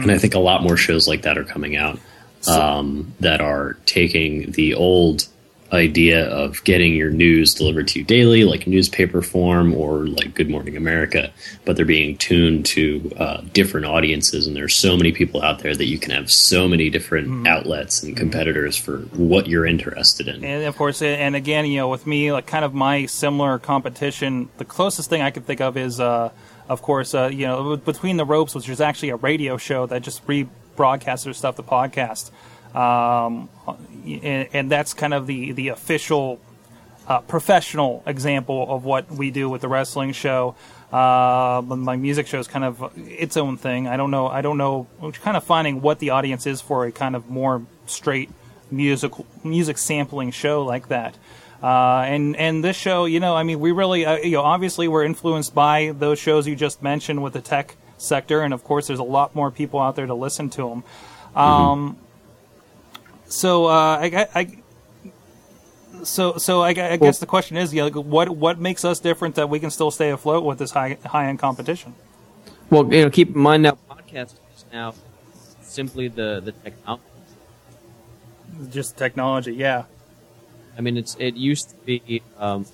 And 0.03 0.11
I 0.13 0.19
think 0.19 0.35
a 0.35 0.39
lot 0.39 0.63
more 0.63 0.77
shows 0.77 1.09
like 1.09 1.23
that 1.23 1.37
are 1.37 1.45
coming 1.45 1.77
out 1.77 1.99
um, 2.47 3.13
that 3.21 3.41
are 3.41 3.77
taking 3.85 4.53
the 4.53 4.75
old 4.75 5.27
idea 5.73 6.29
of 6.29 6.63
getting 6.65 6.95
your 6.95 7.11
news 7.11 7.55
delivered 7.55 7.89
to 7.89 8.01
you 8.01 8.05
daily, 8.05 8.45
like 8.45 8.67
newspaper 8.67 9.23
form 9.23 9.75
or 9.75 10.07
like 10.07 10.35
Good 10.35 10.51
Morning 10.51 10.77
America, 10.77 11.33
but 11.65 11.77
they're 11.77 11.87
being 11.87 12.19
tuned 12.19 12.67
to 12.67 13.13
uh, 13.19 13.41
different 13.53 13.87
audiences. 13.87 14.47
And 14.47 14.55
there's 14.55 14.75
so 14.75 14.97
many 14.97 15.13
people 15.13 15.43
out 15.43 15.61
there 15.61 15.75
that 15.75 15.87
you 15.87 15.99
can 15.99 16.11
have 16.11 16.31
so 16.31 16.69
many 16.69 16.91
different 16.91 17.47
outlets 17.47 18.03
and 18.03 18.17
competitors 18.17 18.77
for 18.77 18.99
what 19.17 19.47
you're 19.47 19.67
interested 19.67 20.29
in. 20.29 20.45
And 20.45 20.65
of 20.65 20.77
course, 20.77 21.01
and 21.01 21.35
again, 21.35 21.67
you 21.67 21.79
know, 21.79 21.89
with 21.89 22.07
me, 22.07 22.33
like 22.33 22.47
kind 22.47 22.65
of 22.65 22.75
my 22.75 23.07
similar 23.07 23.59
competition, 23.59 24.51
the 24.59 24.65
closest 24.65 25.09
thing 25.09 25.23
I 25.23 25.31
could 25.31 25.47
think 25.47 25.61
of 25.61 25.77
is, 25.77 26.01
uh, 26.01 26.31
of 26.69 26.83
course, 26.83 27.15
uh, 27.15 27.31
you 27.33 27.47
know, 27.47 27.77
Between 27.77 28.17
the 28.17 28.25
Ropes, 28.25 28.55
which 28.55 28.69
is 28.69 28.81
actually 28.81 29.11
a 29.11 29.17
radio 29.17 29.57
show 29.57 29.87
that 29.87 30.03
just 30.03 30.27
rebroadcasts 30.27 31.25
their 31.25 31.33
stuff 31.33 31.57
to 31.57 31.63
podcast. 31.63 32.31
Um, 32.75 33.49
and, 34.05 34.49
and 34.53 34.71
that's 34.71 34.95
kind 34.95 35.15
of 35.15 35.27
the, 35.27 35.53
the 35.53 35.69
official 35.69 36.41
uh, 37.07 37.21
professional 37.21 38.03
example 38.07 38.67
of 38.75 38.85
what 38.85 39.11
we 39.11 39.31
do 39.31 39.49
with 39.49 39.61
the 39.61 39.69
wrestling 39.69 40.13
show. 40.13 40.55
Uh, 40.93 41.63
my 41.65 41.97
music 41.97 42.27
show 42.27 42.39
is 42.39 42.47
kind 42.47 42.65
of 42.65 42.93
its 42.97 43.37
own 43.37 43.57
thing. 43.57 43.89
I 43.89 43.97
don't 43.97 44.11
know. 44.11 44.29
I 44.29 44.43
don't 44.43 44.59
know. 44.59 44.87
We're 45.01 45.13
kind 45.13 45.37
of 45.37 45.45
finding 45.45 45.81
what 45.81 45.99
the 45.99 46.11
audience 46.11 46.47
is 46.47 46.61
for 46.61 46.85
a 46.85 46.93
kind 46.93 47.17
of 47.17 47.31
more 47.31 47.63
straight 47.87 48.31
musical 48.71 49.27
music 49.43 49.79
sampling 49.79 50.31
show 50.31 50.65
like 50.65 50.89
that. 50.89 51.17
Uh, 51.63 52.05
and 52.07 52.37
and 52.37 52.65
this 52.65 52.77
show, 52.77 53.05
you 53.05 53.21
know, 53.21 53.37
I 53.37 53.45
mean, 53.45 53.61
we 53.61 53.71
really, 53.71 54.05
uh, 54.05 54.17
you 54.17 54.33
know, 54.33 54.43
obviously 54.43 54.89
we're 54.89 55.05
influenced 55.05 55.55
by 55.55 55.95
those 55.97 56.19
shows 56.19 56.47
you 56.47 56.57
just 56.57 56.83
mentioned 56.83 57.23
with 57.23 57.35
the 57.35 57.41
tech 57.41 57.77
sector, 57.99 58.41
and 58.43 58.53
of 58.53 58.65
course, 58.65 58.89
there's 58.89 58.99
a 58.99 59.05
lot 59.05 59.35
more 59.35 59.51
people 59.51 59.79
out 59.79 59.95
there 59.95 60.07
to 60.07 60.15
listen 60.15 60.51
to 60.51 60.69
them. 60.69 60.85
Um, 61.37 61.97
So 63.33 63.65
uh, 63.65 63.99
I, 63.99 64.29
I, 64.35 64.57
so 66.03 66.37
so 66.37 66.61
I, 66.61 66.69
I 66.69 66.97
guess 66.99 67.19
the 67.19 67.25
question 67.25 67.57
is, 67.57 67.73
yeah, 67.73 67.85
like, 67.85 67.95
what 67.95 68.29
what 68.29 68.59
makes 68.59 68.85
us 68.85 69.01
different 69.01 69.37
that 69.37 69.49
we 69.49 69.59
can 69.59 69.71
still 69.71 69.91
stay 69.91 70.11
afloat 70.11 70.45
with 70.45 70.59
this 70.59 70.73
high 70.73 70.99
high 71.07 71.29
end 71.29 71.39
competition? 71.39 71.95
Well, 72.69 72.93
you 72.93 73.05
know, 73.05 73.11
keep 73.11 73.35
in 73.35 73.41
mind 73.41 73.63
now, 73.63 73.79
podcasting 73.91 74.39
is 74.55 74.67
now 74.71 74.93
simply 75.63 76.09
the 76.09 76.43
the 76.45 76.53
technology. 76.53 77.05
Just 78.71 78.99
technology, 78.99 79.55
yeah. 79.55 79.85
I 80.77 80.83
mean, 80.83 80.99
it's 80.99 81.17
it 81.19 81.35
used 81.35 81.71
to 81.71 81.77
be 81.87 82.23
um, 82.39 82.67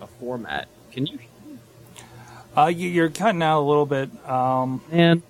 a 0.00 0.08
format. 0.18 0.66
Can 0.90 1.06
you? 1.06 1.20
Uh, 2.56 2.66
you, 2.66 2.88
you're 2.88 3.08
cutting 3.08 3.42
out 3.42 3.60
a 3.60 3.66
little 3.66 3.86
bit, 3.86 4.10
um, 4.28 4.80
And 4.90 5.22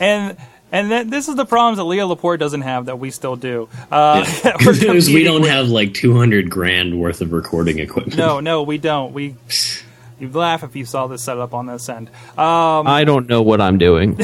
and 0.00 0.36
and 0.74 0.90
that, 0.90 1.08
this 1.10 1.28
is 1.28 1.36
the 1.36 1.46
problems 1.46 1.78
that 1.78 1.84
Leo 1.84 2.06
Laporte 2.08 2.40
doesn't 2.40 2.62
have 2.62 2.86
that 2.86 2.98
we 2.98 3.10
still 3.10 3.36
do. 3.36 3.68
Uh, 3.90 4.24
we're 4.66 4.78
Because 4.78 5.08
we 5.14 5.22
don't 5.22 5.42
with- 5.42 5.50
have 5.50 5.68
like 5.68 5.94
200 5.94 6.50
grand 6.50 7.00
worth 7.00 7.20
of 7.20 7.32
recording 7.32 7.78
equipment. 7.78 8.18
No, 8.18 8.40
no, 8.40 8.62
we 8.62 8.76
don't. 8.78 9.12
We 9.14 9.36
you'd 10.18 10.34
laugh 10.34 10.62
if 10.64 10.74
you 10.76 10.84
saw 10.84 11.06
this 11.06 11.22
setup 11.22 11.54
on 11.54 11.66
this 11.66 11.88
end. 11.88 12.08
Um, 12.36 12.86
I 12.86 13.04
don't 13.04 13.28
know 13.28 13.42
what 13.42 13.60
I'm 13.60 13.78
doing. 13.78 14.16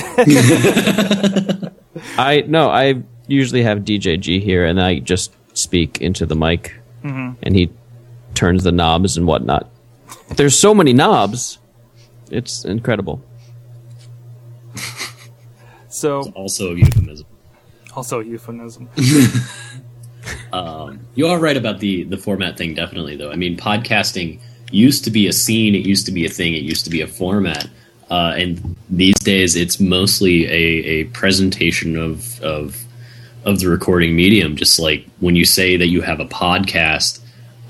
I 2.17 2.45
no, 2.47 2.69
I 2.71 3.03
usually 3.27 3.63
have 3.63 3.79
DJ 3.81 4.19
G 4.19 4.41
here, 4.41 4.65
and 4.65 4.81
I 4.81 4.99
just 5.01 5.33
speak 5.57 6.01
into 6.01 6.27
the 6.27 6.37
mic, 6.37 6.75
and 7.03 7.37
he 7.57 7.71
turns 8.35 8.63
the 8.65 8.73
knobs 8.73 9.17
and 9.17 9.27
whatnot. 9.27 9.69
There's 10.37 10.59
so 10.59 10.75
many 10.75 10.93
knobs, 10.93 11.59
it's 12.31 12.65
incredible. 12.65 13.23
So 16.01 16.33
Also 16.35 16.73
a 16.73 16.77
euphemism. 16.77 17.27
also 17.95 18.21
a 18.21 18.25
euphemism. 18.25 18.89
You 21.15 21.27
are 21.27 21.39
right 21.39 21.57
about 21.57 21.81
the 21.81 22.05
the 22.05 22.17
format 22.17 22.57
thing, 22.57 22.75
definitely. 22.75 23.17
Though 23.17 23.31
I 23.31 23.37
mean, 23.37 23.57
podcasting 23.57 24.41
used 24.71 25.05
to 25.05 25.11
be 25.11 25.27
a 25.27 25.33
scene. 25.33 25.75
It 25.75 25.85
used 25.87 26.07
to 26.07 26.13
be 26.13 26.25
a 26.25 26.29
thing. 26.29 26.55
It 26.55 26.63
used 26.63 26.85
to 26.85 26.91
be 26.91 27.01
a 27.01 27.07
format. 27.07 27.67
Uh, 28.11 28.35
and 28.37 28.77
these 28.89 29.19
days, 29.21 29.55
it's 29.55 29.79
mostly 29.79 30.47
a, 30.47 30.63
a 30.97 31.05
presentation 31.07 31.97
of 31.97 32.41
of 32.41 32.77
of 33.45 33.61
the 33.61 33.69
recording 33.69 34.17
medium. 34.17 34.57
Just 34.57 34.79
like 34.79 35.05
when 35.21 35.37
you 35.37 35.45
say 35.45 35.77
that 35.77 35.89
you 35.89 36.01
have 36.03 36.21
a 36.21 36.27
podcast, 36.27 37.20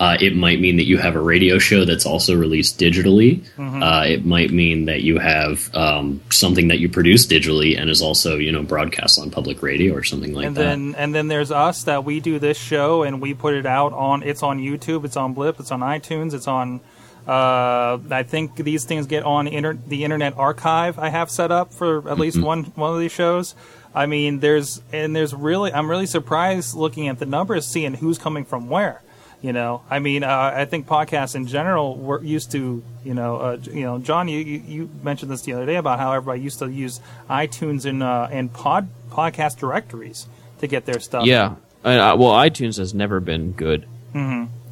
uh, 0.00 0.16
it 0.18 0.34
might 0.34 0.60
mean 0.60 0.78
that 0.78 0.86
you 0.86 0.96
have 0.96 1.14
a 1.14 1.20
radio 1.20 1.58
show 1.58 1.84
that's 1.84 2.06
also 2.06 2.34
released 2.34 2.80
digitally. 2.80 3.44
Uh, 3.82 4.04
it 4.06 4.24
might 4.24 4.50
mean 4.50 4.86
that 4.86 5.02
you 5.02 5.18
have 5.18 5.72
um, 5.76 6.22
something 6.30 6.68
that 6.68 6.78
you 6.78 6.88
produce 6.88 7.26
digitally 7.26 7.78
and 7.78 7.90
is 7.90 8.00
also 8.00 8.38
you 8.38 8.50
know 8.50 8.62
broadcast 8.62 9.18
on 9.18 9.30
public 9.30 9.62
radio 9.62 9.94
or 9.94 10.02
something 10.02 10.32
like 10.32 10.46
and 10.46 10.56
that. 10.56 10.60
then 10.60 10.94
and 10.96 11.14
then 11.14 11.28
there's 11.28 11.50
us 11.50 11.84
that 11.84 12.02
we 12.04 12.18
do 12.18 12.38
this 12.38 12.56
show 12.56 13.02
and 13.02 13.20
we 13.20 13.34
put 13.34 13.52
it 13.52 13.66
out 13.66 13.92
on 13.92 14.22
it's 14.22 14.42
on 14.42 14.58
YouTube, 14.58 15.04
it's 15.04 15.18
on 15.18 15.34
Blip, 15.34 15.60
it's 15.60 15.70
on 15.70 15.80
iTunes, 15.80 16.32
it's 16.32 16.48
on 16.48 16.80
uh, 17.26 17.98
I 18.10 18.22
think 18.22 18.56
these 18.56 18.86
things 18.86 19.06
get 19.06 19.24
on 19.24 19.46
inter- 19.46 19.78
the 19.86 20.04
Internet 20.04 20.38
Archive. 20.38 20.98
I 20.98 21.10
have 21.10 21.30
set 21.30 21.52
up 21.52 21.74
for 21.74 22.08
at 22.08 22.18
least 22.18 22.40
one 22.40 22.64
one 22.74 22.94
of 22.94 23.00
these 23.00 23.12
shows. 23.12 23.54
I 23.94 24.06
mean, 24.06 24.40
there's 24.40 24.80
and 24.94 25.14
there's 25.14 25.34
really 25.34 25.74
I'm 25.74 25.90
really 25.90 26.06
surprised 26.06 26.74
looking 26.74 27.08
at 27.08 27.18
the 27.18 27.26
numbers, 27.26 27.66
seeing 27.66 27.92
who's 27.94 28.16
coming 28.16 28.46
from 28.46 28.70
where. 28.70 29.02
You 29.42 29.54
know, 29.54 29.80
I 29.88 30.00
mean, 30.00 30.22
uh, 30.22 30.52
I 30.54 30.66
think 30.66 30.86
podcasts 30.86 31.34
in 31.34 31.46
general 31.46 31.96
were 31.96 32.22
used 32.22 32.52
to, 32.52 32.82
you 33.04 33.14
know, 33.14 33.36
uh, 33.38 33.58
you 33.62 33.80
know, 33.80 33.98
John, 33.98 34.28
you, 34.28 34.38
you 34.38 34.90
mentioned 35.02 35.30
this 35.30 35.40
the 35.42 35.54
other 35.54 35.64
day 35.64 35.76
about 35.76 35.98
how 35.98 36.12
everybody 36.12 36.42
used 36.42 36.58
to 36.58 36.70
use 36.70 37.00
iTunes 37.30 37.86
and 37.86 38.02
uh, 38.02 38.28
and 38.30 38.52
pod 38.52 38.88
podcast 39.08 39.58
directories 39.58 40.26
to 40.58 40.66
get 40.66 40.84
their 40.84 41.00
stuff. 41.00 41.24
Yeah, 41.24 41.54
uh, 41.84 42.16
well, 42.18 42.32
iTunes 42.32 42.76
has 42.76 42.92
never 42.92 43.18
been 43.18 43.52
good. 43.52 43.86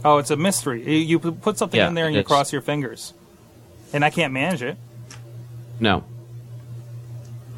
Oh, 0.05 0.19
it's 0.19 0.31
a 0.31 0.37
mystery. 0.37 1.03
You, 1.03 1.19
put 1.19 1.59
something 1.59 1.79
Yeah, 1.79 1.89
in 1.89 1.95
there 1.95 2.07
and 2.07 2.15
you 2.15 2.23
cross 2.23 2.53
your 2.53 2.63
fingers, 2.63 3.15
and 3.93 4.05
I 4.05 4.11
can't 4.11 4.33
manage 4.33 4.63
it. 4.63 4.77
No. 5.81 6.05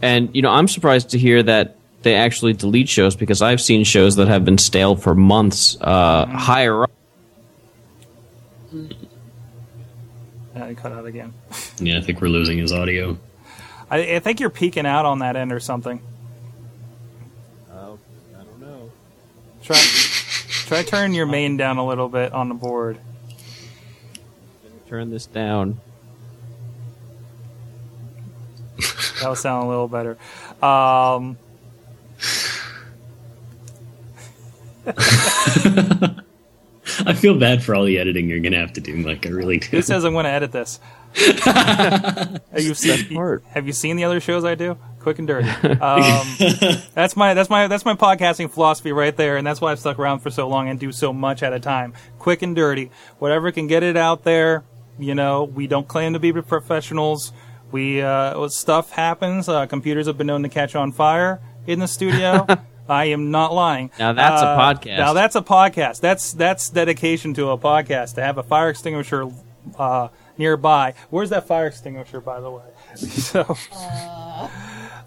And 0.01 0.35
you 0.35 0.43
know, 0.43 0.51
I'm 0.51 0.69
surprised 0.69 1.11
to 1.11 1.19
hear 1.19 1.43
that 1.43 1.77
they 2.03 2.15
actually 2.15 2.55
delete 2.55 2.89
shows 2.89 3.15
because 3.15 3.43
I've 3.43 3.61
seen 3.61 3.85
shows 3.85 4.17
that 4.17 4.29
have 4.29 4.45
been 4.45 4.59
stale 4.59 4.97
for 4.97 5.15
months 5.15 5.77
uh, 5.81 6.27
higher 6.27 6.85
up. 6.85 6.91
Uh, 8.73 8.89
I 10.55 10.75
cut 10.75 10.93
out 10.93 11.07
again. 11.07 11.33
yeah, 11.79 11.99
I 11.99 12.01
think 12.01 12.21
we're 12.21 12.29
losing 12.29 12.59
his 12.59 12.73
audio. 12.73 13.19
I, 13.91 14.17
I 14.17 14.19
think 14.21 14.41
you're 14.41 14.51
peaking 14.51 14.87
out 14.87 15.05
on 15.05 15.19
that 15.21 15.37
end 15.37 15.53
or 15.53 15.61
something. 15.61 16.01
Oh, 17.73 17.99
I 18.39 18.43
don't 18.43 18.61
know. 18.61 18.91
Try 19.63 19.77
try 19.77 20.83
turning 20.83 21.15
your 21.15 21.27
main 21.27 21.57
down 21.57 21.79
a 21.79 21.87
little 21.87 22.09
bit 22.09 22.33
on 22.33 22.49
the 22.49 22.55
board. 22.55 22.99
Turn 24.89 25.11
this 25.11 25.27
down. 25.27 25.81
That'll 29.21 29.37
sound 29.37 29.67
a 29.67 29.69
little 29.69 29.89
better. 29.89 30.17
Um, 30.63 31.37
I 37.07 37.15
feel 37.15 37.39
bad 37.39 37.63
for 37.63 37.75
all 37.75 37.85
the 37.85 37.99
editing 37.99 38.29
you're 38.29 38.41
gonna 38.41 38.59
have 38.59 38.73
to 38.75 38.81
do, 38.81 38.97
Mike. 38.97 39.27
I 39.27 39.31
really 39.31 39.59
do. 39.59 39.69
who 39.69 39.83
says 39.83 40.05
I'm 40.05 40.13
going 40.13 40.25
to 40.25 40.31
edit 40.31 40.53
this? 40.53 40.81
have 41.15 42.41
you 42.57 42.75
seen. 42.75 43.41
Have 43.49 43.67
you 43.67 43.73
seen 43.73 43.97
the 43.97 44.05
other 44.05 44.21
shows 44.21 44.45
I 44.45 44.55
do? 44.55 44.79
Quick 45.01 45.19
and 45.19 45.27
dirty. 45.27 45.49
Um, 45.81 46.27
that's 46.95 47.17
my 47.17 47.35
that's 47.35 47.51
my 47.51 47.67
that's 47.67 47.85
my 47.85 47.95
podcasting 47.95 48.51
philosophy 48.51 48.93
right 48.93 49.17
there, 49.17 49.37
and 49.37 49.47
that's 49.47 49.61
why 49.61 49.73
I've 49.73 49.81
stuck 49.81 49.99
around 49.99 50.21
for 50.21 50.31
so 50.31 50.49
long 50.49 50.69
and 50.69 50.79
do 50.79 50.93
so 50.93 51.13
much 51.13 51.43
at 51.43 51.53
a 51.53 51.61
time. 51.61 51.95
Quick 52.19 52.43
and 52.43 52.55
dirty. 52.55 52.91
Whatever 53.19 53.51
can 53.51 53.67
get 53.67 53.83
it 53.83 53.97
out 53.97 54.25
there. 54.25 54.65
You 54.99 55.15
know, 55.15 55.45
we 55.45 55.67
don't 55.67 55.89
claim 55.89 56.13
to 56.13 56.19
be 56.19 56.33
professionals. 56.33 57.33
We 57.73 58.03
uh, 58.03 58.49
stuff 58.49 58.91
happens. 58.91 59.49
Uh, 59.49 59.67
computers 59.67 60.07
have 60.07 60.19
been 60.19 60.27
known 60.27 60.43
to 60.43 60.49
catch 60.49 60.75
on 60.75 60.93
fire 60.93 61.41
in 61.67 61.79
the 61.79 61.89
studio. 61.89 62.47
I 62.91 63.07
am 63.07 63.31
not 63.31 63.55
lying. 63.55 63.91
Now 63.99 64.13
that's 64.13 64.43
a 64.43 64.47
Uh, 64.47 64.59
podcast. 64.75 64.99
Now 64.99 65.13
that's 65.13 65.37
a 65.37 65.43
podcast. 65.43 66.01
That's 66.01 66.33
that's 66.33 66.69
dedication 66.71 67.35
to 67.35 67.51
a 67.51 67.59
podcast 67.59 68.17
to 68.17 68.23
have 68.23 68.37
a 68.39 68.43
fire 68.43 68.69
extinguisher 68.71 69.31
uh, 69.79 70.09
nearby. 70.37 70.95
Where's 71.11 71.31
that 71.31 71.47
fire 71.47 71.67
extinguisher, 71.69 72.21
by 72.21 72.41
the 72.41 72.51
way? 72.51 72.63
so, 72.97 73.57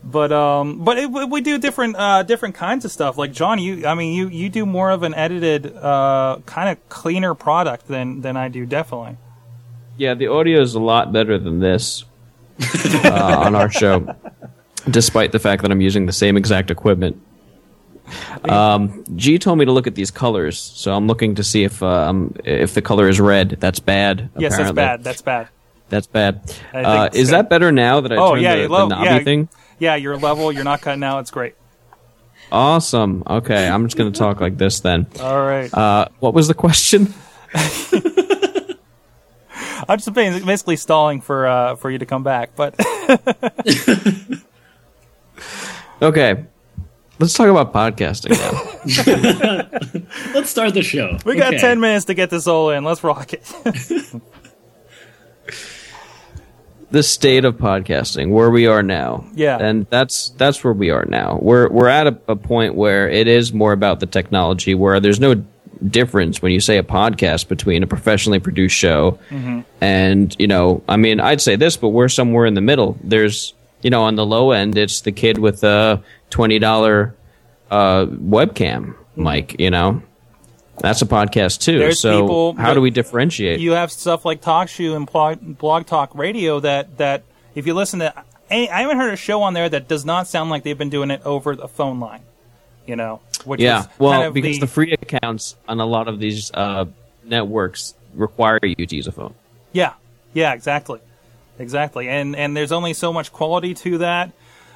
but 0.04 0.32
um, 0.32 0.84
but 0.84 0.98
it, 0.98 1.10
we 1.12 1.42
do 1.42 1.58
different 1.58 1.96
uh, 1.98 2.24
different 2.24 2.56
kinds 2.56 2.86
of 2.86 2.92
stuff. 2.92 3.18
Like 3.18 3.32
John, 3.34 3.60
you, 3.60 3.86
I 3.86 3.94
mean, 3.96 4.14
you 4.14 4.30
you 4.30 4.50
do 4.50 4.66
more 4.66 4.90
of 4.92 5.04
an 5.04 5.14
edited, 5.14 5.76
uh, 5.76 6.40
kind 6.46 6.70
of 6.70 6.90
cleaner 6.90 7.34
product 7.34 7.88
than 7.88 8.22
than 8.22 8.38
I 8.38 8.48
do. 8.48 8.66
Definitely. 8.66 9.18
Yeah, 9.98 10.14
the 10.16 10.28
audio 10.28 10.62
is 10.62 10.74
a 10.76 10.80
lot 10.80 11.12
better 11.14 11.38
than 11.38 11.60
this 11.60 12.04
uh, 13.06 13.42
on 13.46 13.54
our 13.56 13.70
show, 13.70 14.16
despite 14.90 15.32
the 15.32 15.40
fact 15.40 15.62
that 15.62 15.72
I'm 15.72 15.82
using 15.82 16.06
the 16.08 16.14
same 16.14 16.36
exact 16.38 16.72
equipment. 16.72 17.22
Um, 18.50 19.06
G 19.16 19.40
told 19.40 19.58
me 19.58 19.66
to 19.66 19.72
look 19.72 19.88
at 19.88 19.96
these 19.96 20.12
colors, 20.12 20.60
so 20.60 20.94
I'm 20.94 21.08
looking 21.08 21.36
to 21.36 21.44
see 21.44 21.64
if 21.64 21.82
uh, 21.82 22.10
um, 22.10 22.36
if 22.44 22.74
the 22.74 22.82
color 22.82 23.08
is 23.08 23.20
red. 23.20 23.52
That's 23.60 23.80
bad. 23.80 24.30
yes, 24.38 24.58
that's 24.58 24.72
bad. 24.74 25.04
That's 25.04 25.22
bad. 25.22 25.48
That's 25.90 26.08
bad. 26.08 26.42
Uh, 26.74 27.10
is 27.14 27.30
good. 27.30 27.36
that 27.36 27.50
better 27.50 27.72
now 27.72 28.02
that 28.02 28.12
I 28.12 28.18
Oh 28.18 28.32
turned 28.32 28.42
yeah, 28.42 28.56
the, 28.56 28.62
you 28.64 28.68
the 28.68 28.88
knobby 28.88 29.06
yeah, 29.06 29.20
thing? 29.20 29.48
yeah. 29.80 29.96
You're 29.96 30.18
level. 30.18 30.52
You're 30.52 30.66
not 30.66 30.82
cutting 30.82 31.04
out. 31.04 31.20
It's 31.20 31.32
great. 31.32 31.56
Awesome. 32.52 33.24
Okay, 33.26 33.68
I'm 33.68 33.86
just 33.86 33.96
going 33.96 34.12
to 34.14 34.20
talk 34.20 34.42
like 34.42 34.58
this 34.58 34.82
then. 34.82 35.08
All 35.22 35.42
right. 35.42 35.74
Uh, 35.74 36.10
what 36.20 36.34
was 36.34 36.48
the 36.50 36.54
question? 36.54 37.14
I'm 39.88 39.98
just 39.98 40.14
basically 40.14 40.76
stalling 40.76 41.22
for 41.22 41.48
uh, 41.48 41.76
for 41.78 41.90
you 41.90 42.00
to 42.00 42.06
come 42.06 42.24
back, 42.24 42.56
but 42.56 42.76
Okay, 46.02 46.46
let's 47.24 47.34
talk 47.36 47.48
about 47.48 47.72
podcasting 47.74 48.32
now. 48.32 48.52
Let's 50.34 50.50
start 50.50 50.74
the 50.74 50.84
show. 50.84 51.18
we 51.26 51.36
got 51.38 51.54
Okay. 51.54 51.60
ten 51.62 51.80
minutes 51.80 52.06
to 52.06 52.14
get 52.14 52.30
this 52.30 52.48
all 52.48 52.70
in. 52.72 52.84
Let's 52.84 53.02
rock 53.04 53.32
it. 53.34 53.44
the 56.92 57.02
state 57.02 57.46
of 57.46 57.56
podcasting, 57.56 58.30
where 58.30 58.50
we 58.50 58.68
are 58.68 58.84
now. 58.84 59.26
Yeah. 59.34 59.58
and 59.60 59.88
that's 59.90 60.30
that's 60.38 60.64
where 60.64 60.74
we 60.74 60.90
are 60.90 61.06
now. 61.06 61.40
We're 61.42 61.70
we're 61.70 61.88
at 61.88 62.08
a, 62.08 62.18
a 62.28 62.36
point 62.36 62.76
where 62.76 63.10
it 63.10 63.28
is 63.28 63.54
more 63.54 63.72
about 63.72 64.00
the 64.00 64.06
technology, 64.06 64.76
where 64.76 65.00
there's 65.00 65.20
no 65.20 65.44
difference 65.88 66.42
when 66.42 66.52
you 66.52 66.60
say 66.60 66.78
a 66.78 66.84
podcast 66.84 67.48
between 67.48 67.84
a 67.84 67.88
professionally 67.88 68.40
produced 68.40 68.76
show 68.76 69.18
Mm-hmm. 69.30 69.62
and 69.82 70.36
you 70.40 70.48
know, 70.48 70.84
I 70.88 70.98
mean, 70.98 71.20
I'd 71.20 71.42
say 71.42 71.56
this, 71.56 71.78
but 71.78 71.90
we're 71.90 72.10
somewhere 72.10 72.46
in 72.46 72.54
the 72.54 72.62
middle. 72.62 72.98
There's 73.04 73.54
you 73.82 73.90
know, 73.90 74.04
on 74.04 74.16
the 74.16 74.26
low 74.26 74.52
end, 74.52 74.78
it's 74.78 75.02
the 75.02 75.12
kid 75.12 75.38
with 75.38 75.64
a 75.64 76.02
twenty 76.34 76.58
dollar 76.60 77.16
uh, 77.70 78.06
webcam 78.06 78.96
mic. 79.16 79.60
You 79.60 79.70
know. 79.70 80.02
That's 80.80 81.04
a 81.04 81.06
podcast 81.06 81.62
too. 81.62 81.78
There's 81.78 82.00
so 82.00 82.22
people 82.22 82.54
how 82.56 82.74
do 82.74 82.82
we 82.82 82.90
differentiate? 82.90 83.60
you 83.60 83.74
have 83.74 83.92
stuff 83.92 84.26
like 84.26 84.42
TalkShoe 84.42 84.96
and 84.96 85.06
blog, 85.06 85.58
blog 85.60 85.86
Talk 85.86 86.16
Radio 86.16 86.60
that 86.62 86.98
that 86.98 87.24
if 87.54 87.68
you 87.68 87.76
listen 87.76 88.00
to, 88.00 88.12
I 88.50 88.68
I 88.72 88.82
haven't 88.82 88.98
heard 88.98 89.14
a 89.14 89.16
show 89.16 89.44
on 89.44 89.54
there 89.54 89.70
that 89.70 89.88
does 89.88 90.04
not 90.04 90.28
sound 90.28 90.50
like 90.50 90.64
they've 90.64 90.78
been 90.78 90.90
doing 90.90 91.12
it 91.12 91.22
over 91.26 91.56
the 91.56 91.68
phone 91.68 92.00
line. 92.00 92.22
You 92.88 92.96
know, 92.96 93.22
which 93.46 93.62
Yeah, 93.62 93.82
is 93.82 93.88
well, 94.00 94.12
kind 94.14 94.24
of 94.26 94.34
because 94.34 94.60
the, 94.60 94.68
free 94.68 94.94
accounts 94.94 95.56
on 95.68 95.80
a 95.80 95.86
lot 95.86 96.08
of 96.08 96.20
these 96.20 96.52
uh, 96.54 96.86
networks 97.24 97.94
require 98.16 98.60
you 98.64 98.86
to 98.88 98.96
use 98.96 99.06
a 99.08 99.12
phone. 99.12 99.36
Yeah, 99.74 99.94
yeah, 100.34 100.54
exactly, 100.54 101.00
exactly. 101.60 102.10
And 102.10 102.36
and 102.36 102.58
there's 102.58 102.72
only 102.72 102.94
so 102.94 103.14
much 103.14 103.32
quality 103.32 103.76
to 103.76 104.00
that. 104.00 104.32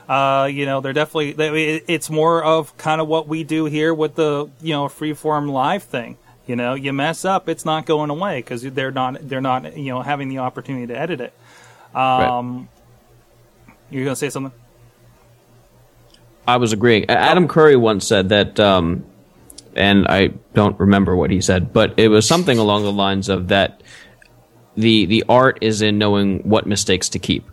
Uh, 0.07 0.47
you 0.51 0.65
know, 0.65 0.79
they're 0.81 0.93
definitely. 0.93 1.33
they- 1.33 1.81
It's 1.87 2.09
more 2.09 2.43
of 2.43 2.75
kind 2.77 3.01
of 3.01 3.07
what 3.07 3.27
we 3.27 3.43
do 3.43 3.65
here 3.65 3.93
with 3.93 4.15
the 4.15 4.49
you 4.61 4.73
know 4.73 4.85
freeform 4.85 5.49
live 5.51 5.83
thing. 5.83 6.17
You 6.45 6.55
know, 6.55 6.75
you 6.75 6.93
mess 6.93 7.25
up, 7.25 7.49
it's 7.49 7.65
not 7.65 7.85
going 7.85 8.09
away 8.09 8.39
because 8.39 8.61
they're 8.61 8.91
not 8.91 9.27
they're 9.27 9.41
not 9.41 9.75
you 9.77 9.91
know 9.93 10.01
having 10.01 10.29
the 10.29 10.37
opportunity 10.39 10.87
to 10.87 10.97
edit 10.97 11.19
it. 11.19 11.33
Um, 11.93 12.69
You're 13.89 14.05
gonna 14.05 14.15
say 14.15 14.29
something? 14.29 14.53
I 16.47 16.57
was 16.57 16.71
agreeing. 16.71 17.09
Adam 17.09 17.47
Curry 17.49 17.75
once 17.75 18.07
said 18.07 18.29
that, 18.29 18.57
um, 18.59 19.05
and 19.75 20.07
I 20.07 20.29
don't 20.53 20.79
remember 20.79 21.13
what 21.15 21.29
he 21.31 21.41
said, 21.41 21.73
but 21.73 21.95
it 21.99 22.07
was 22.07 22.25
something 22.25 22.57
along 22.57 22.83
the 22.83 22.91
lines 22.93 23.27
of 23.27 23.49
that 23.49 23.83
the 24.77 25.05
the 25.05 25.25
art 25.27 25.57
is 25.61 25.81
in 25.81 25.97
knowing 25.97 26.39
what 26.47 26.65
mistakes 26.65 27.09
to 27.09 27.19
keep. 27.19 27.43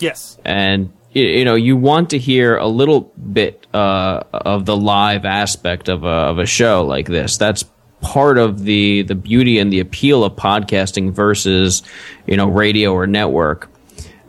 Yes. 0.00 0.36
and 0.44 0.92
you 1.16 1.44
know 1.44 1.54
you 1.54 1.76
want 1.76 2.10
to 2.10 2.18
hear 2.18 2.56
a 2.56 2.66
little 2.66 3.12
bit 3.32 3.66
uh, 3.72 4.22
of 4.32 4.66
the 4.66 4.76
live 4.76 5.24
aspect 5.24 5.88
of 5.88 6.04
a, 6.04 6.08
of 6.08 6.38
a 6.38 6.46
show 6.46 6.84
like 6.84 7.06
this. 7.06 7.36
That's 7.38 7.64
part 8.00 8.38
of 8.38 8.64
the 8.64 9.02
the 9.02 9.14
beauty 9.14 9.58
and 9.58 9.72
the 9.72 9.80
appeal 9.80 10.24
of 10.24 10.34
podcasting 10.34 11.12
versus 11.12 11.82
you 12.26 12.36
know 12.36 12.46
radio 12.46 12.92
or 12.92 13.06
network 13.06 13.70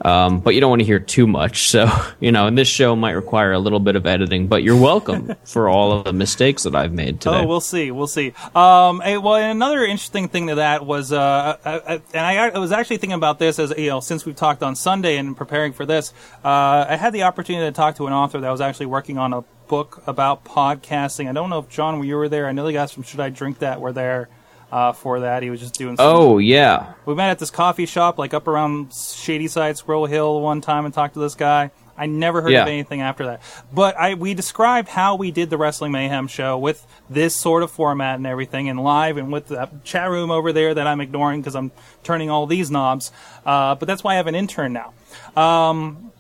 um, 0.08 0.40
but 0.40 0.54
you 0.54 0.62
don't 0.62 0.70
want 0.70 0.82
to 0.82 0.86
hear 0.86 1.00
too 1.00 1.28
much 1.28 1.70
so 1.70 1.90
you 2.20 2.32
know 2.32 2.48
and 2.48 2.58
this 2.58 2.68
show 2.68 2.96
might 2.96 3.12
require 3.12 3.52
a 3.54 3.60
little 3.60 3.80
bit 3.80 3.96
of 3.96 4.06
editing 4.06 4.48
but 4.48 4.64
you're 4.64 4.80
welcome 4.80 5.34
for 5.44 5.70
all 5.70 5.92
of 5.92 6.04
the 6.04 6.14
mistakes 6.14 6.64
that 6.64 6.76
i've 6.76 6.94
made 6.94 7.22
today 7.22 7.38
Oh, 7.38 7.46
we'll 7.46 7.62
see. 7.62 7.92
We'll 7.92 8.08
see. 8.08 8.34
Um, 8.56 9.02
eh, 9.04 9.18
well, 9.18 9.36
another 9.36 9.84
interesting 9.84 10.28
thing 10.28 10.48
to 10.48 10.56
that 10.56 10.86
was, 10.86 11.12
uh, 11.12 11.58
I, 11.64 11.72
I, 11.72 12.02
and 12.14 12.26
I, 12.26 12.50
I 12.50 12.58
was 12.58 12.72
actually 12.72 12.98
thinking 12.98 13.16
about 13.16 13.38
this 13.40 13.60
as 13.60 13.74
you 13.78 13.90
know, 13.90 14.00
since 14.00 14.26
we've 14.26 14.36
talked 14.36 14.64
on 14.64 14.76
Sunday 14.76 15.18
and 15.18 15.38
preparing 15.38 15.74
for 15.74 15.86
this, 15.86 16.14
uh, 16.44 16.86
I 16.90 16.96
had 16.96 17.14
the 17.14 17.24
opportunity 17.24 17.66
to 17.66 17.72
talk 17.72 17.96
to 17.98 18.08
an 18.08 18.14
author 18.14 18.40
that 18.40 18.50
was 18.50 18.62
actually 18.62 18.88
working 18.88 19.18
on 19.18 19.34
a 19.34 19.42
book 19.68 20.02
about 20.08 20.46
podcasting. 20.46 21.30
I 21.30 21.34
don't 21.34 21.50
know 21.50 21.60
if 21.60 21.70
John, 21.70 22.00
were 22.00 22.06
you 22.06 22.16
were 22.16 22.30
there. 22.30 22.48
I 22.48 22.54
know 22.54 22.66
the 22.66 22.74
guys 22.74 22.92
from 22.92 23.04
Should 23.04 23.20
I 23.20 23.30
Drink 23.30 23.60
That 23.60 23.82
were 23.82 23.94
there 23.94 24.30
uh, 24.72 24.92
for 24.94 25.22
that. 25.22 25.44
He 25.44 25.50
was 25.50 25.60
just 25.60 25.76
doing. 25.76 25.98
Some, 25.98 26.06
oh 26.06 26.38
yeah 26.38 26.94
we 27.06 27.16
met 27.16 27.30
at 27.30 27.40
this 27.40 27.52
coffee 27.52 27.86
shop, 27.86 28.18
like 28.18 28.34
up 28.34 28.48
around 28.48 28.94
Shadyside, 28.94 29.78
Squirrel 29.78 30.06
Hill, 30.06 30.42
one 30.42 30.62
time, 30.62 30.86
and 30.86 30.94
talked 30.94 31.14
to 31.16 31.20
this 31.20 31.36
guy. 31.36 31.72
I 32.00 32.06
never 32.06 32.42
heard 32.44 32.52
Yeah. 32.52 32.62
of 32.62 32.68
anything 32.68 33.02
after 33.02 33.26
that. 33.26 33.42
But 33.74 33.98
I 33.98 34.14
we 34.14 34.36
described 34.36 34.88
how 34.90 35.16
we 35.16 35.32
did 35.32 35.50
the 35.50 35.58
Wrestling 35.58 35.92
Mayhem 35.92 36.28
show 36.28 36.56
with 36.58 36.86
this 37.10 37.36
sort 37.36 37.64
of 37.64 37.72
format 37.72 38.18
and 38.18 38.28
everything, 38.28 38.70
and 38.70 38.84
live, 38.84 39.18
and 39.18 39.32
with 39.32 39.48
the 39.48 39.68
chat 39.84 40.10
room 40.10 40.30
over 40.30 40.54
there 40.54 40.76
that 40.76 40.86
I'm 40.86 41.02
ignoring 41.02 41.42
because 41.42 41.56
I'm 41.56 41.72
turning 42.04 42.30
all 42.30 42.46
these 42.46 42.70
knobs. 42.70 43.12
Uh, 43.46 43.74
but 43.74 43.88
that's 43.88 44.04
why 44.04 44.14
I 44.14 44.16
have 44.18 44.28
an 44.28 44.36
intern 44.36 44.74
now. 44.74 44.94
Um, 45.42 46.12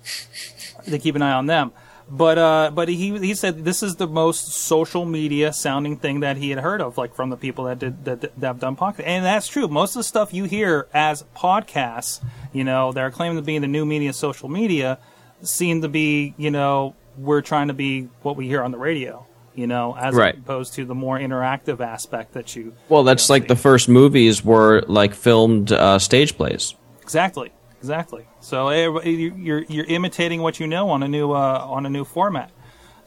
to 0.85 0.97
keep 0.97 1.15
an 1.15 1.21
eye 1.21 1.33
on 1.33 1.45
them. 1.45 1.71
But 2.09 2.37
uh, 2.37 2.71
but 2.73 2.87
he 2.87 3.17
he 3.19 3.33
said 3.35 3.65
this 3.65 3.83
is 3.83 3.97
the 3.97 4.07
most 4.07 4.47
social 4.53 5.03
media 5.05 5.51
sounding 5.51 5.97
thing 5.97 6.21
that 6.21 6.37
he 6.37 6.49
had 6.51 6.59
heard 6.59 6.81
of, 6.81 6.97
like 6.97 7.13
from 7.13 7.29
the 7.29 7.35
people 7.37 7.65
that 7.65 7.79
did 7.79 8.05
that, 8.05 8.21
that 8.21 8.33
have 8.41 8.59
done 8.61 8.77
podcasts, 8.77 9.03
and 9.05 9.25
that's 9.25 9.47
true. 9.49 9.67
Most 9.67 9.95
of 9.95 9.99
the 9.99 10.03
stuff 10.05 10.33
you 10.33 10.45
hear 10.45 10.87
as 10.93 11.23
podcasts, 11.35 12.21
you 12.53 12.63
know, 12.63 12.93
they're 12.93 13.11
claiming 13.11 13.37
to 13.37 13.41
be 13.41 13.59
the 13.59 13.67
new 13.67 13.85
media, 13.85 14.13
social 14.13 14.47
media, 14.47 14.99
seem 15.41 15.81
to 15.81 15.89
be, 15.89 16.33
you 16.37 16.49
know, 16.49 16.95
we're 17.17 17.41
trying 17.41 17.67
to 17.67 17.73
be 17.73 18.03
what 18.21 18.37
we 18.37 18.47
hear 18.47 18.63
on 18.63 18.71
the 18.71 18.77
radio, 18.77 19.25
you 19.53 19.67
know, 19.67 19.93
as 19.97 20.15
Right. 20.15 20.37
opposed 20.37 20.75
to 20.75 20.85
the 20.85 20.95
more 20.95 21.19
interactive 21.19 21.81
aspect 21.81 22.33
that 22.33 22.55
you. 22.55 22.73
well 22.87 23.03
that's 23.03 23.27
you 23.27 23.33
know, 23.33 23.35
like 23.35 23.43
see. 23.43 23.47
the 23.49 23.55
first 23.57 23.89
movies 23.89 24.45
were 24.45 24.81
like 24.87 25.13
filmed 25.13 25.73
uh, 25.73 25.99
stage 25.99 26.37
plays 26.37 26.73
Exactly, 27.01 27.51
exactly. 27.79 28.25
So 28.41 28.69
eh, 28.69 28.87
you- 29.09 29.33
you're 29.37 29.63
you're 29.63 29.85
imitating 29.85 30.41
what 30.41 30.59
you 30.59 30.67
know 30.67 30.89
on 30.89 31.03
a 31.03 31.07
new 31.07 31.31
uh, 31.31 31.65
on 31.69 31.85
a 31.85 31.89
new 31.89 32.03
format. 32.03 32.51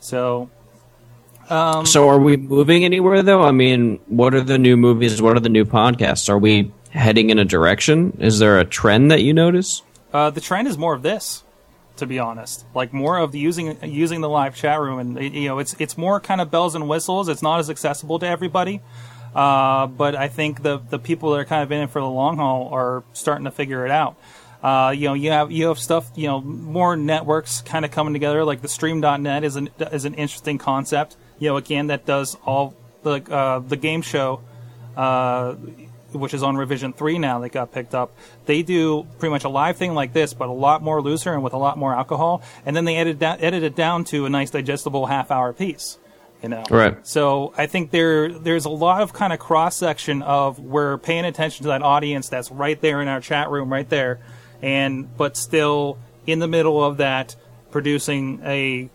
So 0.01 0.49
So 1.49 2.09
are 2.09 2.18
we 2.18 2.37
moving 2.37 2.85
anywhere 2.85 3.23
though? 3.23 3.43
I 3.43 3.51
mean, 3.53 3.99
what 4.07 4.35
are 4.35 4.41
the 4.41 4.59
new 4.59 4.77
movies? 4.77 5.21
What 5.21 5.37
are 5.37 5.41
the 5.41 5.49
new 5.49 5.64
podcasts? 5.64 6.29
Are 6.29 6.39
we 6.39 6.73
heading 6.91 7.31
in 7.31 7.39
a 7.39 7.45
direction? 7.45 8.16
Is 8.21 8.39
there 8.39 8.59
a 8.59 8.64
trend 8.64 9.11
that 9.11 9.23
you 9.23 9.33
notice? 9.35 9.83
uh, 10.12 10.29
the 10.31 10.41
trend 10.41 10.66
is 10.66 10.77
more 10.77 10.93
of 10.93 11.03
this, 11.03 11.45
to 11.97 12.05
be 12.07 12.18
honest. 12.18 12.64
Like 12.75 12.93
more 12.93 13.18
of 13.18 13.31
the 13.31 13.39
using 13.39 13.77
using 13.85 14.21
the 14.23 14.29
live 14.29 14.57
chat 14.57 14.81
room, 14.81 14.99
and 14.99 15.35
you 15.35 15.49
know, 15.49 15.59
it's 15.61 15.75
it's 15.79 15.97
more 15.97 16.18
kind 16.21 16.41
of 16.41 16.51
bells 16.51 16.75
and 16.75 16.89
whistles. 16.89 17.29
It's 17.29 17.43
not 17.43 17.61
as 17.61 17.71
accessible 17.71 18.18
to 18.21 18.27
everybody. 18.27 18.81
Uh, 19.35 19.87
but 19.87 20.16
I 20.16 20.27
think 20.27 20.62
the 20.64 20.79
the 20.79 20.99
people 20.99 21.31
that 21.31 21.39
are 21.39 21.45
kind 21.45 21.62
of 21.62 21.71
in 21.71 21.83
it 21.83 21.91
for 21.91 22.01
the 22.01 22.09
long 22.09 22.37
haul 22.39 22.68
are 22.73 23.05
starting 23.12 23.45
to 23.45 23.53
figure 23.53 23.85
it 23.85 23.93
out. 23.93 24.16
Uh, 24.63 24.93
you 24.95 25.09
know, 25.09 25.15
you 25.15 25.31
have 25.31 25.51
you 25.51 25.69
have 25.69 25.79
stuff, 25.79 26.11
you 26.15 26.27
know, 26.27 26.41
more 26.41 26.97
networks 26.97 27.63
kind 27.63 27.85
of 27.85 27.91
coming 27.91 28.13
together. 28.13 28.45
Like 28.45 28.61
the 28.61 28.69
Stream.net 28.69 29.45
is 29.45 29.57
an 29.57 29.71
is 29.81 30.05
an 30.05 30.15
interesting 30.15 30.59
concept. 30.59 31.17
You 31.39 31.49
know, 31.49 31.57
again, 31.57 31.87
that 31.87 32.05
does 32.05 32.37
all 32.45 32.75
the 33.03 33.23
uh, 33.31 33.61
the 33.61 33.77
game 33.77 34.03
show 34.03 34.43
uh, 34.97 35.55
which 36.13 36.35
is 36.35 36.43
on 36.43 36.57
revision 36.57 36.93
three 36.93 37.19
now 37.19 37.39
that 37.41 37.51
got 37.51 37.73
picked 37.73 37.95
up. 37.95 38.13
They 38.47 38.63
do 38.63 39.07
pretty 39.19 39.31
much 39.31 39.45
a 39.45 39.49
live 39.49 39.77
thing 39.77 39.95
like 39.95 40.13
this, 40.13 40.35
but 40.35 40.49
a 40.49 40.53
lot 40.53 40.83
more 40.83 41.01
looser 41.01 41.33
and 41.33 41.43
with 41.43 41.53
a 41.53 41.59
lot 41.59 41.79
more 41.79 41.95
alcohol. 41.95 42.43
And 42.67 42.77
then 42.77 42.85
they 42.85 42.97
edit 42.97 43.19
down, 43.19 43.39
edit 43.41 43.63
it 43.63 43.77
down 43.77 44.05
to 44.05 44.27
a 44.27 44.31
nice 44.31 44.51
digestible 44.51 45.07
half 45.07 45.31
hour 45.31 45.53
piece. 45.53 45.99
You 46.43 46.49
know, 46.49 46.65
Right. 46.71 47.07
So 47.07 47.53
I 47.57 47.67
think 47.67 47.91
there 47.91 48.33
there's 48.33 48.65
a 48.65 48.71
lot 48.71 49.03
of 49.03 49.13
kind 49.13 49.33
of 49.33 49.39
cross 49.39 49.77
section 49.77 50.23
of 50.23 50.59
we're 50.59 50.97
paying 50.97 51.27
attention 51.27 51.65
to 51.65 51.69
that 51.69 51.83
audience 51.83 52.29
that's 52.31 52.51
right 52.51 52.81
there 52.81 53.03
in 53.03 53.09
our 53.09 53.21
chat 53.21 53.51
room, 53.51 53.71
right 53.71 53.89
there, 53.89 54.21
and 54.63 55.17
but 55.17 55.37
still 55.37 55.99
in 56.27 56.39
the 56.39 56.49
middle 56.49 56.83
of 56.85 56.99
that 56.99 57.37
producing 57.71 58.41
a 58.45 58.89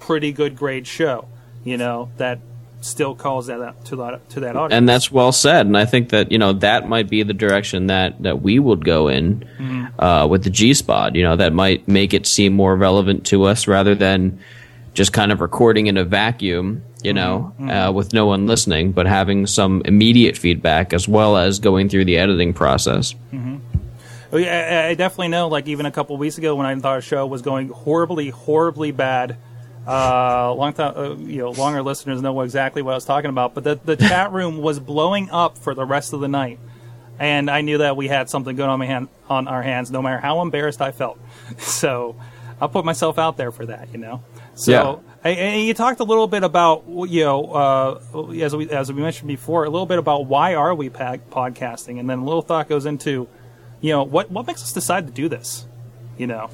pretty 0.00 0.32
good 0.32 0.56
grade 0.56 0.86
show. 0.86 1.28
You 1.64 1.76
know 1.76 2.10
that 2.16 2.38
still 2.82 3.16
calls 3.16 3.46
that 3.48 3.60
out 3.60 3.84
to 3.86 3.96
that 3.96 4.28
to 4.30 4.40
that 4.40 4.54
audience. 4.54 4.74
And 4.78 4.88
that's 4.88 5.10
well 5.10 5.32
said. 5.32 5.66
And 5.66 5.76
I 5.76 5.84
think 5.86 6.10
that 6.10 6.30
you 6.30 6.38
know 6.38 6.52
that 6.54 6.88
might 6.88 7.08
be 7.08 7.22
the 7.22 7.34
direction 7.34 7.86
that 7.88 8.22
that 8.22 8.42
we 8.42 8.58
would 8.58 8.84
go 8.84 9.08
in 9.08 9.44
uh, 9.98 10.26
with 10.30 10.44
the 10.44 10.50
G 10.50 10.74
Spot. 10.74 11.14
You 11.14 11.22
know, 11.24 11.36
that 11.36 11.52
might 11.52 11.88
make 11.88 12.14
it 12.14 12.26
seem 12.26 12.52
more 12.52 12.76
relevant 12.76 13.26
to 13.26 13.44
us 13.44 13.66
rather 13.66 13.94
than 13.94 14.38
just 14.94 15.12
kind 15.12 15.32
of 15.32 15.40
recording 15.40 15.88
in 15.88 15.96
a 15.96 16.04
vacuum. 16.04 16.82
You 17.02 17.12
know, 17.12 17.52
Uh, 17.60 17.92
with 17.92 18.12
no 18.12 18.26
one 18.26 18.46
listening, 18.46 18.90
but 18.92 19.06
having 19.06 19.46
some 19.46 19.82
immediate 19.84 20.36
feedback 20.36 20.92
as 20.92 21.06
well 21.08 21.36
as 21.36 21.60
going 21.60 21.88
through 21.88 22.04
the 22.04 22.18
editing 22.18 22.52
process. 22.52 23.14
Yeah, 23.32 23.58
I, 24.36 24.88
I 24.88 24.94
definitely 24.94 25.28
know. 25.28 25.48
Like 25.48 25.66
even 25.68 25.86
a 25.86 25.90
couple 25.90 26.16
weeks 26.16 26.38
ago, 26.38 26.54
when 26.56 26.66
I 26.66 26.74
thought 26.78 26.98
a 26.98 27.00
show 27.02 27.26
was 27.26 27.42
going 27.42 27.68
horribly, 27.68 28.30
horribly 28.30 28.90
bad, 28.92 29.36
Uh, 29.86 30.52
long 30.54 30.72
time, 30.72 30.92
uh, 30.96 31.14
you 31.14 31.38
know, 31.38 31.50
longer 31.50 31.80
listeners 31.80 32.20
know 32.20 32.40
exactly 32.40 32.82
what 32.82 32.90
I 32.92 32.94
was 32.96 33.04
talking 33.04 33.30
about. 33.30 33.54
But 33.54 33.62
the 33.64 33.78
the 33.84 33.96
chat 34.08 34.32
room 34.32 34.58
was 34.58 34.80
blowing 34.80 35.30
up 35.30 35.56
for 35.58 35.74
the 35.74 35.84
rest 35.84 36.12
of 36.12 36.18
the 36.20 36.26
night, 36.28 36.58
and 37.20 37.48
I 37.48 37.60
knew 37.60 37.78
that 37.78 37.96
we 37.96 38.08
had 38.08 38.28
something 38.28 38.56
good 38.56 38.68
on 38.68 38.78
my 38.80 38.86
hand 38.86 39.08
on 39.28 39.46
our 39.46 39.62
hands, 39.62 39.90
no 39.92 40.02
matter 40.02 40.18
how 40.18 40.42
embarrassed 40.42 40.80
I 40.82 40.90
felt. 40.92 41.18
So, 41.58 42.16
I'll 42.60 42.68
put 42.68 42.84
myself 42.84 43.16
out 43.18 43.36
there 43.36 43.52
for 43.52 43.66
that, 43.66 43.92
you 43.92 43.98
know. 43.98 44.22
So, 44.56 44.72
Yeah. 44.72 44.96
and- 45.30 45.38
and 45.38 45.62
you 45.62 45.74
talked 45.74 46.00
a 46.00 46.04
little 46.04 46.26
bit 46.26 46.42
about 46.42 46.82
you 46.88 47.22
know, 47.24 47.44
uh, 47.52 48.00
as 48.42 48.56
we 48.56 48.68
as 48.70 48.92
we 48.92 49.00
mentioned 49.00 49.28
before, 49.28 49.64
a 49.66 49.70
little 49.70 49.86
bit 49.86 49.98
about 50.00 50.26
why 50.26 50.56
are 50.56 50.74
we 50.74 50.90
podcasting, 50.90 52.00
and 52.00 52.10
then 52.10 52.18
a 52.20 52.24
little 52.24 52.42
thought 52.42 52.68
goes 52.68 52.86
into, 52.86 53.28
you 53.80 53.92
know, 53.92 54.02
what 54.02 54.30
what 54.30 54.46
makes 54.46 54.62
us 54.62 54.72
decide 54.72 55.06
to 55.06 55.12
do 55.12 55.28
this, 55.28 55.66
you 56.18 56.26
know. 56.26 56.50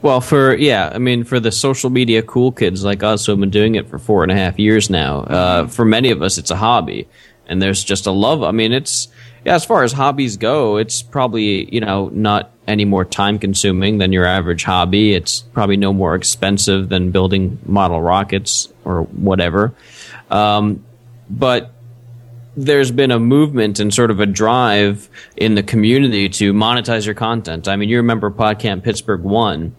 Well, 0.00 0.20
for 0.20 0.54
yeah, 0.54 0.92
I 0.94 0.98
mean, 0.98 1.24
for 1.24 1.40
the 1.40 1.50
social 1.50 1.90
media 1.90 2.22
cool 2.22 2.52
kids 2.52 2.84
like 2.84 3.02
us 3.02 3.26
who 3.26 3.32
have 3.32 3.40
been 3.40 3.50
doing 3.50 3.74
it 3.74 3.88
for 3.88 3.98
four 3.98 4.22
and 4.22 4.30
a 4.30 4.34
half 4.34 4.58
years 4.58 4.90
now, 4.90 5.20
uh, 5.20 5.66
for 5.66 5.84
many 5.84 6.10
of 6.10 6.22
us, 6.22 6.38
it's 6.38 6.52
a 6.52 6.56
hobby, 6.56 7.08
and 7.46 7.60
there's 7.60 7.82
just 7.82 8.06
a 8.06 8.12
love. 8.12 8.42
I 8.44 8.52
mean, 8.52 8.72
it's 8.72 9.08
yeah, 9.44 9.54
as 9.54 9.64
far 9.64 9.82
as 9.82 9.92
hobbies 9.92 10.36
go, 10.36 10.76
it's 10.76 11.02
probably 11.02 11.72
you 11.74 11.80
know 11.80 12.10
not 12.12 12.52
any 12.68 12.84
more 12.84 13.04
time 13.04 13.38
consuming 13.38 13.98
than 13.98 14.12
your 14.12 14.24
average 14.24 14.62
hobby. 14.62 15.14
It's 15.14 15.40
probably 15.40 15.76
no 15.76 15.92
more 15.92 16.14
expensive 16.14 16.88
than 16.88 17.10
building 17.10 17.58
model 17.64 18.00
rockets 18.00 18.68
or 18.84 19.02
whatever. 19.02 19.74
Um, 20.30 20.84
but 21.28 21.72
there's 22.64 22.90
been 22.90 23.10
a 23.12 23.18
movement 23.20 23.78
and 23.78 23.94
sort 23.94 24.10
of 24.10 24.18
a 24.20 24.26
drive 24.26 25.08
in 25.36 25.54
the 25.54 25.62
community 25.62 26.28
to 26.28 26.52
monetize 26.52 27.06
your 27.06 27.14
content. 27.14 27.68
I 27.68 27.76
mean, 27.76 27.88
you 27.88 27.98
remember 27.98 28.30
PodCamp 28.30 28.82
Pittsburgh 28.82 29.22
one. 29.22 29.74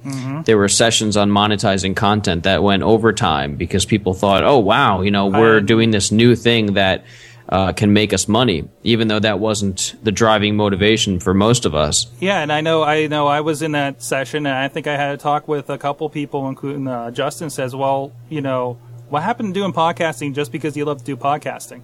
There 0.46 0.58
were 0.58 0.70
sessions 0.70 1.18
on 1.18 1.30
monetizing 1.30 1.96
content 1.96 2.44
that 2.44 2.64
went 2.64 2.84
overtime 2.84 3.56
because 3.56 3.86
people 3.86 4.14
thought, 4.14 4.44
"Oh, 4.44 4.60
wow, 4.60 5.02
you 5.02 5.12
know, 5.12 5.28
we're 5.28 5.58
I- 5.58 5.62
doing 5.62 5.92
this 5.92 6.12
new 6.12 6.36
thing 6.36 6.74
that 6.74 7.04
uh, 7.50 7.74
can 7.74 7.92
make 7.92 8.14
us 8.14 8.28
money," 8.28 8.70
even 8.84 9.08
though 9.10 9.20
that 9.20 9.40
wasn't 9.40 9.96
the 10.04 10.12
driving 10.12 10.56
motivation 10.56 11.20
for 11.20 11.34
most 11.34 11.66
of 11.66 11.76
us. 11.76 12.08
Yeah, 12.20 12.40
and 12.42 12.52
I 12.52 12.62
know, 12.62 12.84
I 12.84 13.08
know, 13.08 13.28
I 13.28 13.42
was 13.42 13.62
in 13.62 13.74
that 13.74 14.02
session, 14.02 14.46
and 14.46 14.56
I 14.56 14.68
think 14.70 14.88
I 14.88 14.96
had 14.96 15.14
a 15.16 15.18
talk 15.18 15.48
with 15.48 15.70
a 15.70 15.78
couple 15.78 16.08
people, 16.10 16.48
including 16.48 16.88
uh, 16.88 17.12
Justin. 17.12 17.50
Says, 17.50 17.76
"Well, 17.76 18.14
you 18.30 18.40
know, 18.42 18.78
what 19.10 19.24
happened 19.24 19.54
to 19.54 19.60
doing 19.60 19.74
podcasting 19.74 20.34
just 20.34 20.52
because 20.52 20.78
you 20.78 20.86
love 20.86 21.00
to 21.00 21.04
do 21.04 21.18
podcasting?" 21.18 21.82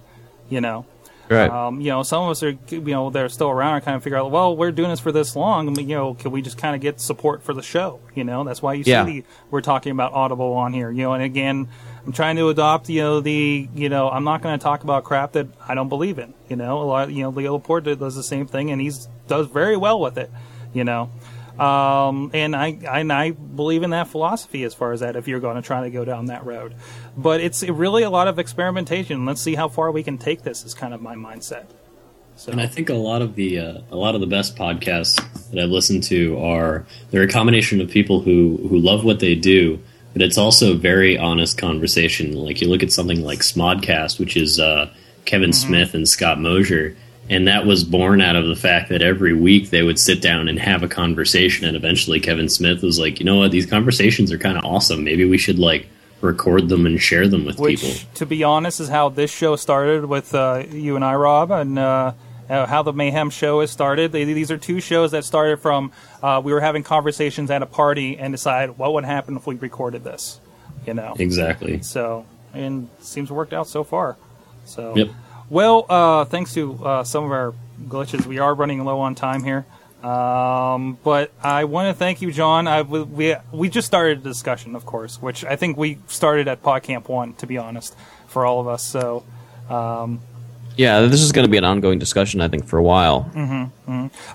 You 0.48 0.60
know, 0.60 0.86
Right. 1.28 1.50
um, 1.50 1.80
you 1.80 1.88
know, 1.90 2.04
some 2.04 2.22
of 2.24 2.30
us 2.30 2.42
are, 2.44 2.50
you 2.70 2.80
know, 2.80 3.10
they're 3.10 3.28
still 3.28 3.50
around 3.50 3.74
and 3.76 3.84
kind 3.84 3.96
of 3.96 4.04
figure 4.04 4.16
out, 4.16 4.30
well, 4.30 4.56
we're 4.56 4.70
doing 4.70 4.90
this 4.90 5.00
for 5.00 5.10
this 5.10 5.34
long, 5.34 5.66
I 5.68 5.72
mean, 5.72 5.88
you 5.88 5.96
know, 5.96 6.14
can 6.14 6.30
we 6.30 6.40
just 6.40 6.56
kind 6.56 6.76
of 6.76 6.80
get 6.80 7.00
support 7.00 7.42
for 7.42 7.52
the 7.52 7.62
show? 7.62 7.98
You 8.14 8.22
know, 8.22 8.44
that's 8.44 8.62
why 8.62 8.74
you 8.74 8.84
Yeah. 8.86 9.04
see 9.04 9.20
the, 9.22 9.26
we're 9.50 9.60
talking 9.60 9.90
about 9.90 10.12
Audible 10.12 10.52
on 10.52 10.72
here, 10.72 10.88
you 10.90 11.02
know, 11.02 11.14
and 11.14 11.24
again, 11.24 11.66
I'm 12.06 12.12
trying 12.12 12.36
to 12.36 12.48
adopt, 12.48 12.88
you 12.88 13.00
know, 13.02 13.20
the, 13.20 13.68
you 13.74 13.88
know, 13.88 14.08
I'm 14.08 14.22
not 14.22 14.40
going 14.40 14.56
to 14.56 14.62
talk 14.62 14.84
about 14.84 15.02
crap 15.02 15.32
that 15.32 15.48
I 15.66 15.74
don't 15.74 15.88
believe 15.88 16.20
in, 16.20 16.32
you 16.48 16.54
know, 16.54 16.80
a 16.80 16.84
lot, 16.84 17.10
you 17.10 17.22
know, 17.24 17.30
Leo 17.30 17.54
Laporte 17.54 17.98
does 17.98 18.14
the 18.14 18.22
same 18.22 18.46
thing 18.46 18.70
and 18.70 18.80
he's 18.80 19.08
does 19.26 19.48
very 19.48 19.76
well 19.76 19.98
with 20.00 20.16
it, 20.18 20.30
you 20.72 20.84
know. 20.84 21.10
Um, 21.58 22.30
and 22.34 22.54
I, 22.54 22.68
and 22.68 23.12
I 23.12 23.30
believe 23.30 23.82
in 23.82 23.90
that 23.90 24.08
philosophy 24.08 24.64
as 24.64 24.74
far 24.74 24.92
as 24.92 25.00
that 25.00 25.16
if 25.16 25.26
you're 25.28 25.40
going 25.40 25.56
to 25.56 25.62
try 25.62 25.82
to 25.82 25.90
go 25.90 26.04
down 26.04 26.26
that 26.26 26.44
road. 26.44 26.74
But 27.16 27.40
it's 27.40 27.62
really 27.62 28.02
a 28.02 28.10
lot 28.10 28.28
of 28.28 28.38
experimentation. 28.38 29.24
Let's 29.24 29.40
see 29.40 29.54
how 29.54 29.68
far 29.68 29.90
we 29.90 30.02
can 30.02 30.18
take 30.18 30.42
this. 30.42 30.64
Is 30.64 30.74
kind 30.74 30.92
of 30.92 31.00
my 31.00 31.14
mindset. 31.14 31.66
So 32.36 32.52
And 32.52 32.60
I 32.60 32.66
think 32.66 32.90
a 32.90 32.94
lot 32.94 33.22
of 33.22 33.34
the 33.34 33.58
uh, 33.58 33.78
a 33.90 33.96
lot 33.96 34.14
of 34.14 34.20
the 34.20 34.26
best 34.26 34.56
podcasts 34.56 35.16
that 35.50 35.62
I've 35.62 35.70
listened 35.70 36.02
to 36.04 36.38
are 36.38 36.84
they're 37.10 37.22
a 37.22 37.28
combination 37.28 37.80
of 37.80 37.90
people 37.90 38.20
who 38.20 38.58
who 38.68 38.78
love 38.78 39.04
what 39.04 39.20
they 39.20 39.34
do, 39.34 39.82
but 40.12 40.20
it's 40.20 40.36
also 40.36 40.76
very 40.76 41.16
honest 41.16 41.56
conversation. 41.56 42.32
Like 42.32 42.60
you 42.60 42.68
look 42.68 42.82
at 42.82 42.92
something 42.92 43.22
like 43.24 43.38
Smodcast, 43.38 44.18
which 44.18 44.36
is 44.36 44.60
uh, 44.60 44.90
Kevin 45.24 45.54
Smith 45.54 45.94
and 45.94 46.06
Scott 46.06 46.38
Mosier, 46.38 46.94
and 47.28 47.48
that 47.48 47.66
was 47.66 47.84
born 47.84 48.20
out 48.20 48.36
of 48.36 48.46
the 48.46 48.56
fact 48.56 48.88
that 48.90 49.02
every 49.02 49.32
week 49.32 49.70
they 49.70 49.82
would 49.82 49.98
sit 49.98 50.22
down 50.22 50.48
and 50.48 50.58
have 50.58 50.82
a 50.82 50.88
conversation, 50.88 51.66
and 51.66 51.76
eventually 51.76 52.20
Kevin 52.20 52.48
Smith 52.48 52.82
was 52.82 52.98
like, 52.98 53.18
you 53.18 53.26
know 53.26 53.36
what, 53.36 53.50
these 53.50 53.66
conversations 53.66 54.30
are 54.32 54.38
kind 54.38 54.56
of 54.56 54.64
awesome. 54.64 55.04
Maybe 55.04 55.24
we 55.24 55.38
should 55.38 55.58
like 55.58 55.88
record 56.20 56.68
them 56.68 56.86
and 56.86 57.00
share 57.00 57.28
them 57.28 57.44
with 57.44 57.58
which, 57.58 57.80
people. 57.80 57.96
to 58.14 58.26
be 58.26 58.44
honest, 58.44 58.80
is 58.80 58.88
how 58.88 59.08
this 59.08 59.30
show 59.30 59.56
started 59.56 60.06
with 60.06 60.34
uh, 60.34 60.64
you 60.70 60.96
and 60.96 61.04
I, 61.04 61.14
Rob, 61.14 61.50
and 61.50 61.78
uh, 61.78 62.12
uh, 62.48 62.66
how 62.66 62.82
the 62.82 62.92
Mayhem 62.92 63.30
Show 63.30 63.60
has 63.60 63.70
started. 63.70 64.12
They, 64.12 64.24
these 64.24 64.50
are 64.50 64.58
two 64.58 64.80
shows 64.80 65.10
that 65.10 65.24
started 65.24 65.60
from 65.60 65.92
uh, 66.22 66.40
we 66.44 66.52
were 66.52 66.60
having 66.60 66.82
conversations 66.82 67.50
at 67.50 67.62
a 67.62 67.66
party 67.66 68.16
and 68.18 68.32
decide 68.32 68.78
what 68.78 68.92
would 68.94 69.04
happen 69.04 69.36
if 69.36 69.46
we 69.46 69.56
recorded 69.56 70.04
this. 70.04 70.40
You 70.86 70.94
know, 70.94 71.16
Exactly. 71.18 71.82
So, 71.82 72.24
and 72.54 72.88
seems 73.00 73.30
worked 73.30 73.52
out 73.52 73.66
so 73.66 73.82
far. 73.82 74.16
So, 74.64 74.94
Yep. 74.96 75.08
Well, 75.48 75.86
uh, 75.88 76.24
thanks 76.24 76.54
to 76.54 76.74
uh, 76.84 77.04
some 77.04 77.24
of 77.24 77.32
our 77.32 77.54
glitches, 77.84 78.26
we 78.26 78.38
are 78.38 78.54
running 78.54 78.84
low 78.84 79.00
on 79.00 79.14
time 79.14 79.42
here. 79.44 79.66
Um, 80.02 80.98
but 81.02 81.32
I 81.42 81.64
want 81.64 81.94
to 81.94 81.98
thank 81.98 82.22
you, 82.22 82.30
John. 82.30 82.68
I, 82.68 82.82
we, 82.82 83.34
we 83.50 83.68
just 83.68 83.86
started 83.86 84.18
a 84.18 84.22
discussion, 84.22 84.76
of 84.76 84.86
course, 84.86 85.20
which 85.20 85.44
I 85.44 85.56
think 85.56 85.76
we 85.76 85.98
started 86.06 86.48
at 86.48 86.62
PodCamp 86.62 87.08
One, 87.08 87.34
to 87.34 87.46
be 87.46 87.58
honest, 87.58 87.96
for 88.28 88.46
all 88.46 88.60
of 88.60 88.68
us. 88.68 88.84
So, 88.84 89.24
Yeah, 90.76 91.00
this 91.02 91.22
is 91.22 91.32
going 91.32 91.46
to 91.46 91.50
be 91.50 91.56
an 91.56 91.64
ongoing 91.64 91.98
discussion, 91.98 92.40
I 92.40 92.48
think, 92.48 92.66
for 92.66 92.78
a 92.78 92.82
while. 92.82 93.30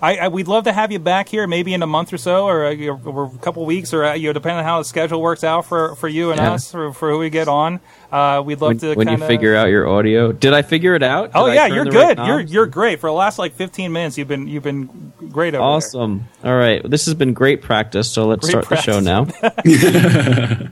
I, 0.01 0.17
I 0.17 0.27
we'd 0.29 0.47
love 0.47 0.63
to 0.63 0.73
have 0.73 0.91
you 0.91 0.99
back 0.99 1.29
here, 1.29 1.45
maybe 1.45 1.73
in 1.73 1.83
a 1.83 1.87
month 1.87 2.11
or 2.13 2.17
so, 2.17 2.45
or 2.47 2.65
a, 2.65 2.89
or 2.89 3.25
a 3.33 3.37
couple 3.39 3.65
weeks, 3.65 3.93
or 3.93 4.03
uh, 4.03 4.13
you 4.13 4.29
know, 4.29 4.33
depending 4.33 4.57
on 4.59 4.63
how 4.63 4.79
the 4.79 4.85
schedule 4.85 5.21
works 5.21 5.43
out 5.43 5.65
for, 5.65 5.95
for 5.95 6.07
you 6.07 6.31
and 6.31 6.39
Yeah. 6.39 6.53
us, 6.53 6.71
for, 6.71 6.93
for 6.93 7.11
who 7.11 7.19
we 7.19 7.29
get 7.29 7.47
on. 7.47 7.79
Uh, 8.11 8.41
we'd 8.43 8.59
love 8.59 8.69
When, 8.69 8.77
to 8.79 8.93
when 8.95 9.07
kinda, 9.07 9.21
you 9.23 9.27
figure 9.27 9.55
out 9.55 9.69
your 9.69 9.87
audio, 9.87 10.31
did 10.31 10.53
I 10.53 10.63
figure 10.63 10.95
it 10.95 11.03
out? 11.03 11.31
Oh 11.35 11.45
Did 11.45 11.51
I 11.51 11.55
yeah, 11.55 11.75
you're 11.75 11.85
the 11.85 11.91
right 11.91 12.17
good. 12.17 12.25
You're 12.27 12.39
you're 12.41 12.65
great. 12.65 12.99
For 12.99 13.07
the 13.09 13.13
last 13.13 13.37
like 13.39 13.53
15 13.53 13.91
minutes, 13.91 14.17
you've 14.17 14.27
been 14.27 14.47
you've 14.47 14.63
been 14.63 15.13
great 15.31 15.53
over 15.53 15.63
awesome. 15.63 16.25
All 16.43 16.55
right, 16.55 16.81
this 16.89 17.05
has 17.05 17.13
been 17.13 17.33
great 17.33 17.61
practice. 17.61 18.09
So 18.11 18.25
let's 18.27 18.49
Great 18.49 18.65
start 18.65 18.69
the 18.69 18.75
show 18.77 18.99
now. 18.99 19.27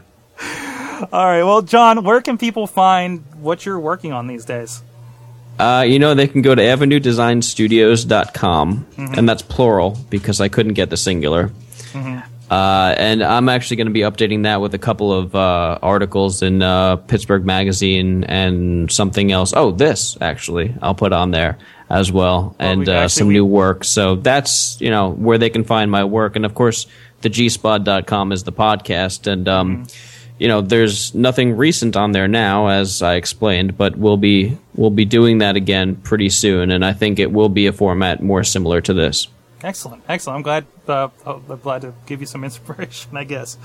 All 1.13 1.25
right. 1.25 1.43
Well, 1.43 1.61
John, 1.61 2.03
where 2.03 2.21
can 2.21 2.37
people 2.37 2.67
find 2.67 3.23
what 3.39 3.65
you're 3.65 3.79
working 3.79 4.11
on 4.11 4.27
these 4.27 4.43
days? 4.45 4.81
Uh, 5.59 5.81
you 5.81 5.99
know, 5.99 6.13
they 6.15 6.27
can 6.27 6.41
go 6.41 6.55
to 6.55 6.61
avenuedesignstudios.com, 6.61 8.85
Mm-hmm. 8.97 9.13
and 9.17 9.29
that's 9.29 9.41
plural 9.41 9.97
because 10.09 10.41
I 10.41 10.49
couldn't 10.49 10.73
get 10.73 10.89
the 10.89 10.97
singular. 10.97 11.49
Mm-hmm. 11.93 12.19
Uh, 12.51 12.95
and 12.97 13.23
I'm 13.23 13.47
actually 13.47 13.77
going 13.77 13.87
to 13.87 13.93
be 13.93 13.99
updating 13.99 14.43
that 14.43 14.59
with 14.59 14.73
a 14.73 14.79
couple 14.79 15.13
of 15.13 15.35
uh, 15.35 15.77
articles 15.83 16.41
in 16.41 16.63
uh, 16.63 16.95
Pittsburgh 16.95 17.45
Magazine 17.45 18.23
and 18.23 18.91
something 18.91 19.31
else. 19.31 19.53
Oh, 19.55 19.71
this 19.71 20.17
actually 20.19 20.73
I'll 20.81 20.95
put 20.95 21.13
on 21.13 21.29
there 21.31 21.59
as 21.91 22.11
well, 22.11 22.55
and 22.57 22.81
we- 22.81 22.87
uh, 22.87 22.91
actually, 22.93 23.09
some 23.09 23.29
new 23.29 23.45
work. 23.45 23.83
So 23.83 24.15
that's 24.15 24.81
you 24.81 24.89
know 24.89 25.11
where 25.11 25.37
they 25.37 25.51
can 25.51 25.63
find 25.63 25.91
my 25.91 26.03
work, 26.05 26.35
and 26.35 26.43
of 26.45 26.55
course, 26.55 26.87
the 27.21 27.29
gspod.com 27.29 28.31
is 28.31 28.43
the 28.43 28.51
podcast, 28.53 29.31
and 29.31 29.47
um, 29.47 29.85
Mm-hmm. 29.85 30.18
You 30.39 30.47
know 30.47 30.61
there's 30.61 31.13
nothing 31.13 31.55
recent 31.57 31.95
on 31.95 32.11
there 32.13 32.27
now, 32.27 32.67
as 32.67 33.01
I 33.01 33.15
explained, 33.15 33.77
but 33.77 33.97
we'll 33.97 34.17
be 34.17 34.57
we'll 34.75 34.89
be 34.89 35.05
doing 35.05 35.39
that 35.39 35.55
again 35.55 35.95
pretty 35.97 36.29
soon, 36.29 36.71
and 36.71 36.83
I 36.83 36.93
think 36.93 37.19
it 37.19 37.31
will 37.31 37.49
be 37.49 37.67
a 37.67 37.73
format 37.73 38.23
more 38.23 38.43
similar 38.43 38.81
to 38.81 38.93
this. 38.93 39.27
Excellent, 39.61 40.01
excellent. 40.07 40.37
I'm 40.37 40.41
glad. 40.43 40.65
Uh, 40.87 41.09
I'm 41.25 41.59
glad 41.59 41.81
to 41.81 41.93
give 42.05 42.21
you 42.21 42.25
some 42.25 42.43
inspiration, 42.49 43.15
I 43.17 43.25
guess. 43.25 43.57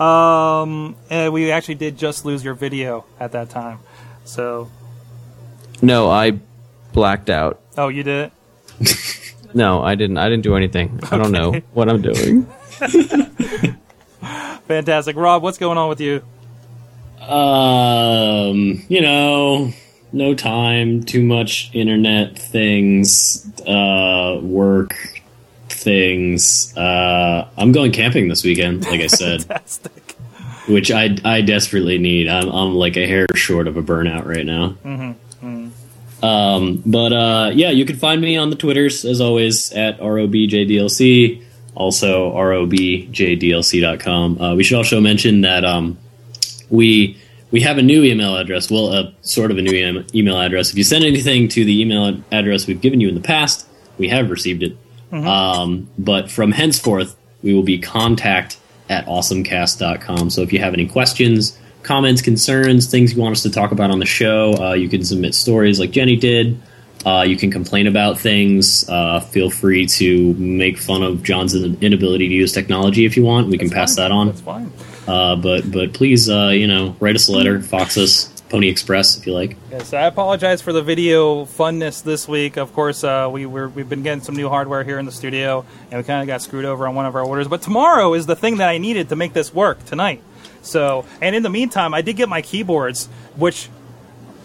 Um, 0.00 0.94
and 1.10 1.32
we 1.32 1.50
actually 1.50 1.74
did 1.74 1.98
just 1.98 2.24
lose 2.24 2.44
your 2.44 2.54
video 2.54 3.04
at 3.18 3.32
that 3.32 3.50
time. 3.50 3.80
So, 4.24 4.70
No, 5.82 6.08
I 6.08 6.38
blacked 6.92 7.28
out. 7.30 7.60
oh, 7.76 7.88
you 7.88 8.02
did. 8.04 8.30
No, 9.52 9.82
I 9.82 9.96
didn't. 9.96 10.16
I 10.16 10.28
didn't 10.28 10.44
do 10.44 10.54
anything. 10.54 11.00
I 11.10 11.18
don't 11.18 11.32
know 11.32 11.52
what 11.74 11.88
I'm 11.88 12.00
doing. 12.00 12.46
Fantastic, 14.70 15.16
Rob. 15.16 15.42
What's 15.42 15.58
going 15.58 15.78
on 15.78 15.88
with 15.88 16.00
you? 16.00 16.22
Um, 17.20 18.84
you 18.88 19.00
know, 19.00 19.72
no 20.12 20.34
time, 20.36 21.02
too 21.02 21.24
much 21.24 21.72
internet 21.74 22.38
things, 22.38 23.50
uh, 23.66 24.38
work 24.40 24.94
things. 25.68 26.72
Uh, 26.76 27.48
I'm 27.56 27.72
going 27.72 27.90
camping 27.90 28.28
this 28.28 28.44
weekend, 28.44 28.84
like 28.84 29.00
I 29.00 29.06
said, 29.08 29.42
Fantastic. 29.42 30.12
which 30.68 30.92
I 30.92 31.16
I 31.24 31.40
desperately 31.40 31.98
need. 31.98 32.28
I'm 32.28 32.48
I'm 32.48 32.76
like 32.76 32.96
a 32.96 33.08
hair 33.08 33.26
short 33.34 33.66
of 33.66 33.76
a 33.76 33.82
burnout 33.82 34.24
right 34.24 34.46
now. 34.46 34.76
Mm-hmm. 34.84 36.24
Um, 36.24 36.82
but 36.86 37.12
uh, 37.12 37.50
yeah, 37.54 37.70
you 37.70 37.84
can 37.84 37.96
find 37.96 38.20
me 38.20 38.36
on 38.36 38.50
the 38.50 38.56
Twitters 38.56 39.04
as 39.04 39.20
always 39.20 39.72
at 39.72 39.98
robjdlc. 39.98 41.42
Also 41.74 42.32
robjdlc.com. 42.32 44.40
Uh, 44.40 44.54
we 44.54 44.64
should 44.64 44.76
also 44.76 45.00
mention 45.00 45.42
that 45.42 45.64
um, 45.64 45.98
we 46.68 47.18
we 47.50 47.60
have 47.62 47.78
a 47.78 47.82
new 47.82 48.04
email 48.04 48.36
address. 48.36 48.70
Well, 48.70 48.92
uh, 48.92 49.10
sort 49.22 49.50
of 49.50 49.58
a 49.58 49.62
new 49.62 49.72
em- 49.72 50.06
email 50.14 50.40
address. 50.40 50.70
If 50.70 50.78
you 50.78 50.84
send 50.84 51.04
anything 51.04 51.48
to 51.48 51.64
the 51.64 51.80
email 51.80 52.20
address 52.30 52.66
we've 52.66 52.80
given 52.80 53.00
you 53.00 53.08
in 53.08 53.14
the 53.14 53.20
past, 53.20 53.66
we 53.98 54.08
have 54.08 54.30
received 54.30 54.62
it. 54.62 54.76
Um, 55.12 55.88
but 55.98 56.30
from 56.30 56.52
henceforth, 56.52 57.16
we 57.42 57.52
will 57.52 57.64
be 57.64 57.78
contact 57.78 58.58
at 58.88 59.06
awesomecast.com. 59.06 60.30
So 60.30 60.42
if 60.42 60.52
you 60.52 60.60
have 60.60 60.74
any 60.74 60.86
questions 60.86 61.58
comments, 61.82 62.22
concerns, 62.22 62.90
things 62.90 63.14
you 63.14 63.20
want 63.20 63.32
us 63.32 63.42
to 63.42 63.50
talk 63.50 63.72
about 63.72 63.90
on 63.90 63.98
the 63.98 64.06
show. 64.06 64.54
Uh, 64.54 64.74
you 64.74 64.88
can 64.88 65.04
submit 65.04 65.34
stories 65.34 65.80
like 65.80 65.90
Jenny 65.90 66.16
did. 66.16 66.60
Uh, 67.04 67.22
you 67.22 67.36
can 67.36 67.50
complain 67.50 67.86
about 67.86 68.18
things. 68.18 68.88
Uh, 68.88 69.20
feel 69.20 69.50
free 69.50 69.86
to 69.86 70.34
make 70.34 70.78
fun 70.78 71.02
of 71.02 71.22
John's 71.22 71.54
inability 71.54 72.28
to 72.28 72.34
use 72.34 72.52
technology 72.52 73.04
if 73.04 73.16
you 73.16 73.24
want. 73.24 73.48
We 73.48 73.58
can 73.58 73.70
pass 73.70 73.96
that 73.96 74.10
on. 74.10 74.26
That's 74.28 74.40
fine. 74.40 74.72
Uh, 75.08 75.36
but 75.36 75.70
but 75.70 75.92
please, 75.94 76.28
uh, 76.28 76.48
you 76.48 76.66
know, 76.66 76.94
write 77.00 77.16
us 77.16 77.28
a 77.28 77.32
letter, 77.32 77.60
fox 77.62 77.96
us, 77.96 78.26
Pony 78.50 78.68
Express 78.68 79.16
if 79.16 79.26
you 79.26 79.32
like. 79.32 79.56
Yes, 79.70 79.94
I 79.94 80.02
apologize 80.02 80.60
for 80.60 80.72
the 80.72 80.82
video 80.82 81.46
funness 81.46 82.02
this 82.02 82.28
week. 82.28 82.56
Of 82.58 82.72
course, 82.74 83.02
uh, 83.02 83.28
we 83.32 83.46
were, 83.46 83.68
we've 83.68 83.88
been 83.88 84.02
getting 84.02 84.22
some 84.22 84.36
new 84.36 84.48
hardware 84.48 84.84
here 84.84 84.98
in 84.98 85.06
the 85.06 85.12
studio, 85.12 85.64
and 85.90 85.98
we 85.98 86.04
kind 86.04 86.20
of 86.20 86.26
got 86.26 86.42
screwed 86.42 86.64
over 86.64 86.86
on 86.86 86.94
one 86.94 87.06
of 87.06 87.14
our 87.14 87.24
orders. 87.24 87.48
But 87.48 87.62
tomorrow 87.62 88.12
is 88.14 88.26
the 88.26 88.36
thing 88.36 88.58
that 88.58 88.68
I 88.68 88.78
needed 88.78 89.08
to 89.08 89.16
make 89.16 89.32
this 89.32 89.54
work 89.54 89.84
tonight. 89.86 90.22
So, 90.62 91.06
and 91.22 91.34
in 91.34 91.42
the 91.42 91.48
meantime, 91.48 91.94
I 91.94 92.02
did 92.02 92.16
get 92.16 92.28
my 92.28 92.42
keyboards, 92.42 93.06
which 93.36 93.70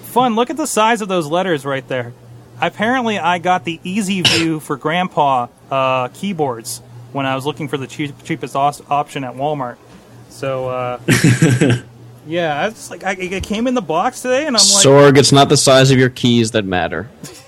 fun. 0.04 0.36
Look 0.36 0.50
at 0.50 0.58
the 0.58 0.68
size 0.68 1.02
of 1.02 1.10
those 1.10 1.28
letters 1.28 1.66
right 1.66 1.86
there. 1.88 2.14
Apparently, 2.62 3.20
I 3.20 3.40
got 3.40 3.66
the 3.66 3.80
Easy 3.84 4.22
View 4.22 4.60
for 4.60 4.78
Grandpa 4.78 5.48
uh, 5.70 6.08
keyboards 6.10 6.82
when 7.12 7.26
I 7.26 7.36
was 7.36 7.46
looking 7.46 7.68
for 7.68 7.78
the 7.78 7.88
cheap, 7.88 8.14
cheapest 8.24 8.56
os- 8.56 8.82
option 8.90 9.24
at 9.24 9.36
Walmart. 9.36 9.78
So, 10.30 10.68
uh, 10.70 11.00
yeah, 12.28 12.68
it's 12.68 12.90
like, 12.90 13.04
I, 13.04 13.14
it 13.14 13.44
came 13.44 13.68
in 13.68 13.74
the 13.74 13.82
box 13.82 14.22
today, 14.22 14.46
and 14.46 14.50
I'm 14.50 14.54
like, 14.54 14.86
Sorg, 14.86 15.18
it's 15.18 15.32
not 15.32 15.50
the 15.50 15.58
size 15.58 15.92
of 15.92 15.98
your 15.98 16.10
keys 16.10 16.52
that 16.52 16.66
matter. 16.66 17.10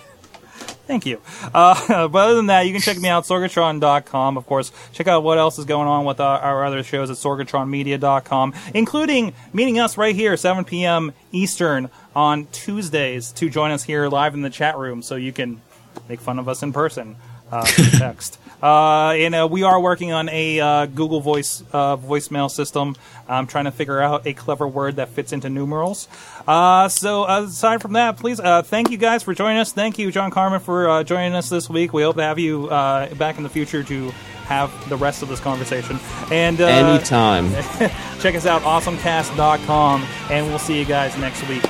Thank 0.88 1.06
you. 1.06 1.22
Uh, 1.54 2.08
but 2.08 2.18
other 2.18 2.36
than 2.36 2.46
that, 2.46 2.66
you 2.66 2.72
can 2.72 2.82
check 2.82 2.98
me 2.98 3.10
out, 3.10 3.26
sorgatron.com. 3.26 4.38
Of 4.38 4.46
course, 4.46 4.72
check 4.94 5.08
out 5.08 5.22
what 5.22 5.38
else 5.38 5.60
is 5.60 5.66
going 5.66 5.88
on 5.88 6.06
with 6.06 6.22
our, 6.22 6.40
our 6.40 6.66
other 6.66 6.82
shows 6.82 7.10
at 7.10 7.18
sorgatronmedia.com, 7.18 8.54
including 8.74 9.34
meeting 9.52 9.80
us 9.80 9.98
right 9.98 10.16
here, 10.16 10.38
7 10.38 10.64
p.m. 10.64 11.12
Eastern 11.34 11.90
on 12.18 12.48
Tuesdays 12.48 13.32
to 13.34 13.48
join 13.48 13.70
us 13.70 13.84
here 13.84 14.08
live 14.10 14.34
in 14.34 14.42
the 14.42 14.50
chat 14.50 14.76
room 14.76 15.04
so 15.04 15.16
you 15.16 15.32
can 15.32 15.62
make 16.10 16.20
fun 16.20 16.40
of 16.40 16.50
us 16.50 16.64
in 16.64 16.74
person. 16.74 17.16
Uh, 17.52 17.64
text. 17.98 18.40
Uh, 18.62 19.12
and 19.12 19.34
uh, 19.36 19.48
we 19.50 19.64
are 19.64 19.80
working 19.80 20.12
on 20.12 20.28
a 20.30 20.60
uh, 20.60 20.86
Google 20.88 21.22
Voice 21.22 21.64
uh, 21.72 21.96
voicemail 21.96 22.50
system. 22.52 22.96
I'm 23.30 23.46
trying 23.48 23.66
to 23.66 23.72
figure 23.72 24.02
out 24.02 24.26
a 24.26 24.34
clever 24.34 24.68
word 24.68 24.98
that 24.98 25.10
fits 25.10 25.32
into 25.32 25.48
numerals. 25.48 26.10
Uh, 26.46 26.90
so 26.90 27.26
aside 27.26 27.82
from 27.82 27.94
that, 27.94 28.18
please 28.18 28.40
uh, 28.40 28.64
thank 28.64 28.90
you 28.90 28.98
guys 28.98 29.24
for 29.24 29.34
joining 29.34 29.60
us. 29.60 29.72
Thank 29.72 29.98
you, 29.98 30.12
John 30.12 30.32
Carmen, 30.32 30.60
for 30.60 30.90
uh, 30.90 31.04
joining 31.04 31.36
us 31.36 31.50
this 31.50 31.70
week. 31.70 31.94
We 31.94 32.02
hope 32.02 32.18
to 32.18 32.24
have 32.24 32.40
you 32.40 32.68
uh, 32.68 33.14
back 33.14 33.38
in 33.38 33.44
the 33.44 33.50
future 33.50 33.84
to 33.84 34.10
have 34.46 34.90
the 34.90 34.98
rest 34.98 35.22
of 35.22 35.30
this 35.30 35.40
conversation. 35.40 36.00
And 36.32 36.60
uh, 36.60 36.66
Anytime. 36.66 37.52
check 38.20 38.36
us 38.36 38.46
out, 38.48 38.64
awesomecast.com, 38.64 40.06
and 40.32 40.48
we'll 40.48 40.60
see 40.60 40.78
you 40.78 40.86
guys 40.86 41.16
next 41.18 41.48
week. 41.48 41.64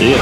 See 0.00 0.12
ya. 0.12 0.16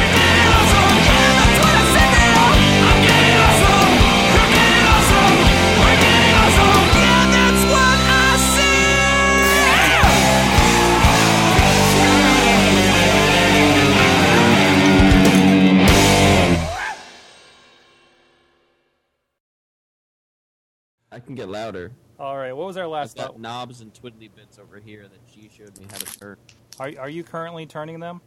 I 21.10 21.20
can 21.20 21.36
get 21.36 21.48
louder. 21.48 21.92
All 22.18 22.36
right, 22.36 22.52
what 22.52 22.66
was 22.66 22.76
our 22.76 22.82
I've 22.86 22.90
last 22.90 23.16
got 23.16 23.26
thought? 23.28 23.40
knobs 23.40 23.80
and 23.80 23.94
twiddly 23.94 24.28
bits 24.34 24.58
over 24.58 24.80
here 24.80 25.04
that 25.04 25.20
she 25.32 25.48
showed 25.56 25.78
me 25.78 25.86
how 25.88 25.98
to 25.98 26.18
turn. 26.18 26.36
Are, 26.80 26.92
are 26.98 27.08
you 27.08 27.22
currently 27.22 27.64
turning 27.64 28.00
them? 28.00 28.20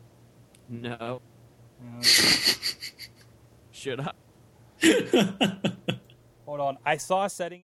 No. 0.69 1.21
Should 3.71 3.99
I? 4.01 4.11
Hold 6.45 6.59
on. 6.59 6.77
I 6.85 6.97
saw 6.97 7.25
a 7.25 7.29
setting. 7.29 7.59